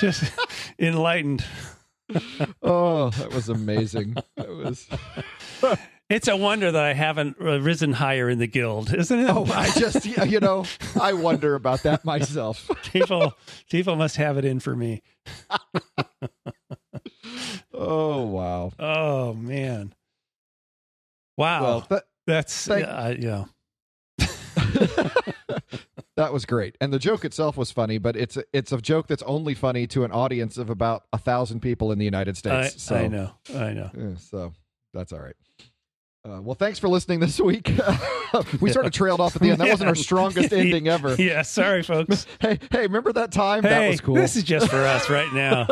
just 0.00 0.32
enlightened. 0.78 1.44
Oh, 2.62 3.10
that 3.10 3.32
was 3.32 3.48
amazing. 3.48 4.16
That 4.36 4.48
was. 4.48 4.88
It's 6.10 6.28
a 6.28 6.36
wonder 6.36 6.70
that 6.70 6.84
I 6.84 6.92
haven't 6.92 7.38
risen 7.40 7.94
higher 7.94 8.28
in 8.28 8.38
the 8.38 8.46
guild, 8.46 8.92
isn't 8.92 9.18
it? 9.18 9.26
Oh, 9.30 9.46
I 9.46 9.70
just, 9.70 10.04
you 10.04 10.38
know, 10.38 10.66
I 11.00 11.14
wonder 11.14 11.54
about 11.54 11.82
that 11.84 12.04
myself. 12.04 12.70
people 12.92 13.32
people 13.70 13.96
must 13.96 14.16
have 14.16 14.36
it 14.36 14.44
in 14.44 14.60
for 14.60 14.76
me. 14.76 15.00
Oh, 17.72 18.26
wow. 18.26 18.72
Oh 18.78 19.32
man, 19.32 19.94
wow, 21.38 21.62
Well, 21.62 21.86
that, 21.88 22.04
that's 22.26 22.66
thank- 22.66 22.86
uh, 22.86 23.14
yeah. 23.18 23.44
That 26.16 26.32
was 26.32 26.44
great, 26.44 26.76
and 26.80 26.92
the 26.92 26.98
joke 26.98 27.24
itself 27.24 27.56
was 27.56 27.70
funny. 27.70 27.98
But 27.98 28.16
it's 28.16 28.36
a, 28.36 28.44
it's 28.52 28.72
a 28.72 28.80
joke 28.80 29.06
that's 29.06 29.22
only 29.22 29.54
funny 29.54 29.86
to 29.88 30.04
an 30.04 30.12
audience 30.12 30.58
of 30.58 30.70
about 30.70 31.04
a 31.12 31.18
thousand 31.18 31.60
people 31.60 31.92
in 31.92 31.98
the 31.98 32.04
United 32.04 32.36
I, 32.46 32.68
States. 32.68 32.82
so, 32.82 32.96
I 32.96 33.08
know, 33.08 33.30
I 33.54 33.72
know. 33.72 33.90
yeah, 33.96 34.16
so 34.16 34.52
that's 34.92 35.12
all 35.12 35.20
right. 35.20 35.36
Uh, 36.26 36.40
well, 36.40 36.54
thanks 36.54 36.78
for 36.78 36.88
listening 36.88 37.20
this 37.20 37.38
week. 37.38 37.70
we 38.60 38.72
sort 38.72 38.86
of 38.86 38.92
trailed 38.92 39.20
off 39.20 39.36
at 39.36 39.42
the 39.42 39.50
end. 39.50 39.60
That 39.60 39.68
wasn't 39.68 39.88
our 39.90 39.94
strongest 39.94 40.52
ending 40.54 40.88
ever. 40.88 41.14
Yeah, 41.16 41.42
sorry, 41.42 41.82
folks. 41.82 42.26
Hey, 42.40 42.58
hey, 42.70 42.82
remember 42.82 43.12
that 43.12 43.30
time? 43.30 43.62
hey, 43.62 43.68
that 43.68 43.88
was 43.88 44.00
cool. 44.00 44.14
this 44.14 44.34
is 44.34 44.42
just 44.42 44.70
for 44.70 44.78
us 44.78 45.10
right 45.10 45.30
now. 45.34 45.66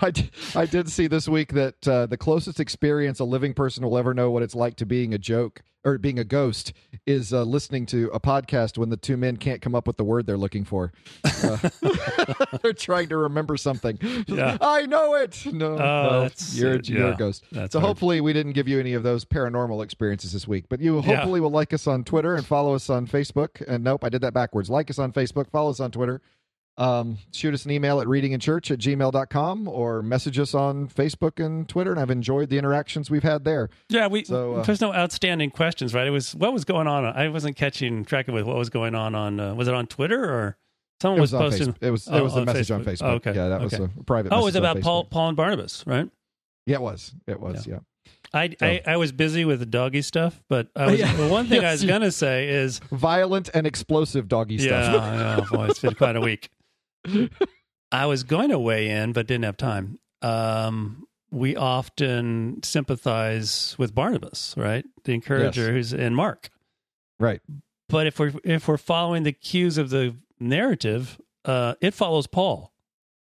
I, 0.00 0.10
d- 0.10 0.30
I 0.56 0.66
did 0.66 0.90
see 0.90 1.06
this 1.06 1.28
week 1.28 1.52
that 1.52 1.86
uh, 1.86 2.06
the 2.06 2.16
closest 2.16 2.58
experience 2.58 3.20
a 3.20 3.24
living 3.24 3.54
person 3.54 3.84
will 3.84 3.96
ever 3.96 4.14
know 4.14 4.32
what 4.32 4.42
it's 4.42 4.56
like 4.56 4.74
to 4.76 4.86
being 4.86 5.14
a 5.14 5.18
joke 5.18 5.62
or 5.84 5.96
being 5.98 6.18
a 6.18 6.24
ghost 6.24 6.72
is 7.06 7.32
uh, 7.32 7.42
listening 7.44 7.86
to 7.86 8.10
a 8.12 8.20
podcast 8.20 8.76
when 8.76 8.88
the 8.90 8.96
two 8.96 9.16
men 9.16 9.36
can't 9.36 9.62
come 9.62 9.74
up 9.74 9.86
with 9.86 9.96
the 9.96 10.04
word 10.04 10.26
they're 10.26 10.36
looking 10.36 10.64
for. 10.64 10.92
Uh, 11.24 11.56
they're 12.62 12.72
trying 12.72 13.08
to 13.08 13.16
remember 13.16 13.56
something. 13.56 13.98
Yeah. 14.26 14.58
I 14.60 14.86
know 14.86 15.14
it. 15.14 15.46
No, 15.52 15.78
Oh, 15.78 15.78
no 15.78 16.28
you're, 16.52 16.74
yeah, 16.76 16.80
you're 16.98 17.12
a 17.12 17.16
ghost. 17.16 17.44
that's 17.52 17.72
so 17.72 17.80
hard. 17.80 17.88
hopefully 17.88 18.20
we 18.20 18.32
didn't 18.32 18.52
give 18.52 18.66
you 18.68 18.80
any 18.80 18.92
of 18.94 19.02
those 19.02 19.24
paranormal 19.24 19.82
experiences 19.84 20.32
this 20.32 20.48
week. 20.48 20.64
But 20.68 20.80
you 20.80 20.96
Yeah. 20.96 21.02
hopefully 21.16 21.40
will 21.40 21.50
like 21.50 21.72
us 21.72 21.86
on 21.86 22.04
Twitter 22.04 22.34
and 22.34 22.44
follow 22.44 22.74
us 22.74 22.90
on 22.90 23.06
Facebook. 23.06 23.62
And 23.66 23.84
nope, 23.84 24.04
I 24.04 24.08
did 24.08 24.20
that 24.22 24.34
backwards. 24.34 24.68
Like 24.68 24.90
us 24.90 24.98
on 24.98 25.12
Facebook, 25.12 25.50
follow 25.50 25.70
us 25.70 25.80
on 25.80 25.90
Twitter. 25.90 26.20
Um, 26.78 27.18
shoot 27.32 27.52
us 27.52 27.64
an 27.64 27.72
email 27.72 28.00
at 28.00 28.06
readinginchurch 28.06 28.70
at 28.70 28.78
gmail.com 28.78 29.66
or 29.66 30.00
message 30.00 30.38
us 30.38 30.54
on 30.54 30.86
Facebook 30.88 31.44
and 31.44 31.68
Twitter. 31.68 31.90
And 31.90 31.98
I've 32.00 32.10
enjoyed 32.10 32.50
the 32.50 32.56
interactions 32.58 33.10
we've 33.10 33.24
had 33.24 33.44
there. 33.44 33.68
Yeah, 33.88 34.06
we 34.06 34.22
So, 34.22 34.54
uh, 34.54 34.62
there's 34.62 34.80
no 34.80 34.94
outstanding 34.94 35.50
questions, 35.50 35.92
right? 35.92 36.06
It 36.06 36.10
was 36.10 36.36
what 36.36 36.52
was 36.52 36.64
going 36.64 36.86
on. 36.86 37.04
I 37.04 37.28
wasn't 37.28 37.56
catching 37.56 38.04
track 38.04 38.28
of. 38.28 38.34
What 38.34 38.56
was 38.56 38.70
going 38.70 38.94
on 38.94 39.16
on? 39.16 39.40
Uh, 39.40 39.54
was 39.56 39.66
it 39.66 39.74
on 39.74 39.88
Twitter 39.88 40.22
or 40.24 40.56
someone 41.02 41.20
was, 41.20 41.32
was, 41.32 41.40
posting? 41.50 41.72
Facebook. 41.72 41.76
It 41.82 41.90
was, 41.90 42.06
it 42.06 42.12
Oh, 42.14 42.22
was 42.22 42.36
a 42.36 42.44
message 42.44 42.70
on 42.70 42.84
Facebook. 42.84 42.92
Facebook. 42.98 43.02
Oh, 43.02 43.14
okay. 43.14 43.34
Yeah, 43.34 43.48
that 43.48 43.60
was 43.60 43.72
a 43.74 43.90
private 44.06 44.32
Oh, 44.32 44.42
it 44.42 44.44
was 44.44 44.54
about 44.56 44.80
Paul, 44.80 45.04
Paul 45.04 45.28
and 45.28 45.36
Barnabas, 45.36 45.82
right? 45.84 46.08
Yeah, 46.66 46.76
it 46.76 46.82
was. 46.82 47.12
It 47.26 47.40
was, 47.40 47.66
yeah. 47.66 47.78
I, 48.32 48.50
So- 48.50 48.66
I 48.66 48.82
I 48.86 48.96
was 48.98 49.10
busy 49.10 49.44
with 49.44 49.58
the 49.58 49.66
doggy 49.66 50.02
stuff, 50.02 50.42
but 50.48 50.68
I 50.76 50.86
was, 50.92 51.00
Yeah. 51.00 51.18
well, 51.18 51.30
one 51.30 51.46
thing 51.46 51.64
I 51.64 51.72
was 51.72 51.84
gonna 51.84 52.12
say 52.12 52.48
is 52.48 52.78
Violent 52.92 53.50
and 53.54 53.66
explosive 53.66 54.28
doggy 54.28 54.56
yeah, 54.56 54.82
stuff. 54.92 54.94
yeah, 55.50 55.56
boy, 55.56 55.64
it's 55.66 55.80
been 55.80 55.94
quite 55.94 56.14
a 56.14 56.20
week. 56.20 56.50
I 57.92 58.06
was 58.06 58.22
going 58.24 58.50
to 58.50 58.58
weigh 58.58 58.88
in, 58.90 59.12
but 59.12 59.26
didn't 59.26 59.44
have 59.44 59.56
time. 59.56 59.98
Um, 60.22 61.06
we 61.30 61.56
often 61.56 62.60
sympathize 62.62 63.76
with 63.78 63.94
Barnabas, 63.94 64.54
right? 64.56 64.84
The 65.04 65.12
encourager 65.14 65.62
Yes. 65.66 65.70
who's 65.70 65.92
in 65.92 66.14
Mark. 66.14 66.50
right. 67.18 67.40
But 67.90 68.06
if 68.06 68.18
we're 68.18 68.34
if 68.44 68.68
we're 68.68 68.76
following 68.76 69.22
the 69.22 69.32
cues 69.32 69.78
of 69.78 69.88
the 69.88 70.14
narrative, 70.38 71.18
uh, 71.46 71.74
it 71.80 71.94
follows 71.94 72.26
Paul. 72.26 72.70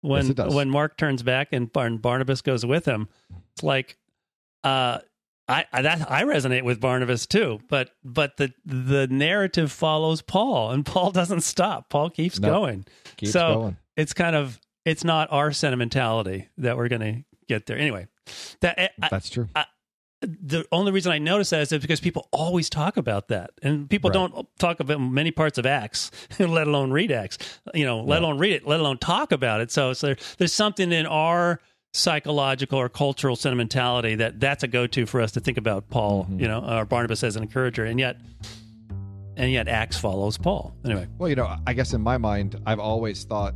When 0.01 0.35
Yes, 0.35 0.55
when 0.55 0.71
Mark 0.71 0.97
turns 0.97 1.23
back 1.23 1.49
and 1.53 1.71
Bar- 1.71 1.91
Barnabas 1.99 2.41
goes 2.41 2.65
with 2.65 2.87
him, 2.87 3.09
it's 3.53 3.63
like 3.63 3.99
uh, 4.63 5.01
I, 5.49 5.67
I 5.73 5.83
that 5.83 6.11
I 6.11 6.23
resonate 6.25 6.63
with 6.65 6.81
Barnabas 6.81 7.27
too. 7.27 7.61
But 7.69 7.91
but 8.03 8.37
the 8.39 8.53
the 8.65 9.07
narrative 9.09 9.71
follows 9.73 10.23
Paul, 10.23 10.71
and 10.71 10.85
Paul 10.87 11.11
doesn't 11.11 11.43
stop. 11.43 11.91
Paul 11.91 12.11
keeps 12.11 12.39
No. 12.41 12.49
going. 12.49 12.87
Keeps 13.17 13.33
So- 13.33 13.55
going. 13.55 13.77
It's 13.97 14.13
kind 14.13 14.35
of 14.35 14.59
it's 14.85 15.05
not 15.05 15.29
our 15.31 15.53
sentimentality 15.53 16.49
that 16.59 16.77
we're 16.77 16.89
going 16.89 17.01
to 17.01 17.25
get 17.49 17.67
there 17.67 17.79
anyway. 17.79 18.07
That 18.61 18.79
eh, 18.79 18.89
I, 19.01 19.09
That's 19.09 19.31
true. 19.31 19.49
the 20.21 20.65
only 20.73 20.91
reason 20.93 21.13
I 21.13 21.19
notice 21.19 21.51
that 21.51 21.61
is 21.61 21.81
because 21.81 22.01
people 22.01 22.29
always 22.33 22.69
talk 22.71 22.97
about 22.97 23.29
that, 23.29 23.51
and 23.63 23.89
people 23.89 24.11
Right. 24.11 24.31
don't 24.33 24.49
talk 24.59 24.81
about 24.81 25.01
many 25.01 25.31
parts 25.31 25.59
of 25.59 25.67
Acts, 25.67 26.11
let 26.39 26.67
alone 26.67 26.91
read 26.91 27.13
Acts. 27.13 27.39
You 27.75 27.85
know, 27.85 28.01
let 28.01 28.23
alone 28.23 28.39
read 28.39 28.53
it, 28.55 28.67
let 28.67 28.81
alone 28.81 28.99
talk 28.99 29.33
about 29.33 29.61
it. 29.61 29.71
So, 29.71 29.93
so 29.93 30.09
there, 30.09 30.17
there's 30.39 30.53
something 30.53 30.91
in 30.93 31.07
our 31.07 31.61
psychological 31.95 32.79
or 32.79 32.89
cultural 32.89 33.37
sentimentality 33.37 34.17
that 34.17 34.41
that's 34.41 34.65
a 34.65 34.69
go-to 34.69 35.07
for 35.07 35.21
us 35.21 35.33
to 35.33 35.41
think 35.41 35.57
about 35.57 35.89
Paul. 35.91 36.25
Mm-hmm. 36.25 36.41
You 36.41 36.49
know, 36.49 36.61
or 36.79 36.85
Barnabas 36.85 37.23
as 37.23 37.37
an 37.37 37.45
encourager, 37.45 37.85
and 37.85 37.99
yet, 38.01 38.17
and 39.37 39.51
yet 39.53 39.69
Acts 39.69 39.97
follows 39.97 40.37
Paul. 40.37 40.75
Anyway, 40.85 41.07
Well, 41.19 41.29
you 41.31 41.37
know, 41.37 41.57
I 41.67 41.73
guess 41.73 41.93
in 41.95 42.01
my 42.03 42.19
mind, 42.19 42.61
I've 42.67 42.81
always 42.81 43.25
thought 43.25 43.55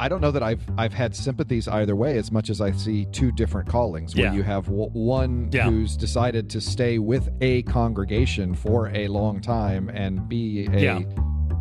I 0.00 0.08
don't 0.08 0.20
know 0.20 0.30
that 0.32 0.42
I've 0.42 0.62
I've 0.76 0.92
had 0.92 1.14
sympathies 1.14 1.66
either 1.68 1.94
way 1.96 2.18
as 2.18 2.30
much 2.32 2.50
as 2.50 2.60
I 2.60 2.72
see 2.72 3.06
two 3.06 3.30
different 3.32 3.68
callings 3.68 4.14
where 4.16 4.24
Yeah. 4.26 4.32
you 4.34 4.42
have 4.42 4.64
w- 4.66 4.90
one 4.92 5.48
Yeah. 5.52 5.70
who's 5.70 5.96
decided 5.96 6.50
to 6.50 6.60
stay 6.60 6.98
with 6.98 7.28
a 7.40 7.62
congregation 7.62 8.54
for 8.54 8.88
a 8.88 9.06
long 9.08 9.40
time 9.40 9.88
and 9.90 10.28
be 10.28 10.66
a 10.72 10.78
Yeah. 10.80 11.00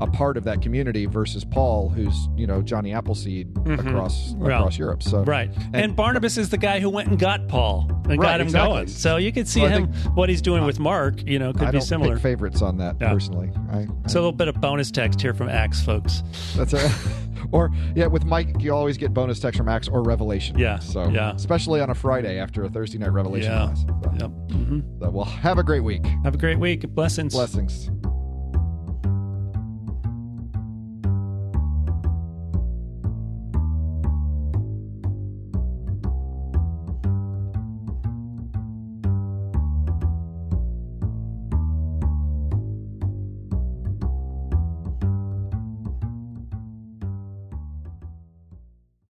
A 0.02 0.08
part 0.08 0.36
of 0.36 0.44
that 0.44 0.62
community 0.62 1.06
versus 1.06 1.46
Paul 1.46 1.88
who's 1.90 2.28
you 2.36 2.48
know 2.48 2.62
Johnny 2.62 2.92
Appleseed 2.94 3.56
across 3.68 4.34
Mm-hmm. 4.34 4.46
Yeah. 4.48 4.58
across 4.58 4.78
Europe. 4.78 5.04
So 5.04 5.24
Right. 5.24 5.52
And, 5.74 5.96
Barnabas 5.96 6.38
is 6.38 6.50
the 6.50 6.58
guy 6.58 6.80
who 6.80 6.90
went 6.90 7.08
and 7.10 7.20
got 7.20 7.48
Paul 7.48 7.88
and 8.10 8.20
Right, 8.20 8.20
got 8.22 8.42
him 8.42 8.48
exactly. 8.48 8.74
going. 8.74 8.88
So 8.88 9.18
you 9.18 9.32
could 9.32 9.48
see 9.48 9.62
Well, 9.62 9.70
I 9.72 9.78
him, 9.78 9.94
what 10.16 10.28
he's 10.30 10.42
doing 10.42 10.66
with 10.66 10.80
Mark, 10.80 11.22
you 11.28 11.38
know, 11.40 11.54
could 11.54 11.64
I 11.64 11.72
be 11.72 11.78
don't 11.78 11.82
similar. 11.88 12.18
favorites 12.18 12.62
on 12.62 12.78
that 12.78 12.96
Yeah. 13.00 13.12
personally. 13.14 13.52
I, 13.72 13.88
So 14.08 14.20
a 14.20 14.22
little 14.22 14.32
bit 14.32 14.48
of 14.48 14.56
bonus 14.60 14.90
text 14.92 15.22
here 15.22 15.34
from 15.34 15.50
Acts, 15.50 15.82
folks. 15.84 16.24
That's 16.58 16.74
a, 16.74 16.92
or 17.52 17.70
yeah, 17.96 18.08
with 18.08 18.26
Mike, 18.26 18.56
you 18.62 18.74
always 18.74 18.98
get 18.98 19.14
bonus 19.14 19.40
text 19.40 19.58
from 19.58 19.70
Acts 19.70 19.88
or 19.88 20.02
Revelation. 20.02 20.58
Yeah, 20.58 20.80
So 20.80 21.10
yeah. 21.10 21.34
especially 21.36 21.80
on 21.82 21.90
a 21.92 21.96
Friday 21.96 22.40
after 22.40 22.64
a 22.64 22.70
Thursday 22.70 22.98
night 22.98 23.12
Revelation 23.14 23.52
Yeah. 23.52 23.66
class. 23.68 23.86
So, 23.86 24.12
Yep. 24.20 24.32
hmm 24.52 24.80
so 25.00 25.10
well, 25.12 25.26
have 25.46 25.60
a 25.60 25.64
great 25.64 25.84
week. 25.84 26.06
Have 26.24 26.34
a 26.34 26.40
great 26.40 26.58
week. 26.60 26.88
Blessings. 26.90 27.34
Blessings. 27.34 27.92